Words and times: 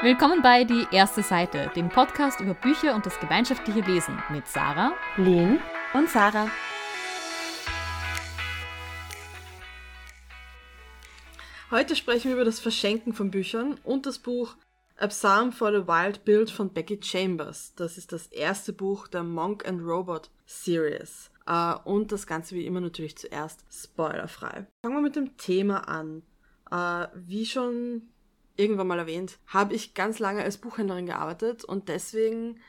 Willkommen 0.00 0.42
bei 0.42 0.62
Die 0.62 0.86
erste 0.92 1.24
Seite, 1.24 1.72
dem 1.74 1.88
Podcast 1.88 2.38
über 2.40 2.54
Bücher 2.54 2.94
und 2.94 3.04
das 3.04 3.18
gemeinschaftliche 3.18 3.80
Lesen 3.80 4.16
mit 4.30 4.46
Sarah, 4.46 4.92
Lynn 5.16 5.58
und 5.92 6.08
Sarah. 6.08 6.48
Heute 11.72 11.96
sprechen 11.96 12.28
wir 12.28 12.36
über 12.36 12.44
das 12.44 12.60
Verschenken 12.60 13.12
von 13.12 13.32
Büchern 13.32 13.80
und 13.82 14.06
das 14.06 14.20
Buch 14.20 14.54
A 14.98 15.08
Psalm 15.08 15.50
for 15.50 15.72
the 15.72 15.88
Wild 15.88 16.24
Build 16.24 16.48
von 16.52 16.72
Becky 16.72 17.00
Chambers. 17.02 17.74
Das 17.74 17.98
ist 17.98 18.12
das 18.12 18.28
erste 18.28 18.72
Buch 18.72 19.08
der 19.08 19.24
Monk 19.24 19.66
and 19.66 19.82
Robot 19.82 20.30
Series. 20.46 21.28
Uh, 21.50 21.74
und 21.84 22.12
das 22.12 22.28
Ganze 22.28 22.54
wie 22.54 22.66
immer 22.66 22.80
natürlich 22.80 23.18
zuerst 23.18 23.64
spoilerfrei. 23.68 24.68
Fangen 24.80 24.96
wir 24.96 25.02
mit 25.02 25.16
dem 25.16 25.36
Thema 25.38 25.88
an. 25.88 26.22
Uh, 26.70 27.08
wie 27.16 27.46
schon 27.46 28.02
irgendwann 28.58 28.88
mal 28.88 28.98
erwähnt, 28.98 29.38
habe 29.46 29.74
ich 29.74 29.94
ganz 29.94 30.18
lange 30.18 30.42
als 30.42 30.58
Buchhändlerin 30.58 31.06
gearbeitet 31.06 31.64
und 31.64 31.88
deswegen 31.88 32.60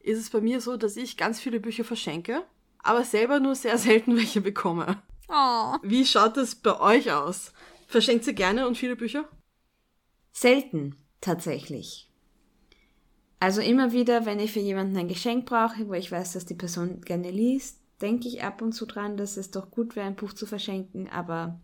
ist 0.00 0.18
es 0.18 0.30
bei 0.30 0.40
mir 0.40 0.60
so, 0.60 0.76
dass 0.76 0.96
ich 0.96 1.16
ganz 1.16 1.40
viele 1.40 1.60
Bücher 1.60 1.84
verschenke, 1.84 2.42
aber 2.78 3.04
selber 3.04 3.40
nur 3.40 3.54
sehr 3.54 3.78
selten 3.78 4.16
welche 4.16 4.40
bekomme. 4.40 5.02
Oh. 5.28 5.76
Wie 5.82 6.04
schaut 6.04 6.36
es 6.36 6.54
bei 6.54 6.78
euch 6.78 7.12
aus? 7.12 7.52
Verschenkt 7.86 8.26
ihr 8.26 8.32
gerne 8.32 8.66
und 8.66 8.76
viele 8.76 8.96
Bücher? 8.96 9.28
Selten, 10.32 10.96
tatsächlich. 11.20 12.10
Also 13.38 13.60
immer 13.60 13.92
wieder, 13.92 14.26
wenn 14.26 14.40
ich 14.40 14.52
für 14.52 14.60
jemanden 14.60 14.96
ein 14.96 15.08
Geschenk 15.08 15.46
brauche, 15.46 15.88
wo 15.88 15.94
ich 15.94 16.10
weiß, 16.10 16.32
dass 16.32 16.46
die 16.46 16.54
Person 16.54 17.00
gerne 17.02 17.30
liest, 17.30 17.80
denke 18.00 18.28
ich 18.28 18.42
ab 18.42 18.62
und 18.62 18.72
zu 18.72 18.86
dran, 18.86 19.16
dass 19.16 19.36
es 19.36 19.50
doch 19.50 19.70
gut 19.70 19.96
wäre, 19.96 20.06
ein 20.06 20.16
Buch 20.16 20.32
zu 20.32 20.46
verschenken, 20.46 21.08
aber 21.08 21.60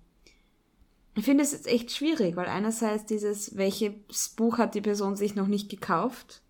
ich 1.14 1.24
finde 1.24 1.44
es 1.44 1.52
jetzt 1.52 1.66
echt 1.66 1.90
schwierig, 1.90 2.36
weil 2.36 2.46
einerseits 2.46 3.04
dieses, 3.04 3.56
welches 3.56 4.28
Buch 4.36 4.58
hat 4.58 4.74
die 4.74 4.80
Person 4.80 5.14
sich 5.16 5.34
noch 5.34 5.46
nicht 5.46 5.68
gekauft? 5.68 6.40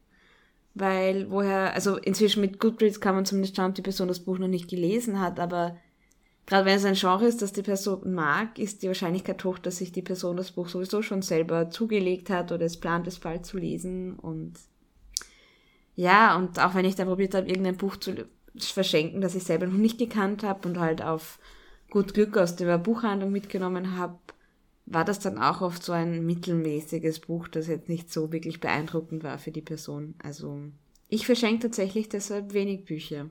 Weil 0.75 1.31
woher, 1.31 1.75
also 1.75 1.97
inzwischen 1.97 2.41
mit 2.41 2.61
Goodreads 2.61 3.01
kann 3.01 3.15
man 3.15 3.27
zumindest 3.27 3.57
schauen, 3.57 3.71
ob 3.71 3.75
die 3.75 3.83
Person 3.83 4.09
das 4.09 4.21
Buch 4.21 4.39
noch 4.39 4.49
nicht 4.49 4.71
gelesen 4.71 5.21
hat, 5.21 5.41
aber 5.41 5.77
gerade 6.47 6.65
wenn 6.65 6.77
es 6.77 6.85
ein 6.85 6.95
Genre 6.95 7.27
ist, 7.27 7.43
das 7.43 7.53
die 7.53 7.63
Person 7.63 8.15
mag, 8.15 8.59
ist 8.59 8.83
die 8.83 8.87
Wahrscheinlichkeit 8.87 9.45
hoch, 9.45 9.59
dass 9.59 9.79
sich 9.79 9.93
die 9.93 10.03
Person 10.03 10.37
das 10.37 10.53
Buch 10.53 10.69
sowieso 10.69 11.03
schon 11.03 11.23
selber 11.23 11.71
zugelegt 11.71 12.31
hat 12.31 12.53
oder 12.53 12.65
es 12.65 12.79
plant, 12.79 13.07
es 13.07 13.19
bald 13.19 13.45
zu 13.45 13.59
lesen 13.59 14.19
und 14.19 14.55
ja, 15.95 16.37
und 16.37 16.59
auch 16.59 16.75
wenn 16.75 16.87
ich 16.87 16.95
da 16.95 17.05
probiert 17.05 17.35
habe, 17.35 17.49
irgendein 17.49 17.77
Buch 17.77 17.97
zu 17.97 18.15
verschenken, 18.57 19.21
das 19.21 19.35
ich 19.35 19.45
selber 19.45 19.67
noch 19.67 19.75
nicht 19.75 19.99
gekannt 19.99 20.43
habe 20.43 20.67
und 20.67 20.79
halt 20.79 21.03
auf 21.03 21.39
gut 21.91 22.15
Glück 22.15 22.39
aus 22.39 22.57
der 22.57 22.79
Buchhandlung 22.79 23.31
mitgenommen 23.31 23.99
habe, 23.99 24.19
war 24.87 25.05
das 25.05 25.21
dann 25.21 25.39
auch 25.39 25.61
oft 25.61 25.83
so 25.83 25.93
ein 25.93 26.27
mittelmäßiges 26.27 27.21
Buch, 27.21 27.49
das 27.49 27.69
jetzt 27.69 27.89
nicht 27.89 28.13
so 28.13 28.33
wirklich 28.33 28.61
beeindruckend 28.61 29.23
war 29.23 29.39
für 29.39 29.53
die 29.53 29.63
Person. 29.63 30.15
Also 30.23 30.61
ich 31.09 31.27
verschenke 31.27 31.63
tatsächlich 31.63 32.09
deshalb 32.09 32.53
wenig 32.53 32.85
Bücher. 32.85 33.31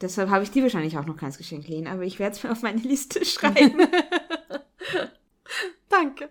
Deshalb 0.00 0.30
habe 0.30 0.44
ich 0.44 0.50
die 0.50 0.62
wahrscheinlich 0.62 0.98
auch 0.98 1.06
noch 1.06 1.16
keins 1.16 1.38
geschenkt, 1.38 1.68
Lehn, 1.68 1.86
aber 1.86 2.02
ich 2.02 2.18
werde 2.18 2.36
es 2.36 2.42
mir 2.42 2.52
auf 2.52 2.62
meine 2.62 2.80
Liste 2.80 3.24
schreiben. 3.24 3.78
Danke. 5.88 6.30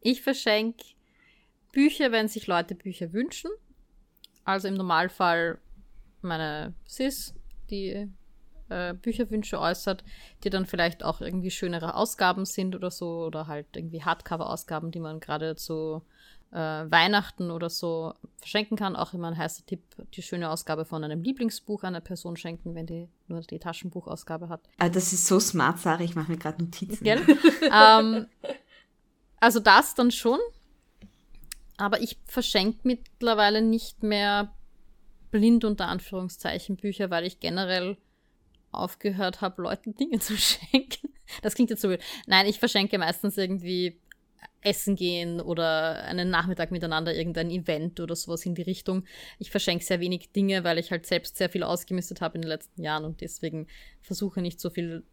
Ich 0.00 0.22
verschenke 0.22 0.84
Bücher, 1.72 2.12
wenn 2.12 2.28
sich 2.28 2.46
Leute 2.46 2.74
Bücher 2.74 3.12
wünschen. 3.12 3.50
Also 4.44 4.68
im 4.68 4.74
Normalfall 4.74 5.58
meine 6.22 6.74
Sis, 6.86 7.34
die 7.70 8.08
äh, 8.68 8.94
Bücherwünsche 8.94 9.60
äußert, 9.60 10.04
die 10.44 10.50
dann 10.50 10.66
vielleicht 10.66 11.04
auch 11.04 11.20
irgendwie 11.20 11.50
schönere 11.50 11.94
Ausgaben 11.94 12.44
sind 12.44 12.74
oder 12.74 12.90
so 12.90 13.24
oder 13.24 13.46
halt 13.46 13.66
irgendwie 13.74 14.02
Hardcover-Ausgaben, 14.02 14.90
die 14.90 15.00
man 15.00 15.20
gerade 15.20 15.56
zu 15.56 16.02
äh, 16.50 16.56
Weihnachten 16.56 17.50
oder 17.50 17.70
so 17.70 18.14
verschenken 18.38 18.76
kann. 18.76 18.96
Auch 18.96 19.12
immer 19.12 19.28
ein 19.28 19.36
heißer 19.36 19.66
Tipp, 19.66 19.82
die 20.14 20.22
schöne 20.22 20.50
Ausgabe 20.50 20.84
von 20.84 21.04
einem 21.04 21.22
Lieblingsbuch 21.22 21.82
einer 21.82 22.00
Person 22.00 22.36
schenken, 22.36 22.74
wenn 22.74 22.86
die 22.86 23.08
nur 23.26 23.40
die 23.40 23.58
Taschenbuchausgabe 23.58 24.48
hat. 24.48 24.60
Ah, 24.78 24.88
das 24.88 25.12
ist 25.12 25.26
so 25.26 25.38
smart, 25.40 25.78
Sarah, 25.78 26.02
ich 26.02 26.14
mache 26.14 26.32
mir 26.32 26.38
gerade 26.38 26.62
Notizen. 26.62 27.04
Gell? 27.04 27.20
ähm, 27.72 28.26
also 29.40 29.60
das 29.60 29.94
dann 29.94 30.10
schon. 30.10 30.38
Aber 31.76 32.00
ich 32.00 32.18
verschenke 32.24 32.80
mittlerweile 32.82 33.62
nicht 33.62 34.02
mehr 34.02 34.52
blind 35.30 35.64
unter 35.64 35.86
Anführungszeichen 35.86 36.76
Bücher, 36.76 37.10
weil 37.10 37.24
ich 37.24 37.38
generell 37.38 37.98
aufgehört 38.78 39.40
habe, 39.40 39.62
Leuten 39.62 39.94
Dinge 39.94 40.18
zu 40.20 40.36
schenken. 40.36 41.08
Das 41.42 41.54
klingt 41.54 41.68
jetzt 41.68 41.82
so 41.82 41.90
wild. 41.90 42.02
Nein, 42.26 42.46
ich 42.46 42.58
verschenke 42.58 42.96
meistens 42.96 43.36
irgendwie 43.36 44.00
Essen 44.62 44.96
gehen 44.96 45.40
oder 45.40 46.04
einen 46.04 46.30
Nachmittag 46.30 46.70
miteinander, 46.70 47.14
irgendein 47.14 47.50
Event 47.50 48.00
oder 48.00 48.16
sowas 48.16 48.44
in 48.46 48.54
die 48.54 48.62
Richtung. 48.62 49.04
Ich 49.38 49.50
verschenke 49.50 49.84
sehr 49.84 50.00
wenig 50.00 50.32
Dinge, 50.32 50.64
weil 50.64 50.78
ich 50.78 50.90
halt 50.90 51.06
selbst 51.06 51.36
sehr 51.36 51.50
viel 51.50 51.62
ausgemistet 51.62 52.20
habe 52.20 52.36
in 52.36 52.42
den 52.42 52.48
letzten 52.48 52.82
Jahren 52.82 53.04
und 53.04 53.20
deswegen 53.20 53.66
versuche 54.00 54.40
nicht 54.40 54.58
so 54.58 54.70
viel 54.70 55.04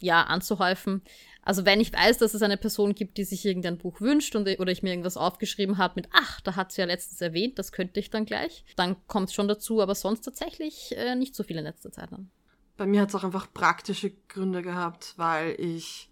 ja, 0.00 0.22
anzuhäufen. 0.22 1.02
Also 1.42 1.64
wenn 1.64 1.80
ich 1.80 1.92
weiß, 1.92 2.18
dass 2.18 2.34
es 2.34 2.42
eine 2.42 2.56
Person 2.56 2.94
gibt, 2.94 3.18
die 3.18 3.24
sich 3.24 3.46
irgendein 3.46 3.78
Buch 3.78 4.00
wünscht 4.00 4.34
und, 4.34 4.48
oder 4.58 4.72
ich 4.72 4.82
mir 4.82 4.90
irgendwas 4.90 5.16
aufgeschrieben 5.16 5.78
habe 5.78 5.94
mit, 5.96 6.08
ach, 6.12 6.40
da 6.40 6.56
hat 6.56 6.72
sie 6.72 6.80
ja 6.80 6.86
letztens 6.86 7.20
erwähnt, 7.20 7.58
das 7.58 7.72
könnte 7.72 8.00
ich 8.00 8.10
dann 8.10 8.26
gleich, 8.26 8.64
dann 8.74 8.96
kommt 9.06 9.28
es 9.28 9.34
schon 9.34 9.48
dazu, 9.48 9.80
aber 9.80 9.94
sonst 9.94 10.22
tatsächlich 10.22 10.94
äh, 10.96 11.14
nicht 11.14 11.34
so 11.34 11.44
viel 11.44 11.56
in 11.56 11.64
letzter 11.64 11.92
Zeit 11.92 12.10
dann. 12.10 12.30
Bei 12.76 12.86
mir 12.86 13.02
hat 13.02 13.08
es 13.08 13.14
auch 13.14 13.24
einfach 13.24 13.52
praktische 13.52 14.12
Gründe 14.28 14.62
gehabt, 14.62 15.14
weil 15.16 15.54
ich 15.58 16.10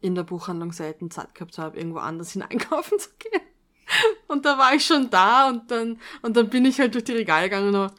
in 0.00 0.14
der 0.14 0.24
Buchhandlung 0.24 0.72
selten 0.72 1.10
Zeit 1.10 1.34
gehabt 1.34 1.58
habe, 1.58 1.76
irgendwo 1.76 1.98
anders 1.98 2.32
hineinkaufen 2.32 2.98
zu 2.98 3.10
gehen. 3.18 3.42
Und 4.28 4.44
da 4.44 4.56
war 4.56 4.74
ich 4.74 4.84
schon 4.84 5.10
da 5.10 5.48
und 5.48 5.70
dann, 5.70 5.98
und 6.22 6.36
dann 6.36 6.48
bin 6.48 6.64
ich 6.64 6.78
halt 6.78 6.94
durch 6.94 7.04
die 7.04 7.12
Regale 7.12 7.48
gegangen 7.48 7.74
und 7.74 7.92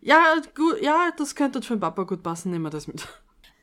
ja, 0.00 0.36
gut, 0.54 0.80
ja, 0.80 1.10
das 1.16 1.34
könnte 1.34 1.60
für 1.62 1.74
den 1.74 1.80
Papa 1.80 2.04
gut 2.04 2.22
passen, 2.22 2.50
nehmen 2.50 2.64
wir 2.64 2.70
das 2.70 2.86
mit. 2.86 3.06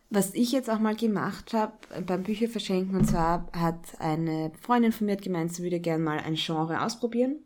Was 0.09 0.33
ich 0.33 0.51
jetzt 0.51 0.69
auch 0.69 0.79
mal 0.79 0.95
gemacht 0.95 1.53
habe 1.53 1.73
beim 2.05 2.23
Bücherverschenken, 2.23 2.95
und 2.95 3.05
zwar 3.05 3.47
hat 3.53 3.99
eine 3.99 4.51
Freundin 4.61 4.91
von 4.91 5.07
mir 5.07 5.15
gemeint, 5.15 5.53
sie 5.53 5.63
würde 5.63 5.79
gerne 5.79 6.03
mal 6.03 6.19
ein 6.19 6.35
Genre 6.35 6.81
ausprobieren. 6.81 7.44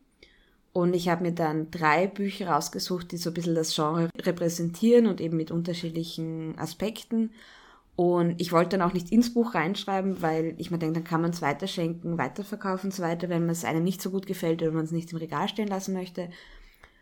Und 0.71 0.95
ich 0.95 1.09
habe 1.09 1.23
mir 1.23 1.31
dann 1.31 1.71
drei 1.71 2.07
Bücher 2.07 2.49
rausgesucht, 2.49 3.11
die 3.11 3.17
so 3.17 3.31
ein 3.31 3.33
bisschen 3.33 3.55
das 3.55 3.75
Genre 3.75 4.09
repräsentieren 4.19 5.07
und 5.07 5.19
eben 5.19 5.35
mit 5.35 5.51
unterschiedlichen 5.51 6.57
Aspekten. 6.57 7.31
Und 7.95 8.39
ich 8.39 8.53
wollte 8.53 8.77
dann 8.77 8.87
auch 8.87 8.93
nicht 8.93 9.11
ins 9.11 9.33
Buch 9.33 9.55
reinschreiben, 9.55 10.21
weil 10.21 10.55
ich 10.57 10.71
mir 10.71 10.77
denke, 10.77 10.95
dann 10.95 11.03
kann 11.03 11.21
man 11.21 11.31
es 11.31 11.41
weiterschenken, 11.41 12.17
weiterverkaufen 12.17 12.91
und 12.91 12.95
so 12.95 13.03
weiter, 13.03 13.27
wenn 13.27 13.49
es 13.49 13.65
einem 13.65 13.83
nicht 13.83 14.01
so 14.01 14.09
gut 14.09 14.25
gefällt 14.25 14.61
oder 14.61 14.71
man 14.71 14.85
es 14.85 14.91
nicht 14.91 15.11
im 15.11 15.17
Regal 15.17 15.49
stehen 15.49 15.67
lassen 15.67 15.93
möchte. 15.93 16.29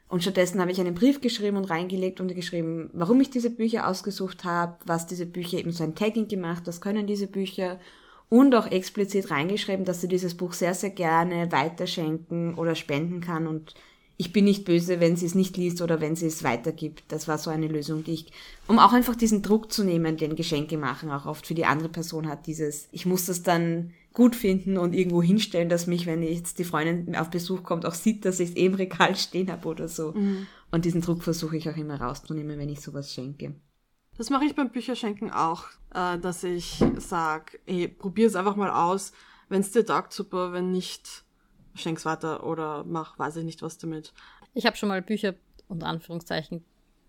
Und 0.10 0.22
stattdessen 0.22 0.62
habe 0.62 0.72
ich 0.72 0.80
einen 0.80 0.96
Brief 0.96 1.20
geschrieben 1.20 1.58
und 1.58 1.70
reingelegt 1.70 2.22
und 2.22 2.34
geschrieben, 2.34 2.90
warum 2.94 3.20
ich 3.20 3.30
diese 3.30 3.50
Bücher 3.50 3.88
ausgesucht 3.88 4.46
habe, 4.46 4.78
was 4.86 5.06
diese 5.06 5.26
Bücher 5.26 5.58
eben 5.58 5.72
so 5.72 5.84
ein 5.84 5.96
Tagging 5.96 6.30
gemacht, 6.30 6.64
was 6.66 6.82
können 6.82 7.06
diese 7.06 7.28
Bücher 7.28 7.80
und 8.30 8.54
auch 8.56 8.70
explizit 8.70 9.32
reingeschrieben, 9.32 9.86
dass 9.86 10.02
sie 10.02 10.08
dieses 10.08 10.36
Buch 10.36 10.54
sehr, 10.54 10.74
sehr 10.74 10.90
gerne 10.90 11.52
weiterschenken 11.52 12.56
oder 12.56 12.76
spenden 12.76 13.22
kann 13.22 13.48
und 13.48 13.74
ich 14.20 14.34
bin 14.34 14.46
nicht 14.46 14.66
böse, 14.66 15.00
wenn 15.00 15.16
sie 15.16 15.28
es 15.28 15.36
nicht 15.36 15.58
liest 15.58 15.82
oder 15.82 16.02
wenn 16.02 16.16
sie 16.16 16.26
es 16.26 16.44
weitergibt. 16.44 17.04
Das 17.10 17.28
war 17.28 17.38
so 17.38 17.52
eine 17.52 17.68
Lösung, 17.68 18.04
die 18.04 18.14
ich, 18.14 18.32
um 18.68 18.80
auch 18.80 18.92
einfach 18.92 19.16
diesen 19.16 19.44
Druck 19.44 19.72
zu 19.72 19.84
nehmen, 19.84 20.18
den 20.18 20.36
Geschenke 20.36 20.78
machen, 20.78 21.12
auch 21.12 21.28
oft 21.28 21.46
für 21.46 21.54
die 21.54 21.66
andere 21.66 21.90
Person 21.90 22.28
hat, 22.28 22.48
dieses, 22.48 22.90
ich 22.92 23.06
muss 23.06 23.28
das 23.28 23.44
dann 23.44 23.94
gut 24.14 24.36
finden 24.36 24.80
und 24.80 24.96
irgendwo 24.96 25.22
hinstellen, 25.22 25.70
dass 25.70 25.86
mich, 25.86 26.08
wenn 26.08 26.24
jetzt 26.24 26.58
die 26.58 26.64
Freundin 26.64 27.16
auf 27.16 27.30
Besuch 27.30 27.62
kommt, 27.62 27.86
auch 27.86 27.94
sieht, 27.94 28.26
dass 28.26 28.40
ich 28.40 28.50
es 28.50 28.56
eh 28.56 28.66
im 28.66 28.74
Regal 28.74 29.16
stehen 29.16 29.52
habe 29.52 29.68
oder 29.68 29.88
so. 29.88 30.14
Mhm. 30.14 30.48
Und 30.72 30.86
diesen 30.86 31.02
Druck 31.02 31.22
versuche 31.22 31.56
ich 31.56 31.70
auch 31.70 31.78
immer 31.78 32.02
rauszunehmen, 32.02 32.58
wenn 32.58 32.70
ich 32.70 32.82
sowas 32.82 33.14
schenke. 33.14 33.54
Das 34.18 34.30
mache 34.30 34.46
ich 34.46 34.56
beim 34.56 34.72
Bücherschenken 34.72 35.32
auch, 35.32 35.66
äh, 35.94 36.18
dass 36.18 36.44
ich 36.44 36.84
sage, 36.98 37.60
hey, 37.66 37.88
probier 37.88 38.28
es 38.28 38.36
einfach 38.36 38.56
mal 38.56 38.72
aus. 38.72 39.14
Wenn 39.48 39.62
es 39.62 39.72
dir 39.72 39.86
taugt, 39.86 40.12
super. 40.12 40.54
Wenn 40.54 40.72
nicht, 40.72 41.24
schenk's 41.76 42.06
weiter 42.06 42.46
oder 42.46 42.84
mach, 42.84 43.20
weiß 43.20 43.38
ich 43.38 43.46
nicht 43.46 43.62
was 43.62 43.78
damit. 43.78 44.14
Ich 44.54 44.66
habe 44.66 44.76
schon 44.76 44.90
mal 44.90 45.02
Bücher, 45.02 45.36
unter 45.68 45.88
Anführungszeichen, 45.88 46.66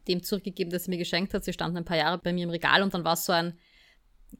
dem 0.07 0.23
zurückgegeben, 0.23 0.71
das 0.71 0.85
sie 0.85 0.91
mir 0.91 0.99
geschenkt 0.99 1.33
hat. 1.33 1.45
Sie 1.45 1.53
standen 1.53 1.79
ein 1.79 1.85
paar 1.85 1.97
Jahre 1.97 2.19
bei 2.19 2.33
mir 2.33 2.45
im 2.45 2.51
Regal 2.51 2.83
und 2.83 2.93
dann 2.93 3.05
war 3.05 3.15
es 3.15 3.25
so 3.25 3.33
ein, 3.33 3.59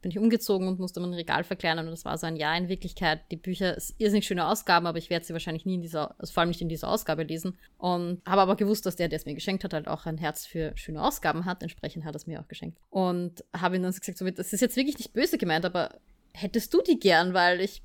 bin 0.01 0.11
ich 0.11 0.19
umgezogen 0.19 0.69
und 0.69 0.79
musste 0.79 1.01
mein 1.01 1.15
Regal 1.15 1.45
verkleinern 1.45 1.87
und 1.87 1.91
das 1.91 2.05
war 2.05 2.17
so 2.19 2.27
ein 2.27 2.37
Jahr 2.37 2.57
in 2.57 2.69
Wirklichkeit. 2.69 3.21
Die 3.31 3.37
Bücher, 3.37 3.77
irrsinnig 3.99 4.27
schöne 4.27 4.47
Ausgaben, 4.47 4.87
aber 4.87 4.99
ich 4.99 5.11
werde 5.11 5.25
sie 5.25 5.33
wahrscheinlich 5.33 5.67
nie 5.67 5.75
in 5.75 5.83
dieser, 5.83 6.19
also 6.21 6.33
vor 6.33 6.43
allem 6.43 6.51
nicht 6.51 6.61
in 6.61 6.69
dieser 6.69 6.89
Ausgabe 6.89 7.23
lesen. 7.23 7.59
Und 7.79 8.23
habe 8.27 8.43
aber 8.43 8.57
gewusst, 8.57 8.87
dass 8.87 8.97
der, 8.97 9.09
der 9.09 9.19
es 9.19 9.27
mir 9.27 9.35
geschenkt 9.35 9.65
hat, 9.65 9.73
halt 9.73 9.89
auch 9.89 10.07
ein 10.07 10.19
Herz 10.19 10.47
für 10.47 10.73
schöne 10.77 11.03
Ausgaben 11.03 11.45
hat. 11.45 11.63
Entsprechend 11.63 12.05
hat 12.05 12.15
er 12.15 12.17
es 12.17 12.27
mir 12.27 12.41
auch 12.41 12.49
geschenkt. 12.49 12.79
Und 12.91 13.45
habe 13.57 13.77
ihm 13.77 13.83
dann 13.83 13.93
gesagt, 13.93 14.19
so, 14.19 14.31
das 14.31 14.53
ist 14.53 14.61
jetzt 14.61 14.77
wirklich 14.77 14.99
nicht 14.99 15.13
böse 15.13 15.39
gemeint, 15.39 15.65
aber 15.65 15.91
hättest 16.33 16.73
du 16.73 16.83
die 16.83 17.01
gern, 17.01 17.35
weil 17.35 17.61
ich 17.61 17.83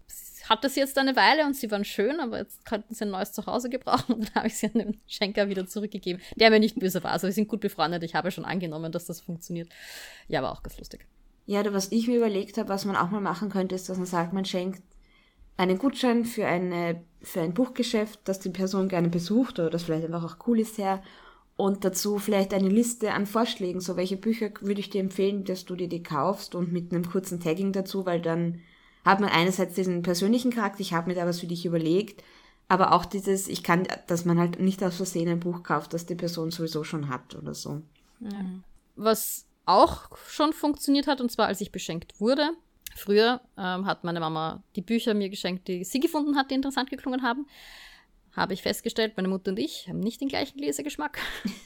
hatte 0.49 0.69
sie 0.69 0.81
jetzt 0.81 0.97
eine 0.97 1.15
Weile 1.15 1.45
und 1.45 1.55
sie 1.55 1.71
waren 1.71 1.85
schön, 1.85 2.19
aber 2.19 2.39
jetzt 2.39 2.65
könnten 2.65 2.93
sie 2.93 3.05
ein 3.05 3.11
neues 3.11 3.31
Zuhause 3.31 3.69
gebrauchen 3.69 4.13
und 4.15 4.27
dann 4.27 4.35
habe 4.35 4.47
ich 4.47 4.57
sie 4.57 4.67
an 4.67 4.73
den 4.73 5.01
Schenker 5.07 5.49
wieder 5.49 5.65
zurückgegeben, 5.65 6.21
der 6.35 6.49
mir 6.49 6.59
nicht 6.59 6.79
böse 6.79 7.03
war. 7.03 7.11
Also 7.11 7.27
wir 7.27 7.33
sind 7.33 7.47
gut 7.47 7.61
befreundet, 7.61 8.03
ich 8.03 8.15
habe 8.15 8.31
schon 8.31 8.45
angenommen, 8.45 8.91
dass 8.91 9.05
das 9.05 9.21
funktioniert. 9.21 9.69
Ja, 10.27 10.43
war 10.43 10.51
auch 10.51 10.63
ganz 10.63 10.77
lustig. 10.77 11.07
Ja, 11.45 11.73
was 11.73 11.91
ich 11.91 12.07
mir 12.07 12.17
überlegt 12.17 12.57
habe, 12.57 12.69
was 12.69 12.85
man 12.85 12.95
auch 12.95 13.09
mal 13.09 13.21
machen 13.21 13.49
könnte, 13.49 13.75
ist, 13.75 13.89
dass 13.89 13.97
man 13.97 14.05
sagt, 14.05 14.33
man 14.33 14.45
schenkt 14.45 14.81
einen 15.57 15.77
Gutschein 15.77 16.25
für, 16.25 16.45
eine, 16.45 17.03
für 17.21 17.41
ein 17.41 17.53
Buchgeschäft, 17.53 18.21
das 18.23 18.39
die 18.39 18.49
Person 18.49 18.87
gerne 18.87 19.09
besucht 19.09 19.59
oder 19.59 19.69
das 19.69 19.83
vielleicht 19.83 20.05
einfach 20.05 20.23
auch 20.23 20.47
cool 20.47 20.59
ist 20.59 20.77
her. 20.77 21.03
Und 21.55 21.85
dazu 21.85 22.17
vielleicht 22.17 22.53
eine 22.53 22.69
Liste 22.69 23.13
an 23.13 23.27
Vorschlägen, 23.27 23.79
so 23.79 23.95
welche 23.95 24.17
Bücher 24.17 24.49
würde 24.61 24.79
ich 24.79 24.89
dir 24.89 25.01
empfehlen, 25.01 25.43
dass 25.43 25.65
du 25.65 25.75
dir 25.75 25.87
die 25.87 26.01
kaufst 26.01 26.55
und 26.55 26.71
mit 26.71 26.91
einem 26.91 27.07
kurzen 27.07 27.39
Tagging 27.39 27.71
dazu, 27.73 28.05
weil 28.07 28.21
dann 28.21 28.61
hat 29.05 29.19
man 29.19 29.29
einerseits 29.29 29.75
diesen 29.75 30.01
persönlichen 30.01 30.51
Charakter, 30.51 30.79
ich 30.79 30.93
habe 30.93 31.09
mir 31.09 31.15
da 31.15 31.27
was 31.27 31.41
für 31.41 31.47
dich 31.47 31.65
überlegt, 31.65 32.23
aber 32.67 32.93
auch 32.93 33.05
dieses, 33.05 33.47
ich 33.47 33.63
kann, 33.63 33.87
dass 34.07 34.25
man 34.25 34.39
halt 34.39 34.59
nicht 34.59 34.83
aus 34.83 34.95
Versehen 34.95 35.29
ein 35.29 35.39
Buch 35.39 35.61
kauft, 35.61 35.93
das 35.93 36.07
die 36.07 36.15
Person 36.15 36.49
sowieso 36.49 36.83
schon 36.83 37.09
hat 37.09 37.35
oder 37.35 37.53
so. 37.53 37.81
Ja. 38.21 38.29
Was 38.95 39.45
auch 39.65 40.17
schon 40.27 40.53
funktioniert 40.53 41.07
hat, 41.07 41.21
und 41.21 41.31
zwar 41.31 41.47
als 41.47 41.61
ich 41.61 41.71
beschenkt 41.71 42.19
wurde. 42.19 42.51
Früher 42.95 43.41
ähm, 43.57 43.85
hat 43.85 44.03
meine 44.03 44.19
Mama 44.19 44.63
die 44.75 44.81
Bücher 44.81 45.13
mir 45.13 45.29
geschenkt, 45.29 45.67
die 45.67 45.83
sie 45.83 45.99
gefunden 45.99 46.35
hat, 46.35 46.51
die 46.51 46.55
interessant 46.55 46.89
geklungen 46.89 47.23
haben 47.23 47.47
habe 48.35 48.53
ich 48.53 48.63
festgestellt, 48.63 49.13
meine 49.15 49.27
Mutter 49.27 49.51
und 49.51 49.59
ich 49.59 49.87
haben 49.87 49.99
nicht 49.99 50.19
den 50.19 50.27
gleichen 50.27 50.57
Lesegeschmack. 50.57 51.19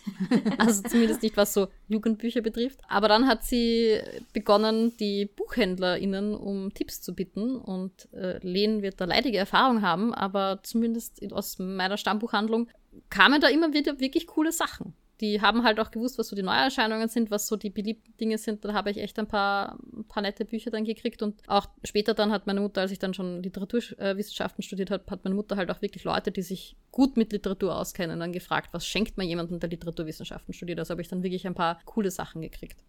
also 0.58 0.84
zumindest 0.84 1.24
nicht, 1.24 1.38
was 1.38 1.54
so 1.54 1.70
Jugendbücher 1.88 2.42
betrifft. 2.42 2.82
Aber 2.90 3.08
dann 3.08 3.28
hat 3.28 3.44
sie 3.44 4.00
begonnen, 4.34 4.96
die 4.98 5.26
BuchhändlerInnen 5.26 6.36
um 6.36 6.74
Tipps 6.74 7.02
zu 7.02 7.16
bitten. 7.16 7.56
Und 7.56 8.12
äh, 8.14 8.40
Len 8.46 8.82
wird 8.82 9.00
da 9.00 9.06
leidige 9.06 9.38
Erfahrung 9.38 9.82
haben, 9.82 10.14
aber 10.14 10.60
zumindest 10.64 11.22
aus 11.32 11.58
meiner 11.58 11.98
Stammbuchhandlung 11.98 12.68
kamen 13.10 13.40
da 13.40 13.48
immer 13.48 13.74
wieder 13.74 14.00
wirklich 14.00 14.28
coole 14.28 14.52
Sachen 14.52 14.94
die 15.22 15.42
haben 15.42 15.64
halt 15.64 15.80
auch 15.80 15.92
gewusst, 15.92 16.18
was 16.20 16.28
so 16.28 16.36
die 16.36 16.44
Neuerscheinungen 16.44 17.10
sind, 17.10 17.32
was 17.32 17.48
so 17.48 17.56
die 17.56 17.70
beliebten 17.70 18.16
Dinge 18.18 18.38
sind. 18.38 18.64
Da 18.64 18.74
habe 18.74 18.92
ich 18.92 18.98
echt 18.98 19.18
ein 19.18 19.28
paar, 19.28 19.80
ein 19.94 20.06
paar 20.08 20.22
nette 20.22 20.46
Bücher 20.46 20.70
dann 20.70 20.86
gekriegt. 20.86 21.22
Und 21.22 21.42
auch 21.48 21.68
später 21.84 22.14
dann 22.14 22.32
hat 22.32 22.46
meine 22.46 22.62
Mutter, 22.62 22.82
als 22.82 22.92
ich 22.92 23.00
dann 23.00 23.14
schon 23.14 23.42
Literaturwissenschaften 23.42 24.64
studiert 24.64 24.92
habe, 24.92 25.04
hat 25.10 25.24
meine 25.24 25.36
Mutter 25.36 25.56
halt 25.56 25.72
auch 25.72 25.82
wirklich 25.82 26.04
Leute, 26.04 26.32
die 26.32 26.44
sich 26.44 26.76
gut 26.92 27.18
mit 27.18 27.32
Literatur 27.32 27.76
auskennen, 27.76 28.20
dann 28.20 28.32
gefragt, 28.32 28.70
was 28.74 28.86
schenkt 28.86 29.18
man 29.18 29.28
jemandem, 29.28 29.60
der 29.60 29.70
Literaturwissenschaften 29.70 30.54
studiert. 30.54 30.80
Also 30.80 30.92
habe 30.92 31.02
ich 31.02 31.08
dann 31.08 31.24
wirklich 31.24 31.48
ein 31.48 31.56
paar 31.56 31.80
coole 31.86 32.12
Sachen 32.12 32.42
gekriegt. 32.42 32.84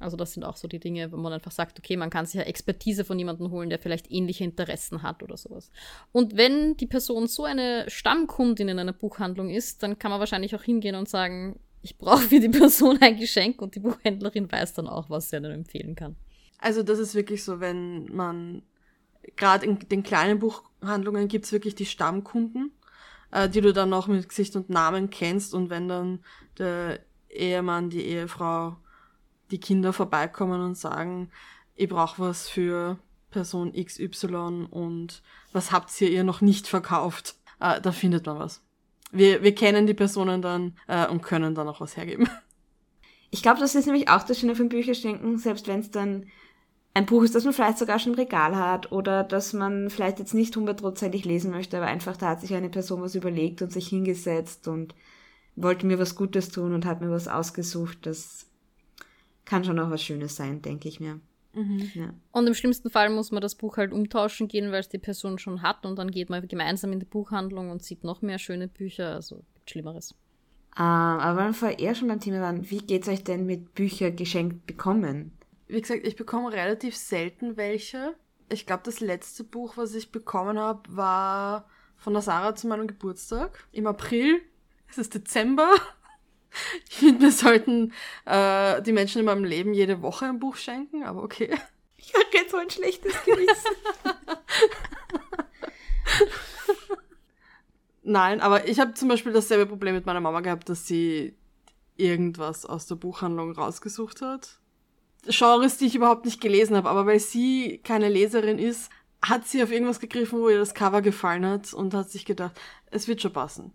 Also 0.00 0.16
das 0.16 0.32
sind 0.32 0.44
auch 0.44 0.56
so 0.56 0.66
die 0.66 0.80
Dinge, 0.80 1.12
wo 1.12 1.18
man 1.18 1.32
einfach 1.32 1.50
sagt, 1.50 1.78
okay, 1.78 1.96
man 1.96 2.08
kann 2.08 2.24
sich 2.24 2.36
ja 2.36 2.42
Expertise 2.42 3.04
von 3.04 3.18
jemandem 3.18 3.50
holen, 3.50 3.68
der 3.68 3.78
vielleicht 3.78 4.10
ähnliche 4.10 4.44
Interessen 4.44 5.02
hat 5.02 5.22
oder 5.22 5.36
sowas. 5.36 5.70
Und 6.10 6.36
wenn 6.36 6.76
die 6.78 6.86
Person 6.86 7.26
so 7.26 7.44
eine 7.44 7.84
Stammkundin 7.88 8.68
in 8.68 8.78
einer 8.78 8.94
Buchhandlung 8.94 9.50
ist, 9.50 9.82
dann 9.82 9.98
kann 9.98 10.10
man 10.10 10.18
wahrscheinlich 10.18 10.56
auch 10.56 10.62
hingehen 10.62 10.94
und 10.94 11.08
sagen, 11.08 11.60
ich 11.82 11.98
brauche 11.98 12.22
für 12.22 12.40
die 12.40 12.48
Person 12.48 12.98
ein 13.00 13.18
Geschenk 13.18 13.60
und 13.60 13.74
die 13.74 13.80
Buchhändlerin 13.80 14.50
weiß 14.50 14.72
dann 14.72 14.88
auch, 14.88 15.10
was 15.10 15.28
sie 15.28 15.40
dann 15.40 15.52
empfehlen 15.52 15.94
kann. 15.94 16.16
Also 16.58 16.82
das 16.82 16.98
ist 16.98 17.14
wirklich 17.14 17.44
so, 17.44 17.60
wenn 17.60 18.06
man, 18.06 18.62
gerade 19.36 19.66
in 19.66 19.78
den 19.78 20.02
kleinen 20.02 20.38
Buchhandlungen 20.38 21.28
gibt's 21.28 21.52
wirklich 21.52 21.74
die 21.74 21.86
Stammkunden, 21.86 22.72
äh, 23.32 23.50
die 23.50 23.60
du 23.60 23.74
dann 23.74 23.92
auch 23.92 24.06
mit 24.06 24.28
Gesicht 24.28 24.56
und 24.56 24.70
Namen 24.70 25.10
kennst 25.10 25.52
und 25.54 25.68
wenn 25.68 25.88
dann 25.88 26.20
der 26.58 27.00
Ehemann, 27.28 27.90
die 27.90 28.04
Ehefrau 28.04 28.76
die 29.50 29.60
Kinder 29.60 29.92
vorbeikommen 29.92 30.60
und 30.60 30.76
sagen, 30.76 31.30
ich 31.74 31.88
brauche 31.88 32.22
was 32.22 32.48
für 32.48 32.98
Person 33.30 33.72
XY 33.72 34.68
und 34.70 35.22
was 35.52 35.72
habt 35.72 35.98
ihr 36.00 36.10
ihr 36.10 36.24
noch 36.24 36.40
nicht 36.40 36.66
verkauft? 36.66 37.36
Äh, 37.60 37.80
da 37.80 37.92
findet 37.92 38.26
man 38.26 38.38
was. 38.38 38.62
Wir, 39.12 39.42
wir 39.42 39.54
kennen 39.54 39.86
die 39.86 39.94
Personen 39.94 40.42
dann 40.42 40.76
äh, 40.86 41.06
und 41.06 41.22
können 41.22 41.54
dann 41.54 41.68
auch 41.68 41.80
was 41.80 41.96
hergeben. 41.96 42.28
Ich 43.32 43.42
glaube, 43.42 43.60
das 43.60 43.76
ist 43.76 43.86
nämlich 43.86 44.08
auch 44.08 44.24
das 44.24 44.40
Schöne 44.40 44.56
von 44.56 44.68
Bücherschenken, 44.68 45.38
selbst 45.38 45.68
wenn 45.68 45.78
es 45.78 45.92
dann 45.92 46.26
ein 46.94 47.06
Buch 47.06 47.22
ist, 47.22 47.34
das 47.34 47.44
man 47.44 47.52
vielleicht 47.52 47.78
sogar 47.78 48.00
schon 48.00 48.14
im 48.14 48.18
Regal 48.18 48.56
hat 48.56 48.90
oder 48.90 49.22
dass 49.22 49.52
man 49.52 49.88
vielleicht 49.88 50.18
jetzt 50.18 50.34
nicht 50.34 50.56
hundertprozentig 50.56 51.24
lesen 51.24 51.52
möchte, 51.52 51.76
aber 51.76 51.86
einfach 51.86 52.16
da 52.16 52.30
hat 52.30 52.40
sich 52.40 52.54
eine 52.54 52.70
Person 52.70 53.02
was 53.02 53.14
überlegt 53.14 53.62
und 53.62 53.72
sich 53.72 53.86
hingesetzt 53.86 54.66
und 54.66 54.96
wollte 55.54 55.86
mir 55.86 56.00
was 56.00 56.16
Gutes 56.16 56.48
tun 56.48 56.74
und 56.74 56.84
hat 56.86 57.00
mir 57.00 57.10
was 57.10 57.28
ausgesucht. 57.28 57.98
Das 58.02 58.49
kann 59.50 59.64
schon 59.64 59.80
auch 59.80 59.90
was 59.90 60.00
Schönes 60.00 60.36
sein, 60.36 60.62
denke 60.62 60.88
ich 60.88 61.00
mir. 61.00 61.20
Mhm. 61.54 61.90
Ja. 61.94 62.14
Und 62.30 62.46
im 62.46 62.54
schlimmsten 62.54 62.88
Fall 62.88 63.10
muss 63.10 63.32
man 63.32 63.42
das 63.42 63.56
Buch 63.56 63.76
halt 63.78 63.92
umtauschen 63.92 64.46
gehen, 64.46 64.70
weil 64.70 64.78
es 64.78 64.88
die 64.88 64.98
Person 64.98 65.40
schon 65.40 65.60
hat 65.62 65.84
und 65.84 65.98
dann 65.98 66.12
geht 66.12 66.30
man 66.30 66.46
gemeinsam 66.46 66.92
in 66.92 67.00
die 67.00 67.06
Buchhandlung 67.06 67.70
und 67.70 67.82
sieht 67.82 68.04
noch 68.04 68.22
mehr 68.22 68.38
schöne 68.38 68.68
Bücher. 68.68 69.12
Also 69.12 69.42
gibt 69.54 69.68
Schlimmeres. 69.68 70.14
Ähm, 70.76 70.84
aber 70.84 71.40
weil 71.40 71.46
wir 71.48 71.54
vorher 71.54 71.78
eher 71.80 71.96
schon 71.96 72.06
beim 72.06 72.20
Thema 72.20 72.40
waren, 72.40 72.70
wie 72.70 72.78
geht 72.78 73.02
es 73.02 73.08
euch 73.08 73.24
denn 73.24 73.44
mit 73.44 73.74
Büchern 73.74 74.14
geschenkt 74.14 74.66
bekommen? 74.66 75.32
Wie 75.66 75.80
gesagt, 75.80 76.06
ich 76.06 76.14
bekomme 76.14 76.52
relativ 76.52 76.96
selten 76.96 77.56
welche. 77.56 78.14
Ich 78.48 78.66
glaube, 78.66 78.84
das 78.84 79.00
letzte 79.00 79.42
Buch, 79.42 79.76
was 79.76 79.94
ich 79.94 80.12
bekommen 80.12 80.60
habe, 80.60 80.82
war 80.94 81.68
von 81.96 82.12
der 82.12 82.22
Sarah 82.22 82.54
zu 82.54 82.68
meinem 82.68 82.86
Geburtstag 82.86 83.66
im 83.72 83.88
April. 83.88 84.40
Es 84.88 84.98
ist 84.98 85.12
Dezember. 85.12 85.72
Ich 86.88 86.96
finde, 86.96 87.22
wir 87.22 87.32
sollten 87.32 87.92
äh, 88.26 88.82
die 88.82 88.92
Menschen 88.92 89.20
in 89.20 89.24
meinem 89.24 89.44
Leben 89.44 89.74
jede 89.74 90.02
Woche 90.02 90.26
ein 90.26 90.38
Buch 90.38 90.56
schenken, 90.56 91.04
aber 91.04 91.22
okay. 91.22 91.56
Ich 91.96 92.14
habe 92.14 92.26
jetzt 92.32 92.50
so 92.50 92.56
ein 92.56 92.70
schlechtes 92.70 93.14
Gewissen. 93.24 93.76
Nein, 98.02 98.40
aber 98.40 98.66
ich 98.66 98.80
habe 98.80 98.94
zum 98.94 99.08
Beispiel 99.08 99.32
dasselbe 99.32 99.66
Problem 99.66 99.94
mit 99.94 100.06
meiner 100.06 100.20
Mama 100.20 100.40
gehabt, 100.40 100.68
dass 100.68 100.86
sie 100.86 101.36
irgendwas 101.96 102.64
aus 102.64 102.86
der 102.86 102.96
Buchhandlung 102.96 103.52
rausgesucht 103.52 104.22
hat. 104.22 104.58
Genres, 105.26 105.76
die 105.76 105.86
ich 105.86 105.94
überhaupt 105.94 106.24
nicht 106.24 106.40
gelesen 106.40 106.76
habe, 106.76 106.88
aber 106.88 107.06
weil 107.06 107.20
sie 107.20 107.78
keine 107.84 108.08
Leserin 108.08 108.58
ist, 108.58 108.90
hat 109.22 109.46
sie 109.46 109.62
auf 109.62 109.70
irgendwas 109.70 110.00
gegriffen, 110.00 110.40
wo 110.40 110.48
ihr 110.48 110.58
das 110.58 110.72
Cover 110.72 111.02
gefallen 111.02 111.44
hat 111.44 111.74
und 111.74 111.92
hat 111.92 112.10
sich 112.10 112.24
gedacht, 112.24 112.58
es 112.90 113.06
wird 113.06 113.20
schon 113.20 113.34
passen 113.34 113.74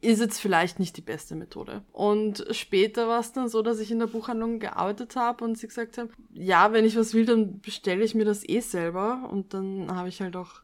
ist 0.00 0.20
jetzt 0.20 0.40
vielleicht 0.40 0.78
nicht 0.78 0.96
die 0.96 1.02
beste 1.02 1.34
Methode. 1.34 1.82
Und 1.92 2.46
später 2.52 3.06
war 3.06 3.20
es 3.20 3.32
dann 3.32 3.48
so, 3.48 3.60
dass 3.62 3.80
ich 3.80 3.90
in 3.90 3.98
der 3.98 4.06
Buchhandlung 4.06 4.58
gearbeitet 4.58 5.16
habe 5.16 5.44
und 5.44 5.58
sie 5.58 5.68
gesagt 5.68 5.98
haben, 5.98 6.10
ja, 6.32 6.72
wenn 6.72 6.84
ich 6.84 6.96
was 6.96 7.12
will, 7.12 7.26
dann 7.26 7.60
bestelle 7.60 8.02
ich 8.02 8.14
mir 8.14 8.24
das 8.24 8.48
eh 8.48 8.60
selber. 8.60 9.28
Und 9.30 9.52
dann 9.52 9.94
habe 9.94 10.08
ich 10.08 10.20
halt 10.22 10.36
auch 10.36 10.62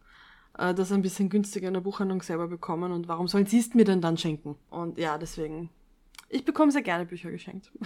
äh, 0.58 0.74
das 0.74 0.90
ein 0.90 1.02
bisschen 1.02 1.28
günstiger 1.28 1.68
in 1.68 1.74
der 1.74 1.82
Buchhandlung 1.82 2.22
selber 2.22 2.48
bekommen. 2.48 2.92
Und 2.92 3.08
warum 3.08 3.28
sollen 3.28 3.46
sie 3.46 3.58
es 3.58 3.74
mir 3.74 3.84
denn 3.84 4.00
dann 4.00 4.16
schenken? 4.16 4.56
Und 4.70 4.98
ja, 4.98 5.18
deswegen, 5.18 5.68
ich 6.30 6.44
bekomme 6.44 6.72
sehr 6.72 6.82
gerne 6.82 7.06
Bücher 7.06 7.30
geschenkt. 7.30 7.70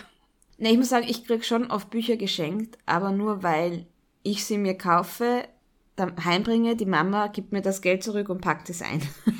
Ne, 0.62 0.72
ich 0.72 0.76
muss 0.76 0.90
sagen, 0.90 1.06
ich 1.08 1.24
krieg 1.24 1.42
schon 1.42 1.70
oft 1.70 1.88
Bücher 1.88 2.18
geschenkt, 2.18 2.76
aber 2.84 3.12
nur 3.12 3.42
weil 3.42 3.86
ich 4.22 4.44
sie 4.44 4.58
mir 4.58 4.76
kaufe, 4.76 5.48
dann 5.96 6.22
heimbringe, 6.22 6.76
die 6.76 6.84
Mama 6.84 7.28
gibt 7.28 7.50
mir 7.50 7.62
das 7.62 7.80
Geld 7.80 8.02
zurück 8.02 8.28
und 8.28 8.42
packt 8.42 8.68
es 8.68 8.82
ein. 8.82 9.00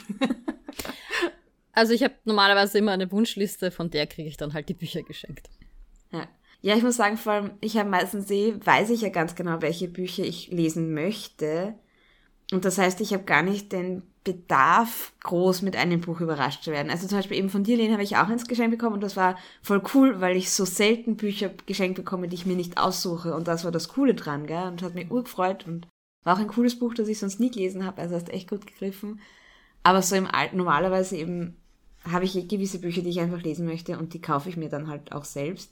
Also 1.81 1.95
ich 1.95 2.03
habe 2.03 2.13
normalerweise 2.27 2.77
immer 2.77 2.93
eine 2.93 3.11
Wunschliste, 3.11 3.71
von 3.71 3.89
der 3.89 4.07
kriege 4.07 4.29
ich 4.29 4.37
dann 4.37 4.53
halt 4.53 4.69
die 4.69 4.75
Bücher 4.75 5.03
geschenkt. 5.03 5.49
Ja. 6.13 6.29
Ja, 6.61 6.77
ich 6.77 6.83
muss 6.83 6.97
sagen, 6.97 7.17
vor 7.17 7.33
allem, 7.33 7.53
ich 7.63 7.79
habe 7.79 7.89
meistens 7.89 8.31
eh, 8.31 8.55
weiß 8.63 8.91
ich 8.91 9.01
ja 9.01 9.09
ganz 9.09 9.35
genau, 9.35 9.63
welche 9.63 9.89
Bücher 9.89 10.23
ich 10.23 10.49
lesen 10.49 10.93
möchte. 10.93 11.75
Und 12.53 12.67
das 12.67 12.77
heißt, 12.77 13.01
ich 13.01 13.15
habe 13.15 13.23
gar 13.23 13.43
nicht 13.43 13.73
den 13.73 14.03
Bedarf, 14.25 15.15
groß 15.23 15.63
mit 15.63 15.75
einem 15.75 16.03
Buch 16.03 16.21
überrascht 16.21 16.65
zu 16.65 16.71
werden. 16.71 16.91
Also 16.91 17.07
zum 17.07 17.17
Beispiel 17.17 17.39
eben 17.39 17.49
von 17.49 17.65
dir, 17.65 17.79
Lene, 17.79 17.95
habe 17.95 18.03
ich 18.03 18.19
auch 18.19 18.29
eins 18.29 18.47
geschenkt 18.47 18.73
bekommen 18.73 18.97
und 18.97 19.03
das 19.03 19.17
war 19.17 19.39
voll 19.63 19.81
cool, 19.95 20.21
weil 20.21 20.37
ich 20.37 20.51
so 20.51 20.67
selten 20.67 21.17
Bücher 21.17 21.51
geschenkt 21.65 21.97
bekomme, 21.97 22.29
die 22.29 22.35
ich 22.35 22.45
mir 22.45 22.57
nicht 22.57 22.77
aussuche. 22.77 23.35
Und 23.35 23.49
das 23.49 23.65
war 23.65 23.73
das 23.73 23.89
Coole 23.89 24.13
dran, 24.13 24.47
gell? 24.47 24.65
Und 24.65 24.83
hat 24.83 24.95
mich 24.95 25.11
urgefreut 25.11 25.67
und 25.67 25.89
war 26.25 26.37
auch 26.37 26.41
ein 26.41 26.49
cooles 26.49 26.79
Buch, 26.79 26.93
das 26.93 27.09
ich 27.09 27.19
sonst 27.19 27.41
nie 27.41 27.51
gelesen 27.51 27.87
habe. 27.87 28.03
Also 28.03 28.17
hast 28.17 28.29
echt 28.29 28.51
gut 28.51 28.67
gegriffen. 28.67 29.19
Aber 29.83 30.03
so 30.03 30.15
im 30.15 30.27
Alten 30.27 30.59
normalerweise 30.59 31.17
eben 31.17 31.57
habe 32.05 32.25
ich 32.25 32.49
gewisse 32.49 32.79
Bücher, 32.79 33.03
die 33.03 33.11
ich 33.11 33.21
einfach 33.21 33.43
lesen 33.43 33.67
möchte 33.67 33.99
und 33.99 34.15
die 34.15 34.21
kaufe 34.21 34.49
ich 34.49 34.57
mir 34.57 34.69
dann 34.69 34.89
halt 34.89 35.13
auch 35.13 35.25
selbst. 35.25 35.71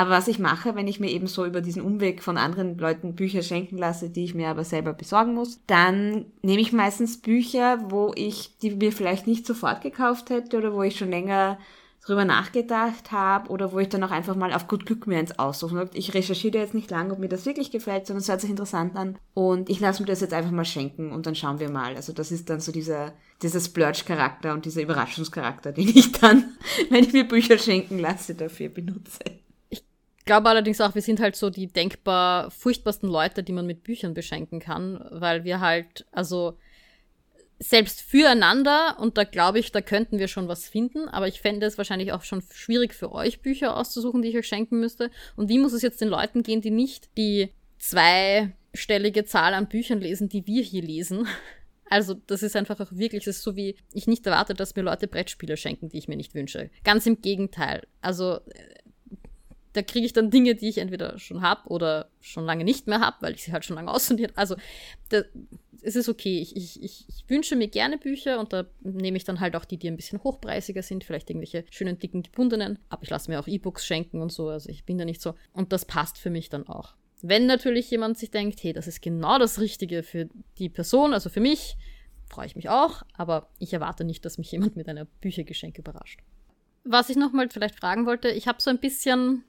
Aber 0.00 0.10
was 0.10 0.28
ich 0.28 0.38
mache, 0.38 0.76
wenn 0.76 0.86
ich 0.86 1.00
mir 1.00 1.10
eben 1.10 1.26
so 1.26 1.44
über 1.44 1.60
diesen 1.60 1.82
Umweg 1.82 2.22
von 2.22 2.38
anderen 2.38 2.78
Leuten 2.78 3.16
Bücher 3.16 3.42
schenken 3.42 3.76
lasse, 3.76 4.10
die 4.10 4.24
ich 4.24 4.32
mir 4.32 4.48
aber 4.48 4.62
selber 4.62 4.92
besorgen 4.92 5.34
muss, 5.34 5.58
dann 5.66 6.26
nehme 6.40 6.60
ich 6.60 6.72
meistens 6.72 7.20
Bücher, 7.20 7.90
wo 7.90 8.12
ich 8.14 8.56
die 8.58 8.70
mir 8.70 8.92
vielleicht 8.92 9.26
nicht 9.26 9.44
sofort 9.44 9.82
gekauft 9.82 10.30
hätte 10.30 10.56
oder 10.56 10.72
wo 10.72 10.84
ich 10.84 10.96
schon 10.96 11.10
länger 11.10 11.58
drüber 12.04 12.24
nachgedacht 12.24 13.12
habe 13.12 13.50
oder 13.50 13.72
wo 13.72 13.78
ich 13.78 13.88
dann 13.88 14.02
auch 14.02 14.10
einfach 14.10 14.34
mal 14.34 14.52
auf 14.52 14.66
gut 14.66 14.86
Glück 14.86 15.06
mir 15.06 15.18
eins 15.18 15.38
aussuche. 15.38 15.90
Ich 15.92 16.14
recherchiere 16.14 16.58
jetzt 16.58 16.74
nicht 16.74 16.90
lange, 16.90 17.12
ob 17.12 17.18
mir 17.18 17.28
das 17.28 17.44
wirklich 17.44 17.70
gefällt, 17.70 18.06
sondern 18.06 18.22
es 18.22 18.28
hört 18.28 18.40
sich 18.40 18.50
interessant 18.50 18.96
an 18.96 19.18
und 19.34 19.68
ich 19.68 19.80
lasse 19.80 20.02
mir 20.02 20.06
das 20.06 20.20
jetzt 20.20 20.32
einfach 20.32 20.50
mal 20.50 20.64
schenken 20.64 21.12
und 21.12 21.26
dann 21.26 21.34
schauen 21.34 21.60
wir 21.60 21.70
mal. 21.70 21.96
Also 21.96 22.12
das 22.12 22.32
ist 22.32 22.48
dann 22.48 22.60
so 22.60 22.72
dieser, 22.72 23.12
dieser 23.42 23.60
Splurge-Charakter 23.60 24.54
und 24.54 24.64
dieser 24.64 24.82
Überraschungscharakter, 24.82 25.72
den 25.72 25.88
ich 25.88 26.12
dann, 26.12 26.56
wenn 26.90 27.04
ich 27.04 27.12
mir 27.12 27.26
Bücher 27.26 27.58
schenken 27.58 27.98
lasse, 27.98 28.34
dafür 28.34 28.68
benutze. 28.68 29.20
Ich 29.68 29.84
glaube 30.24 30.48
allerdings 30.48 30.80
auch, 30.80 30.94
wir 30.94 31.02
sind 31.02 31.20
halt 31.20 31.36
so 31.36 31.50
die 31.50 31.66
denkbar 31.66 32.50
furchtbarsten 32.50 33.08
Leute, 33.08 33.42
die 33.42 33.52
man 33.52 33.66
mit 33.66 33.82
Büchern 33.82 34.14
beschenken 34.14 34.60
kann, 34.60 35.04
weil 35.10 35.44
wir 35.44 35.60
halt, 35.60 36.06
also 36.12 36.58
selbst 37.58 38.02
füreinander, 38.02 38.96
und 39.00 39.18
da 39.18 39.24
glaube 39.24 39.58
ich, 39.58 39.72
da 39.72 39.80
könnten 39.80 40.18
wir 40.18 40.28
schon 40.28 40.48
was 40.48 40.68
finden, 40.68 41.08
aber 41.08 41.26
ich 41.26 41.40
fände 41.40 41.66
es 41.66 41.76
wahrscheinlich 41.78 42.12
auch 42.12 42.22
schon 42.22 42.42
schwierig 42.52 42.94
für 42.94 43.12
euch, 43.12 43.40
Bücher 43.40 43.76
auszusuchen, 43.76 44.22
die 44.22 44.28
ich 44.28 44.36
euch 44.36 44.46
schenken 44.46 44.78
müsste. 44.78 45.10
Und 45.36 45.48
wie 45.48 45.58
muss 45.58 45.72
es 45.72 45.82
jetzt 45.82 46.00
den 46.00 46.08
Leuten 46.08 46.42
gehen, 46.42 46.60
die 46.60 46.70
nicht 46.70 47.08
die 47.16 47.50
zwei 47.78 48.52
dreistellige 48.78 49.24
Zahl 49.24 49.54
an 49.54 49.68
Büchern 49.68 50.00
lesen, 50.00 50.28
die 50.28 50.46
wir 50.46 50.62
hier 50.62 50.82
lesen. 50.82 51.26
Also 51.90 52.12
das 52.12 52.42
ist 52.42 52.54
einfach 52.54 52.78
auch 52.80 52.92
wirklich, 52.92 53.26
es 53.26 53.38
ist 53.38 53.42
so 53.42 53.56
wie 53.56 53.74
ich 53.94 54.06
nicht 54.06 54.26
erwarte, 54.26 54.52
dass 54.52 54.76
mir 54.76 54.82
Leute 54.82 55.08
Brettspiele 55.08 55.56
schenken, 55.56 55.88
die 55.88 55.96
ich 55.96 56.06
mir 56.06 56.18
nicht 56.18 56.34
wünsche. 56.34 56.68
Ganz 56.84 57.06
im 57.06 57.22
Gegenteil. 57.22 57.86
Also 58.02 58.40
da 59.78 59.82
kriege 59.82 60.04
ich 60.04 60.12
dann 60.12 60.30
Dinge, 60.30 60.56
die 60.56 60.68
ich 60.68 60.78
entweder 60.78 61.20
schon 61.20 61.40
habe 61.40 61.68
oder 61.68 62.10
schon 62.20 62.44
lange 62.44 62.64
nicht 62.64 62.88
mehr 62.88 62.98
habe, 62.98 63.18
weil 63.20 63.34
ich 63.34 63.44
sie 63.44 63.52
halt 63.52 63.64
schon 63.64 63.76
lange 63.76 63.90
aussortiert. 63.94 64.32
Also 64.34 64.56
da, 65.10 65.22
es 65.82 65.94
ist 65.94 66.08
okay. 66.08 66.40
Ich, 66.40 66.56
ich, 66.56 66.82
ich, 66.82 67.06
ich, 67.08 67.24
wünsche 67.28 67.54
mir 67.54 67.68
gerne 67.68 67.96
Bücher 67.96 68.40
und 68.40 68.52
da 68.52 68.66
nehme 68.80 69.16
ich 69.16 69.22
dann 69.22 69.38
halt 69.38 69.54
auch 69.54 69.64
die, 69.64 69.76
die 69.76 69.86
ein 69.86 69.96
bisschen 69.96 70.22
hochpreisiger 70.24 70.82
sind, 70.82 71.04
vielleicht 71.04 71.30
irgendwelche 71.30 71.64
schönen, 71.70 71.96
dicken, 71.96 72.24
gebundenen. 72.24 72.80
Aber 72.88 73.04
ich 73.04 73.10
lasse 73.10 73.30
mir 73.30 73.38
auch 73.38 73.46
E-Books 73.46 73.86
schenken 73.86 74.20
und 74.20 74.32
so. 74.32 74.48
Also 74.48 74.68
ich 74.68 74.84
bin 74.84 74.98
da 74.98 75.04
nicht 75.04 75.22
so. 75.22 75.34
Und 75.52 75.72
das 75.72 75.84
passt 75.84 76.18
für 76.18 76.30
mich 76.30 76.48
dann 76.48 76.66
auch. 76.66 76.96
Wenn 77.22 77.46
natürlich 77.46 77.88
jemand 77.88 78.18
sich 78.18 78.32
denkt, 78.32 78.62
hey, 78.64 78.72
das 78.72 78.88
ist 78.88 79.00
genau 79.00 79.38
das 79.38 79.60
Richtige 79.60 80.02
für 80.02 80.28
die 80.58 80.68
Person, 80.68 81.12
also 81.12 81.30
für 81.30 81.40
mich, 81.40 81.76
freue 82.28 82.46
ich 82.46 82.56
mich 82.56 82.68
auch, 82.68 83.02
aber 83.14 83.48
ich 83.58 83.72
erwarte 83.72 84.04
nicht, 84.04 84.24
dass 84.24 84.38
mich 84.38 84.50
jemand 84.52 84.76
mit 84.76 84.88
einer 84.88 85.04
Büchergeschenk 85.04 85.78
überrascht. 85.78 86.20
Was 86.84 87.10
ich 87.10 87.16
nochmal 87.16 87.48
vielleicht 87.50 87.78
fragen 87.78 88.06
wollte, 88.06 88.30
ich 88.30 88.48
habe 88.48 88.62
so 88.62 88.70
ein 88.70 88.78
bisschen, 88.78 89.44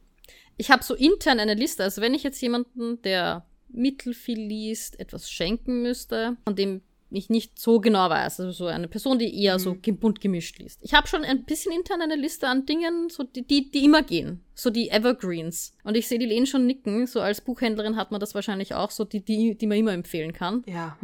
ich 0.59 0.69
habe 0.69 0.83
so 0.83 0.93
intern 0.93 1.39
eine 1.39 1.53
Liste, 1.53 1.83
also 1.83 2.01
wenn 2.01 2.13
ich 2.13 2.21
jetzt 2.21 2.41
jemanden, 2.41 3.01
der 3.01 3.45
mittelfiel 3.69 4.39
liest, 4.39 4.99
etwas 4.99 5.31
schenken 5.31 5.81
müsste, 5.81 6.35
von 6.43 6.55
dem 6.55 6.81
ich 7.11 7.29
nicht 7.29 7.57
so 7.57 7.79
genau 7.79 8.09
weiß. 8.09 8.41
Also 8.41 8.51
so 8.51 8.65
eine 8.67 8.87
Person, 8.87 9.17
die 9.17 9.41
eher 9.43 9.55
mhm. 9.55 9.59
so 9.59 9.75
bunt 9.93 10.21
gemischt 10.21 10.59
liest. 10.59 10.79
Ich 10.83 10.93
habe 10.93 11.07
schon 11.07 11.23
ein 11.23 11.45
bisschen 11.45 11.71
intern 11.71 12.01
eine 12.01 12.15
Liste 12.15 12.47
an 12.47 12.65
Dingen, 12.65 13.09
so 13.09 13.23
die, 13.23 13.47
die, 13.47 13.71
die 13.71 13.85
immer 13.85 14.03
gehen. 14.03 14.43
So 14.53 14.69
die 14.69 14.89
Evergreens. 14.89 15.73
Und 15.83 15.95
ich 15.95 16.07
sehe 16.07 16.19
die 16.19 16.25
Lehn 16.25 16.45
schon 16.45 16.67
nicken. 16.67 17.07
So 17.07 17.21
als 17.21 17.41
Buchhändlerin 17.41 17.95
hat 17.95 18.11
man 18.11 18.19
das 18.19 18.35
wahrscheinlich 18.35 18.75
auch, 18.75 18.91
so 18.91 19.05
die, 19.05 19.21
die, 19.21 19.55
die 19.55 19.65
man 19.65 19.77
immer 19.77 19.93
empfehlen 19.93 20.33
kann. 20.33 20.63
Ja. 20.67 20.97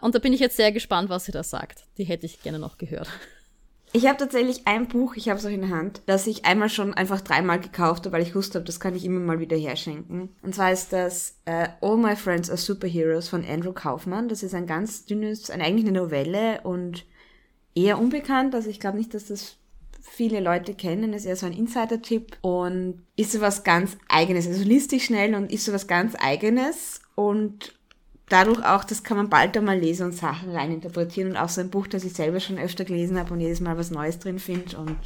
Und 0.00 0.14
da 0.14 0.18
bin 0.18 0.32
ich 0.32 0.40
jetzt 0.40 0.56
sehr 0.56 0.72
gespannt, 0.72 1.10
was 1.10 1.24
sie 1.24 1.32
da 1.32 1.42
sagt. 1.42 1.84
Die 1.98 2.04
hätte 2.04 2.24
ich 2.24 2.40
gerne 2.40 2.58
noch 2.58 2.78
gehört. 2.78 3.08
Ich 3.92 4.06
habe 4.06 4.18
tatsächlich 4.18 4.66
ein 4.66 4.86
Buch, 4.86 5.16
ich 5.16 5.28
habe 5.28 5.38
es 5.38 5.46
auch 5.46 5.50
in 5.50 5.62
der 5.62 5.70
Hand, 5.70 6.02
das 6.06 6.26
ich 6.26 6.44
einmal 6.44 6.68
schon 6.68 6.92
einfach 6.94 7.20
dreimal 7.20 7.58
gekauft 7.58 8.04
habe, 8.04 8.16
weil 8.16 8.22
ich 8.22 8.34
wusste, 8.34 8.60
das 8.60 8.80
kann 8.80 8.94
ich 8.94 9.04
immer 9.04 9.20
mal 9.20 9.40
wieder 9.40 9.56
herschenken. 9.56 10.28
Und 10.42 10.54
zwar 10.54 10.72
ist 10.72 10.92
das 10.92 11.36
äh, 11.46 11.68
All 11.80 11.96
My 11.96 12.14
Friends 12.14 12.50
Are 12.50 12.58
Superheroes 12.58 13.28
von 13.28 13.44
Andrew 13.44 13.72
Kaufmann. 13.72 14.28
Das 14.28 14.42
ist 14.42 14.54
ein 14.54 14.66
ganz 14.66 15.06
dünnes, 15.06 15.50
ein, 15.50 15.62
eigentlich 15.62 15.86
eine 15.88 15.98
Novelle 15.98 16.60
und 16.64 17.06
eher 17.74 17.98
unbekannt. 17.98 18.54
Also 18.54 18.68
ich 18.68 18.80
glaube 18.80 18.98
nicht, 18.98 19.14
dass 19.14 19.26
das 19.26 19.56
viele 20.00 20.40
Leute 20.40 20.74
kennen. 20.74 21.14
Es 21.14 21.22
ist 21.22 21.28
eher 21.28 21.36
so 21.36 21.46
ein 21.46 21.52
Insider-Tipp 21.52 22.36
und 22.42 23.02
ist 23.16 23.32
so 23.32 23.40
was 23.40 23.64
ganz 23.64 23.96
Eigenes. 24.08 24.46
Also 24.46 24.64
liest 24.64 24.92
dich 24.92 25.04
schnell 25.04 25.34
und 25.34 25.50
ist 25.50 25.64
so 25.64 25.72
was 25.72 25.86
ganz 25.86 26.14
Eigenes 26.18 27.00
und 27.14 27.77
dadurch 28.28 28.64
auch, 28.64 28.84
das 28.84 29.02
kann 29.02 29.16
man 29.16 29.28
bald 29.28 29.56
einmal 29.56 29.78
lesen 29.78 30.06
und 30.06 30.12
Sachen 30.12 30.50
reininterpretieren 30.50 31.30
und 31.32 31.36
auch 31.36 31.48
so 31.48 31.60
ein 31.60 31.70
Buch, 31.70 31.86
das 31.86 32.04
ich 32.04 32.12
selber 32.12 32.40
schon 32.40 32.58
öfter 32.58 32.84
gelesen 32.84 33.18
habe 33.18 33.32
und 33.32 33.40
jedes 33.40 33.60
Mal 33.60 33.78
was 33.78 33.90
Neues 33.90 34.18
drin 34.18 34.38
finde 34.38 34.76
und 34.78 34.96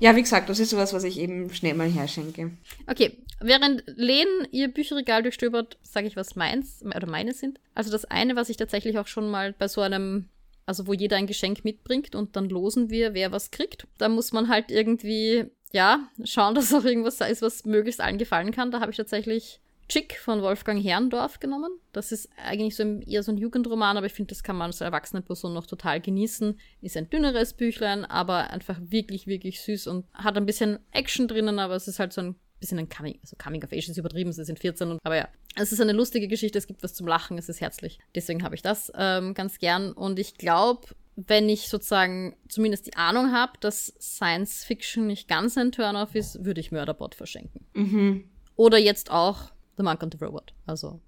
ja, 0.00 0.16
wie 0.16 0.22
gesagt, 0.22 0.48
das 0.48 0.58
ist 0.58 0.70
sowas, 0.70 0.92
was 0.92 1.04
ich 1.04 1.18
eben 1.18 1.52
schnell 1.54 1.74
mal 1.74 1.88
herschenke. 1.88 2.50
Okay, 2.86 3.16
während 3.40 3.84
Len 3.86 4.26
ihr 4.50 4.68
Bücherregal 4.68 5.22
durchstöbert, 5.22 5.78
sage 5.82 6.06
ich, 6.06 6.16
was 6.16 6.36
meins 6.36 6.82
oder 6.84 7.06
meine 7.06 7.32
sind. 7.32 7.60
Also 7.74 7.90
das 7.90 8.04
eine, 8.04 8.36
was 8.36 8.48
ich 8.48 8.56
tatsächlich 8.56 8.98
auch 8.98 9.06
schon 9.06 9.30
mal 9.30 9.52
bei 9.52 9.68
so 9.68 9.80
einem, 9.80 10.28
also 10.66 10.86
wo 10.86 10.92
jeder 10.92 11.16
ein 11.16 11.26
Geschenk 11.26 11.64
mitbringt 11.64 12.14
und 12.14 12.36
dann 12.36 12.48
losen 12.48 12.90
wir, 12.90 13.14
wer 13.14 13.30
was 13.32 13.50
kriegt. 13.50 13.86
Da 13.98 14.08
muss 14.08 14.32
man 14.32 14.48
halt 14.48 14.70
irgendwie, 14.70 15.46
ja, 15.72 16.08
schauen, 16.24 16.54
dass 16.56 16.74
auch 16.74 16.84
irgendwas 16.84 17.20
ist, 17.20 17.42
was 17.42 17.64
möglichst 17.64 18.00
allen 18.00 18.18
gefallen 18.18 18.50
kann. 18.50 18.72
Da 18.72 18.80
habe 18.80 18.90
ich 18.90 18.96
tatsächlich 18.96 19.60
Chick 19.88 20.18
von 20.18 20.42
Wolfgang 20.42 20.82
Herrndorf 20.82 21.40
genommen. 21.40 21.70
Das 21.92 22.12
ist 22.12 22.28
eigentlich 22.36 22.76
so 22.76 22.82
ein, 22.82 23.02
eher 23.02 23.22
so 23.22 23.32
ein 23.32 23.38
Jugendroman, 23.38 23.96
aber 23.96 24.06
ich 24.06 24.12
finde, 24.12 24.30
das 24.30 24.42
kann 24.42 24.56
man 24.56 24.70
als 24.70 24.80
erwachsene 24.80 25.22
Person 25.22 25.54
noch 25.54 25.66
total 25.66 26.00
genießen. 26.00 26.58
Ist 26.80 26.96
ein 26.96 27.10
dünneres 27.10 27.52
Büchlein, 27.52 28.04
aber 28.04 28.50
einfach 28.50 28.78
wirklich, 28.80 29.26
wirklich 29.26 29.60
süß 29.60 29.86
und 29.86 30.06
hat 30.14 30.36
ein 30.36 30.46
bisschen 30.46 30.78
Action 30.92 31.28
drinnen, 31.28 31.58
aber 31.58 31.74
es 31.74 31.88
ist 31.88 31.98
halt 31.98 32.12
so 32.12 32.22
ein 32.22 32.36
bisschen 32.60 32.78
ein 32.78 32.88
Coming, 32.88 33.18
also 33.20 33.36
Coming 33.36 33.62
of 33.62 33.72
Age 33.72 33.88
ist 33.88 33.98
übertrieben, 33.98 34.32
sie 34.32 34.44
sind 34.44 34.58
14, 34.58 34.90
und, 34.90 35.00
aber 35.04 35.16
ja, 35.16 35.28
es 35.56 35.72
ist 35.72 35.80
eine 35.80 35.92
lustige 35.92 36.28
Geschichte, 36.28 36.58
es 36.58 36.66
gibt 36.66 36.82
was 36.82 36.94
zum 36.94 37.06
Lachen, 37.06 37.36
es 37.36 37.48
ist 37.48 37.60
herzlich. 37.60 37.98
Deswegen 38.14 38.42
habe 38.42 38.54
ich 38.54 38.62
das 38.62 38.90
ähm, 38.96 39.34
ganz 39.34 39.58
gern 39.58 39.92
und 39.92 40.18
ich 40.18 40.36
glaube, 40.36 40.86
wenn 41.16 41.48
ich 41.48 41.68
sozusagen 41.68 42.36
zumindest 42.48 42.86
die 42.86 42.96
Ahnung 42.96 43.32
habe, 43.32 43.52
dass 43.60 43.94
Science 44.00 44.64
Fiction 44.64 45.06
nicht 45.06 45.28
ganz 45.28 45.56
ein 45.56 45.72
Turn-off 45.72 46.14
ist, 46.14 46.44
würde 46.44 46.60
ich 46.60 46.72
Murderbot 46.72 47.14
verschenken. 47.14 47.66
Mhm. 47.74 48.30
Oder 48.56 48.78
jetzt 48.78 49.10
auch 49.10 49.52
The 49.76 49.82
Monk 49.82 50.02
and 50.02 50.12
the 50.12 50.24
Robot. 50.24 50.52
Also 50.66 51.00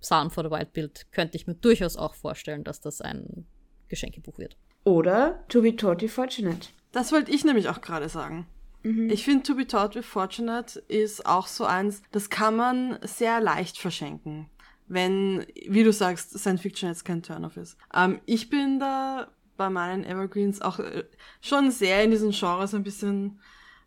Sound 0.00 0.32
for 0.32 0.44
the 0.44 0.50
Wild 0.50 0.72
Bild 0.72 1.06
könnte 1.12 1.36
ich 1.36 1.46
mir 1.46 1.54
durchaus 1.54 1.96
auch 1.96 2.14
vorstellen, 2.14 2.64
dass 2.64 2.80
das 2.80 3.00
ein 3.00 3.46
Geschenkebuch 3.88 4.38
wird. 4.38 4.56
Oder 4.84 5.44
To 5.48 5.62
Be 5.62 5.74
Taught 5.74 6.02
With 6.02 6.12
Fortunate. 6.12 6.68
Das 6.92 7.12
wollte 7.12 7.30
ich 7.30 7.44
nämlich 7.44 7.68
auch 7.68 7.80
gerade 7.80 8.08
sagen. 8.08 8.46
Mhm. 8.82 9.10
Ich 9.10 9.24
finde 9.24 9.42
To 9.44 9.54
Be 9.54 9.66
Taught 9.66 9.94
With 9.94 10.06
Fortunate 10.06 10.78
ist 10.88 11.26
auch 11.26 11.46
so 11.46 11.64
eins, 11.64 12.02
das 12.12 12.30
kann 12.30 12.56
man 12.56 12.98
sehr 13.02 13.40
leicht 13.40 13.78
verschenken. 13.78 14.48
Wenn, 14.86 15.46
wie 15.68 15.84
du 15.84 15.92
sagst, 15.92 16.36
Science 16.38 16.62
Fiction 16.62 16.88
jetzt 16.88 17.04
kein 17.04 17.22
Turn-off 17.22 17.56
ist. 17.56 17.76
Ähm, 17.94 18.20
ich 18.26 18.50
bin 18.50 18.80
da 18.80 19.28
bei 19.56 19.70
meinen 19.70 20.04
Evergreens 20.04 20.60
auch 20.60 20.80
äh, 20.80 21.04
schon 21.40 21.70
sehr 21.70 22.02
in 22.02 22.10
diesen 22.10 22.32
Genres 22.32 22.74
ein 22.74 22.82
bisschen 22.82 23.38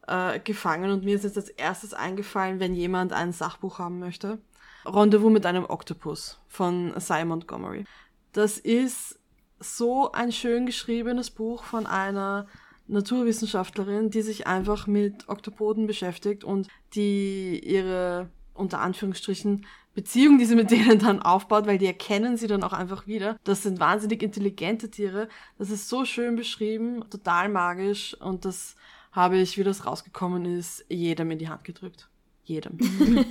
äh, 0.07 0.39
gefangen 0.39 0.91
und 0.91 1.03
mir 1.03 1.15
ist 1.15 1.23
jetzt 1.23 1.37
als 1.37 1.49
erstes 1.49 1.93
eingefallen, 1.93 2.59
wenn 2.59 2.73
jemand 2.73 3.13
ein 3.13 3.31
Sachbuch 3.31 3.79
haben 3.79 3.99
möchte. 3.99 4.39
Rendezvous 4.85 5.31
mit 5.31 5.45
einem 5.45 5.65
Oktopus 5.65 6.39
von 6.47 6.93
Simon 6.97 7.29
Montgomery. 7.29 7.85
Das 8.33 8.57
ist 8.57 9.19
so 9.59 10.11
ein 10.11 10.31
schön 10.31 10.65
geschriebenes 10.65 11.31
Buch 11.31 11.63
von 11.63 11.85
einer 11.85 12.47
Naturwissenschaftlerin, 12.87 14.09
die 14.09 14.21
sich 14.21 14.45
einfach 14.45 14.87
mit 14.87 15.29
Oktopoden 15.29 15.87
beschäftigt 15.87 16.43
und 16.43 16.67
die 16.95 17.61
ihre 17.63 18.29
unter 18.53 18.81
Anführungsstrichen 18.81 19.65
Beziehung, 19.93 20.37
die 20.37 20.45
sie 20.45 20.55
mit 20.55 20.71
denen 20.71 20.99
dann 20.99 21.21
aufbaut, 21.21 21.67
weil 21.67 21.77
die 21.77 21.85
erkennen 21.85 22.35
sie 22.35 22.47
dann 22.47 22.63
auch 22.63 22.73
einfach 22.73 23.05
wieder. 23.07 23.37
Das 23.43 23.63
sind 23.63 23.79
wahnsinnig 23.79 24.23
intelligente 24.23 24.89
Tiere. 24.89 25.29
Das 25.57 25.69
ist 25.69 25.87
so 25.87 26.03
schön 26.03 26.35
beschrieben, 26.35 27.03
total 27.09 27.49
magisch 27.49 28.15
und 28.19 28.45
das 28.45 28.75
habe 29.13 29.37
ich, 29.37 29.57
wie 29.57 29.63
das 29.63 29.85
rausgekommen 29.85 30.45
ist, 30.45 30.83
jedem 30.89 31.31
in 31.31 31.39
die 31.39 31.47
Hand 31.47 31.63
gedrückt. 31.63 32.09
Jedem. 32.43 32.77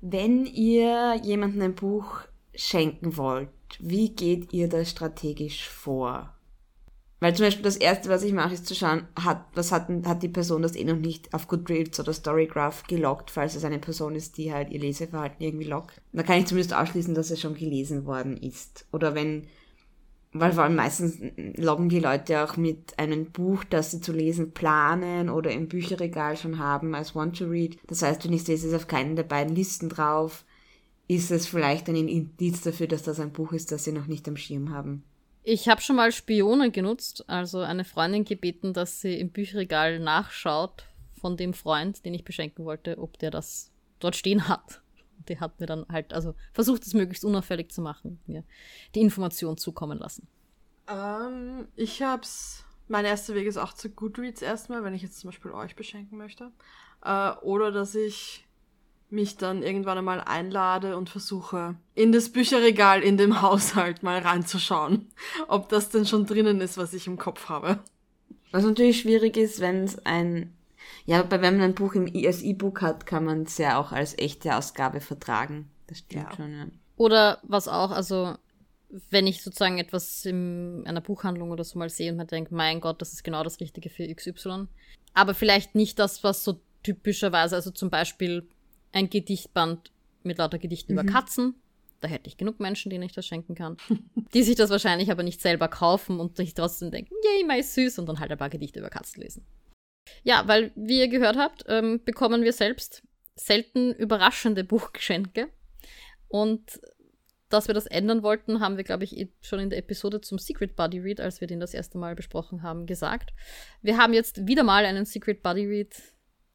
Wenn 0.00 0.46
ihr 0.46 1.20
jemandem 1.22 1.62
ein 1.62 1.74
Buch 1.74 2.20
schenken 2.54 3.16
wollt, 3.16 3.50
wie 3.78 4.10
geht 4.10 4.52
ihr 4.52 4.68
da 4.68 4.84
strategisch 4.84 5.68
vor? 5.68 6.34
Weil 7.20 7.34
zum 7.34 7.46
Beispiel 7.46 7.64
das 7.64 7.76
erste, 7.76 8.08
was 8.08 8.22
ich 8.22 8.32
mache, 8.32 8.54
ist 8.54 8.66
zu 8.66 8.76
schauen, 8.76 9.08
hat, 9.18 9.44
was 9.54 9.72
hat, 9.72 9.88
hat 10.04 10.22
die 10.22 10.28
Person 10.28 10.62
das 10.62 10.76
eh 10.76 10.84
noch 10.84 10.96
nicht 10.96 11.34
auf 11.34 11.48
Goodreads 11.48 11.98
oder 11.98 12.12
Storygraph 12.12 12.84
gelockt, 12.84 13.30
falls 13.30 13.56
es 13.56 13.64
eine 13.64 13.80
Person 13.80 14.14
ist, 14.14 14.38
die 14.38 14.52
halt 14.52 14.70
ihr 14.70 14.78
Leseverhalten 14.78 15.44
irgendwie 15.44 15.66
lockt. 15.66 16.00
Da 16.12 16.22
kann 16.22 16.38
ich 16.38 16.46
zumindest 16.46 16.74
ausschließen, 16.74 17.14
dass 17.14 17.30
es 17.30 17.40
schon 17.40 17.54
gelesen 17.54 18.06
worden 18.06 18.36
ist. 18.36 18.86
Oder 18.92 19.16
wenn 19.16 19.48
weil 20.32 20.52
vor 20.52 20.64
allem 20.64 20.76
meistens 20.76 21.18
loggen 21.56 21.88
die 21.88 22.00
Leute 22.00 22.44
auch 22.44 22.56
mit 22.56 22.98
einem 22.98 23.30
Buch, 23.30 23.64
das 23.64 23.90
sie 23.90 24.00
zu 24.00 24.12
lesen 24.12 24.52
planen 24.52 25.30
oder 25.30 25.50
im 25.50 25.68
Bücherregal 25.68 26.36
schon 26.36 26.58
haben 26.58 26.94
als 26.94 27.14
Want 27.14 27.38
to 27.38 27.46
Read. 27.46 27.78
Das 27.86 28.02
heißt, 28.02 28.24
wenn 28.24 28.32
ich 28.32 28.44
sehe, 28.44 28.54
es 28.54 28.64
ist 28.64 28.74
auf 28.74 28.88
keinen 28.88 29.16
der 29.16 29.22
beiden 29.22 29.54
Listen 29.54 29.88
drauf, 29.88 30.44
ist 31.06 31.30
es 31.30 31.46
vielleicht 31.46 31.88
ein 31.88 31.96
Indiz 31.96 32.60
dafür, 32.60 32.86
dass 32.86 33.02
das 33.02 33.20
ein 33.20 33.32
Buch 33.32 33.52
ist, 33.52 33.72
das 33.72 33.84
sie 33.84 33.92
noch 33.92 34.06
nicht 34.06 34.28
am 34.28 34.36
Schirm 34.36 34.70
haben. 34.70 35.02
Ich 35.42 35.68
habe 35.68 35.80
schon 35.80 35.96
mal 35.96 36.12
Spione 36.12 36.70
genutzt, 36.70 37.24
also 37.26 37.60
eine 37.60 37.84
Freundin 37.84 38.24
gebeten, 38.24 38.74
dass 38.74 39.00
sie 39.00 39.18
im 39.18 39.30
Bücherregal 39.30 39.98
nachschaut 39.98 40.84
von 41.18 41.38
dem 41.38 41.54
Freund, 41.54 42.04
den 42.04 42.12
ich 42.12 42.24
beschenken 42.24 42.66
wollte, 42.66 42.98
ob 42.98 43.18
der 43.18 43.30
das 43.30 43.70
dort 43.98 44.14
stehen 44.14 44.46
hat 44.46 44.82
die 45.28 45.40
hat 45.40 45.60
mir 45.60 45.66
dann 45.66 45.86
halt, 45.90 46.12
also 46.12 46.34
versucht 46.52 46.82
es 46.86 46.94
möglichst 46.94 47.24
unauffällig 47.24 47.70
zu 47.70 47.82
machen, 47.82 48.20
mir 48.26 48.44
die 48.94 49.00
Information 49.00 49.56
zukommen 49.56 49.98
lassen. 49.98 50.26
Ähm, 50.88 51.68
ich 51.76 52.02
hab's, 52.02 52.64
mein 52.88 53.04
erster 53.04 53.34
Weg 53.34 53.46
ist 53.46 53.58
auch 53.58 53.72
zu 53.72 53.90
Goodreads 53.90 54.42
erstmal, 54.42 54.84
wenn 54.84 54.94
ich 54.94 55.02
jetzt 55.02 55.20
zum 55.20 55.28
Beispiel 55.28 55.52
euch 55.52 55.76
beschenken 55.76 56.18
möchte. 56.18 56.50
Äh, 57.04 57.32
oder 57.42 57.70
dass 57.70 57.94
ich 57.94 58.46
mich 59.10 59.36
dann 59.36 59.62
irgendwann 59.62 59.98
einmal 59.98 60.20
einlade 60.20 60.96
und 60.96 61.08
versuche, 61.08 61.76
in 61.94 62.12
das 62.12 62.30
Bücherregal 62.30 63.02
in 63.02 63.16
dem 63.16 63.42
Haushalt 63.42 64.02
mal 64.02 64.18
reinzuschauen, 64.18 65.08
ob 65.48 65.68
das 65.68 65.90
denn 65.90 66.06
schon 66.06 66.26
drinnen 66.26 66.60
ist, 66.60 66.76
was 66.76 66.92
ich 66.92 67.06
im 67.06 67.18
Kopf 67.18 67.48
habe. 67.48 67.78
Was 68.50 68.64
natürlich 68.64 69.00
schwierig 69.00 69.36
ist, 69.36 69.60
wenn 69.60 69.84
es 69.84 69.98
ein 70.06 70.54
ja, 71.06 71.20
aber 71.20 71.40
wenn 71.42 71.56
man 71.56 71.70
ein 71.70 71.74
Buch 71.74 71.94
im, 71.94 72.10
als 72.26 72.42
E-Book 72.42 72.82
hat, 72.82 73.06
kann 73.06 73.24
man 73.24 73.42
es 73.42 73.58
ja 73.58 73.78
auch 73.78 73.92
als 73.92 74.16
echte 74.18 74.56
Ausgabe 74.56 75.00
vertragen. 75.00 75.70
Das 75.86 75.98
stimmt 75.98 76.24
ja. 76.30 76.36
schon, 76.36 76.52
ja. 76.52 76.66
Oder 76.96 77.38
was 77.42 77.68
auch, 77.68 77.90
also 77.90 78.36
wenn 79.10 79.26
ich 79.26 79.42
sozusagen 79.42 79.78
etwas 79.78 80.24
in 80.24 80.84
einer 80.86 81.00
Buchhandlung 81.00 81.50
oder 81.50 81.64
so 81.64 81.78
mal 81.78 81.90
sehe 81.90 82.10
und 82.10 82.16
mir 82.16 82.26
denke, 82.26 82.54
mein 82.54 82.80
Gott, 82.80 83.00
das 83.00 83.12
ist 83.12 83.22
genau 83.22 83.44
das 83.44 83.60
Richtige 83.60 83.90
für 83.90 84.12
XY. 84.12 84.66
Aber 85.14 85.34
vielleicht 85.34 85.74
nicht 85.74 85.98
das, 85.98 86.24
was 86.24 86.44
so 86.44 86.60
typischerweise, 86.82 87.54
also 87.56 87.70
zum 87.70 87.90
Beispiel 87.90 88.48
ein 88.92 89.10
Gedichtband 89.10 89.92
mit 90.22 90.38
lauter 90.38 90.58
Gedichten 90.58 90.94
mhm. 90.94 91.00
über 91.00 91.10
Katzen. 91.10 91.54
Da 92.00 92.08
hätte 92.08 92.28
ich 92.28 92.36
genug 92.36 92.60
Menschen, 92.60 92.90
denen 92.90 93.02
ich 93.02 93.12
das 93.12 93.26
schenken 93.26 93.54
kann. 93.54 93.76
die 94.34 94.42
sich 94.42 94.54
das 94.54 94.70
wahrscheinlich 94.70 95.10
aber 95.10 95.22
nicht 95.22 95.40
selber 95.40 95.68
kaufen 95.68 96.20
und 96.20 96.36
sich 96.36 96.54
trotzdem 96.54 96.90
denken, 96.90 97.14
yay, 97.24 97.44
mein 97.44 97.62
süß, 97.62 97.98
und 97.98 98.06
dann 98.06 98.20
halt 98.20 98.30
ein 98.30 98.38
paar 98.38 98.50
Gedichte 98.50 98.78
über 98.78 98.90
Katzen 98.90 99.22
lesen. 99.22 99.44
Ja, 100.22 100.46
weil, 100.46 100.72
wie 100.74 100.98
ihr 100.98 101.08
gehört 101.08 101.36
habt, 101.36 101.64
ähm, 101.68 102.02
bekommen 102.04 102.42
wir 102.42 102.52
selbst 102.52 103.02
selten 103.34 103.92
überraschende 103.92 104.64
Buchgeschenke. 104.64 105.48
Und 106.28 106.80
dass 107.48 107.66
wir 107.66 107.74
das 107.74 107.86
ändern 107.86 108.22
wollten, 108.22 108.60
haben 108.60 108.76
wir, 108.76 108.84
glaube 108.84 109.04
ich, 109.04 109.28
schon 109.40 109.58
in 109.58 109.70
der 109.70 109.78
Episode 109.78 110.20
zum 110.20 110.38
Secret 110.38 110.76
Buddy 110.76 111.00
Read, 111.00 111.20
als 111.20 111.40
wir 111.40 111.48
den 111.48 111.60
das 111.60 111.72
erste 111.72 111.96
Mal 111.96 112.14
besprochen 112.14 112.62
haben, 112.62 112.86
gesagt. 112.86 113.32
Wir 113.80 113.96
haben 113.96 114.12
jetzt 114.12 114.46
wieder 114.46 114.64
mal 114.64 114.84
einen 114.84 115.06
Secret 115.06 115.42
Buddy 115.42 115.66
Read 115.66 115.94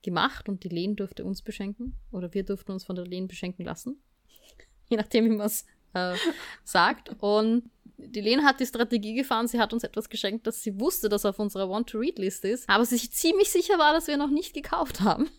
gemacht 0.03 0.50
und 0.50 0.63
die 0.63 0.69
Lehn 0.69 0.95
durfte 0.95 1.25
uns 1.25 1.41
beschenken. 1.41 1.98
Oder 2.12 2.33
wir 2.33 2.43
durften 2.43 2.72
uns 2.72 2.83
von 2.83 2.95
der 2.95 3.05
Lehn 3.05 3.27
beschenken 3.27 3.65
lassen. 3.65 4.03
Je 4.89 4.98
nachdem, 4.98 5.25
wie 5.25 5.29
man 5.29 5.48
es 5.48 5.65
äh, 5.93 6.15
sagt. 6.63 7.15
Und 7.19 7.72
die 8.07 8.22
Lehn 8.22 8.43
hat 8.43 8.60
die 8.60 8.65
Strategie 8.65 9.13
gefahren, 9.13 9.48
sie 9.48 9.60
hat 9.60 9.74
uns 9.74 9.83
etwas 9.83 10.10
geschenkt, 10.10 10.48
das 10.48 10.62
sie 10.62 10.79
wusste, 10.79 11.10
dass 11.10 11.25
auf 11.25 11.39
unserer 11.39 11.69
Want-to-Read-Liste 11.69 12.48
ist, 12.48 12.69
aber 12.69 12.86
sie 12.86 12.98
sich 12.98 13.12
ziemlich 13.12 13.51
sicher 13.51 13.77
war, 13.77 13.93
dass 13.93 14.07
wir 14.07 14.17
noch 14.17 14.29
nicht 14.29 14.53
gekauft 14.53 15.01
haben. 15.01 15.29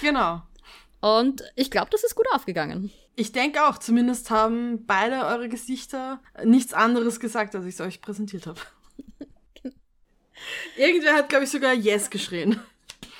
Genau. 0.00 0.42
Und 1.00 1.42
ich 1.54 1.70
glaube, 1.70 1.90
das 1.90 2.04
ist 2.04 2.14
gut 2.14 2.26
aufgegangen. 2.32 2.90
Ich 3.14 3.32
denke 3.32 3.66
auch, 3.66 3.78
zumindest 3.78 4.30
haben 4.30 4.86
beide 4.86 5.26
eure 5.26 5.48
Gesichter 5.48 6.20
nichts 6.44 6.72
anderes 6.72 7.20
gesagt, 7.20 7.54
als 7.54 7.66
ich 7.66 7.74
es 7.74 7.80
euch 7.80 8.00
präsentiert 8.00 8.46
habe. 8.46 8.60
Irgendwer 10.76 11.14
hat, 11.14 11.28
glaube 11.28 11.44
ich, 11.44 11.50
sogar 11.50 11.74
Yes 11.74 12.10
geschrien. 12.10 12.60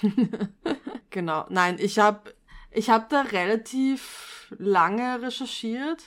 genau. 1.11 1.47
Nein, 1.49 1.79
ich 1.81 1.99
habe 1.99 2.35
ich 2.71 2.91
hab 2.91 3.09
da 3.11 3.23
relativ 3.23 4.55
lange 4.57 5.21
recherchiert. 5.23 6.03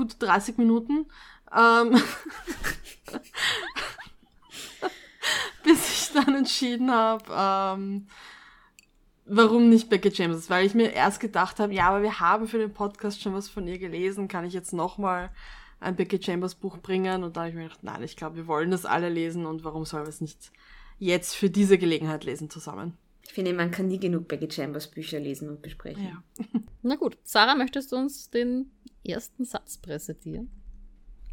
Gut 0.00 0.16
30 0.18 0.56
Minuten. 0.56 1.04
Ähm 1.54 1.92
bis 5.62 5.92
ich 5.92 6.12
dann 6.14 6.34
entschieden 6.36 6.90
habe, 6.90 7.24
ähm, 7.30 8.06
warum 9.26 9.68
nicht 9.68 9.90
Becky 9.90 10.08
James? 10.08 10.48
Weil 10.48 10.64
ich 10.64 10.74
mir 10.74 10.94
erst 10.94 11.20
gedacht 11.20 11.60
habe, 11.60 11.74
ja, 11.74 11.90
aber 11.90 12.00
wir 12.00 12.18
haben 12.18 12.48
für 12.48 12.56
den 12.56 12.72
Podcast 12.72 13.20
schon 13.20 13.34
was 13.34 13.50
von 13.50 13.66
ihr 13.66 13.78
gelesen, 13.78 14.26
kann 14.26 14.46
ich 14.46 14.54
jetzt 14.54 14.72
nochmal 14.72 15.28
ein 15.80 15.96
Becky 15.96 16.18
Chambers 16.22 16.54
Buch 16.54 16.78
bringen? 16.78 17.22
Und 17.22 17.36
da 17.36 17.40
habe 17.40 17.50
ich 17.50 17.56
mir 17.56 17.64
gedacht, 17.64 17.84
nein, 17.84 18.02
ich 18.02 18.16
glaube, 18.16 18.36
wir 18.36 18.46
wollen 18.46 18.70
das 18.70 18.86
alle 18.86 19.10
lesen 19.10 19.44
und 19.44 19.64
warum 19.64 19.84
sollen 19.84 20.04
wir 20.04 20.08
es 20.08 20.22
nicht 20.22 20.50
jetzt 20.98 21.34
für 21.34 21.50
diese 21.50 21.76
Gelegenheit 21.76 22.24
lesen 22.24 22.48
zusammen? 22.48 22.96
Ich 23.26 23.34
finde, 23.34 23.52
man 23.52 23.70
kann 23.70 23.88
nie 23.88 24.00
genug 24.00 24.28
Becky 24.28 24.50
Chambers 24.50 24.90
Bücher 24.90 25.20
lesen 25.20 25.50
und 25.50 25.60
besprechen. 25.60 26.04
Ja. 26.04 26.46
Na 26.82 26.96
gut, 26.96 27.18
Sarah, 27.22 27.54
möchtest 27.54 27.92
du 27.92 27.96
uns 27.96 28.30
den 28.30 28.70
ersten 29.04 29.44
Satz 29.44 29.78
präsentieren? 29.78 30.50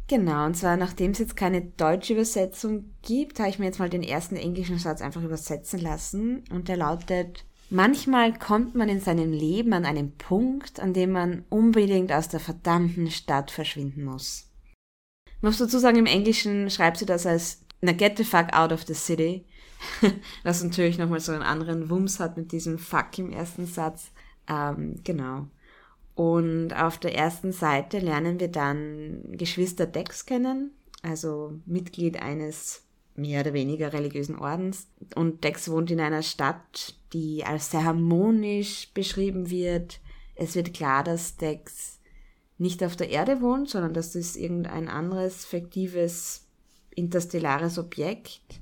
Genau, 0.08 0.46
und 0.46 0.56
zwar 0.56 0.76
nachdem 0.76 1.10
es 1.10 1.18
jetzt 1.18 1.36
keine 1.36 1.60
deutsche 1.60 2.14
Übersetzung 2.14 2.94
gibt, 3.02 3.40
habe 3.40 3.50
ich 3.50 3.58
mir 3.58 3.66
jetzt 3.66 3.78
mal 3.78 3.90
den 3.90 4.02
ersten 4.02 4.36
englischen 4.36 4.78
Satz 4.78 5.02
einfach 5.02 5.22
übersetzen 5.22 5.80
lassen 5.80 6.44
und 6.50 6.68
der 6.68 6.78
lautet 6.78 7.44
Manchmal 7.70 8.32
kommt 8.32 8.74
man 8.74 8.88
in 8.88 9.00
seinem 9.00 9.30
Leben 9.30 9.74
an 9.74 9.84
einen 9.84 10.16
Punkt, 10.16 10.80
an 10.80 10.94
dem 10.94 11.12
man 11.12 11.44
unbedingt 11.50 12.10
aus 12.10 12.28
der 12.28 12.40
verdammten 12.40 13.10
Stadt 13.10 13.50
verschwinden 13.50 14.04
muss. 14.04 14.50
Ich 15.26 15.42
muss 15.42 15.58
dazu 15.58 15.78
sagen, 15.78 15.98
im 15.98 16.06
Englischen 16.06 16.70
schreibt 16.70 16.96
sie 16.96 17.04
das 17.04 17.26
als 17.26 17.60
na 17.80 17.92
get 17.92 18.16
the 18.16 18.24
fuck 18.24 18.54
out 18.54 18.72
of 18.72 18.84
the 18.86 18.94
city, 18.94 19.44
was 20.42 20.64
natürlich 20.64 20.98
nochmal 20.98 21.20
so 21.20 21.32
einen 21.32 21.42
anderen 21.42 21.90
Wumms 21.90 22.18
hat 22.18 22.38
mit 22.38 22.52
diesem 22.52 22.78
fuck 22.78 23.18
im 23.18 23.30
ersten 23.30 23.66
Satz. 23.66 24.12
Ähm, 24.48 25.00
genau. 25.04 25.48
Und 26.18 26.74
auf 26.74 26.98
der 26.98 27.14
ersten 27.14 27.52
Seite 27.52 28.00
lernen 28.00 28.40
wir 28.40 28.48
dann 28.48 29.22
Geschwister 29.30 29.86
Dex 29.86 30.26
kennen, 30.26 30.72
also 31.00 31.52
Mitglied 31.64 32.20
eines 32.20 32.82
mehr 33.14 33.42
oder 33.42 33.52
weniger 33.52 33.92
religiösen 33.92 34.36
Ordens. 34.36 34.88
Und 35.14 35.44
Dex 35.44 35.70
wohnt 35.70 35.92
in 35.92 36.00
einer 36.00 36.24
Stadt, 36.24 36.96
die 37.12 37.44
als 37.44 37.70
sehr 37.70 37.84
harmonisch 37.84 38.90
beschrieben 38.94 39.48
wird. 39.48 40.00
Es 40.34 40.56
wird 40.56 40.74
klar, 40.74 41.04
dass 41.04 41.36
Dex 41.36 42.00
nicht 42.56 42.82
auf 42.82 42.96
der 42.96 43.10
Erde 43.10 43.40
wohnt, 43.40 43.68
sondern 43.68 43.94
dass 43.94 44.10
das 44.10 44.34
irgendein 44.34 44.88
anderes 44.88 45.46
fiktives 45.46 46.48
interstellares 46.90 47.78
Objekt 47.78 48.60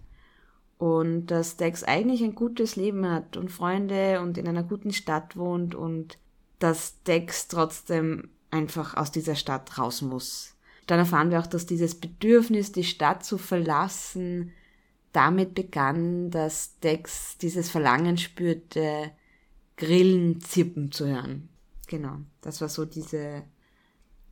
und 0.76 1.28
dass 1.28 1.56
Dex 1.56 1.84
eigentlich 1.84 2.22
ein 2.22 2.34
gutes 2.34 2.76
Leben 2.76 3.10
hat 3.10 3.38
und 3.38 3.50
Freunde 3.50 4.20
und 4.20 4.36
in 4.36 4.46
einer 4.46 4.62
guten 4.62 4.92
Stadt 4.92 5.38
wohnt 5.38 5.74
und 5.74 6.18
dass 6.58 7.02
Dex 7.04 7.48
trotzdem 7.48 8.30
einfach 8.50 8.96
aus 8.96 9.12
dieser 9.12 9.34
Stadt 9.34 9.78
raus 9.78 10.02
muss. 10.02 10.54
Dann 10.86 10.98
erfahren 10.98 11.30
wir 11.30 11.40
auch, 11.40 11.46
dass 11.46 11.66
dieses 11.66 11.96
Bedürfnis, 11.96 12.72
die 12.72 12.84
Stadt 12.84 13.24
zu 13.24 13.38
verlassen, 13.38 14.52
damit 15.12 15.54
begann, 15.54 16.30
dass 16.30 16.78
Dex 16.80 17.38
dieses 17.38 17.70
Verlangen 17.70 18.18
spürte, 18.18 19.10
Grillen 19.76 20.40
zirpen 20.40 20.92
zu 20.92 21.06
hören. 21.06 21.48
Genau, 21.88 22.18
das 22.40 22.60
war 22.60 22.68
so 22.68 22.84
diese 22.84 23.42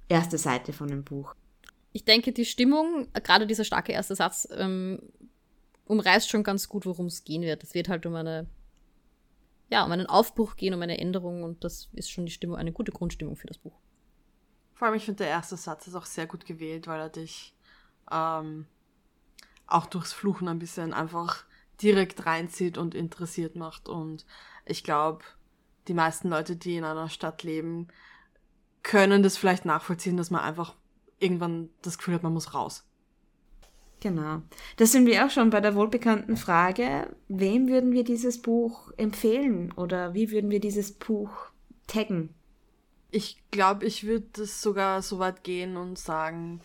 erste 0.08 0.38
Seite 0.38 0.72
von 0.72 0.88
dem 0.88 1.04
Buch. 1.04 1.34
Ich 1.92 2.04
denke, 2.04 2.32
die 2.32 2.44
Stimmung, 2.44 3.08
gerade 3.22 3.46
dieser 3.46 3.64
starke 3.64 3.92
erste 3.92 4.16
Satz, 4.16 4.48
ähm, 4.56 5.00
umreißt 5.86 6.28
schon 6.28 6.42
ganz 6.42 6.68
gut, 6.68 6.86
worum 6.86 7.06
es 7.06 7.24
gehen 7.24 7.42
wird. 7.42 7.62
Es 7.62 7.74
wird 7.74 7.88
halt 7.88 8.06
um 8.06 8.14
eine, 8.14 8.46
ja, 9.70 9.84
um 9.84 9.92
einen 9.92 10.06
Aufbruch 10.06 10.56
gehen, 10.56 10.74
um 10.74 10.82
eine 10.82 10.98
Änderung 10.98 11.42
und 11.42 11.64
das 11.64 11.88
ist 11.92 12.10
schon 12.10 12.26
die 12.26 12.32
Stimmung, 12.32 12.56
eine 12.56 12.72
gute 12.72 12.92
Grundstimmung 12.92 13.36
für 13.36 13.46
das 13.46 13.58
Buch. 13.58 13.78
Vor 14.74 14.88
allem, 14.88 14.96
ich 14.96 15.04
finde, 15.04 15.24
der 15.24 15.28
erste 15.28 15.56
Satz 15.56 15.86
ist 15.86 15.94
auch 15.94 16.06
sehr 16.06 16.26
gut 16.26 16.44
gewählt, 16.44 16.86
weil 16.86 17.00
er 17.00 17.08
dich 17.08 17.54
ähm, 18.10 18.66
auch 19.66 19.86
durchs 19.86 20.12
Fluchen 20.12 20.48
ein 20.48 20.58
bisschen 20.58 20.92
einfach 20.92 21.44
direkt 21.80 22.26
reinzieht 22.26 22.78
und 22.78 22.94
interessiert 22.94 23.56
macht. 23.56 23.88
Und 23.88 24.26
ich 24.64 24.84
glaube, 24.84 25.24
die 25.88 25.94
meisten 25.94 26.28
Leute, 26.28 26.56
die 26.56 26.76
in 26.76 26.84
einer 26.84 27.08
Stadt 27.08 27.42
leben, 27.42 27.88
können 28.82 29.22
das 29.22 29.36
vielleicht 29.36 29.64
nachvollziehen, 29.64 30.16
dass 30.16 30.30
man 30.30 30.42
einfach 30.42 30.74
irgendwann 31.18 31.70
das 31.82 31.98
Gefühl 31.98 32.14
hat, 32.14 32.22
man 32.22 32.34
muss 32.34 32.54
raus. 32.54 32.86
Genau. 34.04 34.42
Das 34.76 34.92
sind 34.92 35.06
wir 35.06 35.24
auch 35.24 35.30
schon 35.30 35.48
bei 35.48 35.62
der 35.62 35.74
wohlbekannten 35.74 36.36
Frage, 36.36 37.08
wem 37.28 37.68
würden 37.68 37.92
wir 37.92 38.04
dieses 38.04 38.42
Buch 38.42 38.92
empfehlen 38.98 39.72
oder 39.72 40.12
wie 40.12 40.30
würden 40.30 40.50
wir 40.50 40.60
dieses 40.60 40.92
Buch 40.92 41.30
taggen? 41.86 42.34
Ich 43.10 43.38
glaube, 43.50 43.86
ich 43.86 44.04
würde 44.04 44.26
das 44.34 44.60
sogar 44.60 45.00
so 45.00 45.20
weit 45.20 45.42
gehen 45.42 45.78
und 45.78 45.98
sagen, 45.98 46.60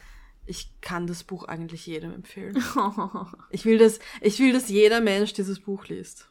ich 0.48 0.70
kann 0.82 1.08
das 1.08 1.24
Buch 1.24 1.46
eigentlich 1.46 1.88
jedem 1.88 2.12
empfehlen. 2.12 2.62
Ich 3.52 3.64
will, 3.64 3.78
dass, 3.78 4.00
ich 4.20 4.38
will, 4.40 4.52
dass 4.52 4.68
jeder 4.68 5.00
Mensch 5.00 5.32
dieses 5.32 5.62
Buch 5.62 5.86
liest. 5.88 6.28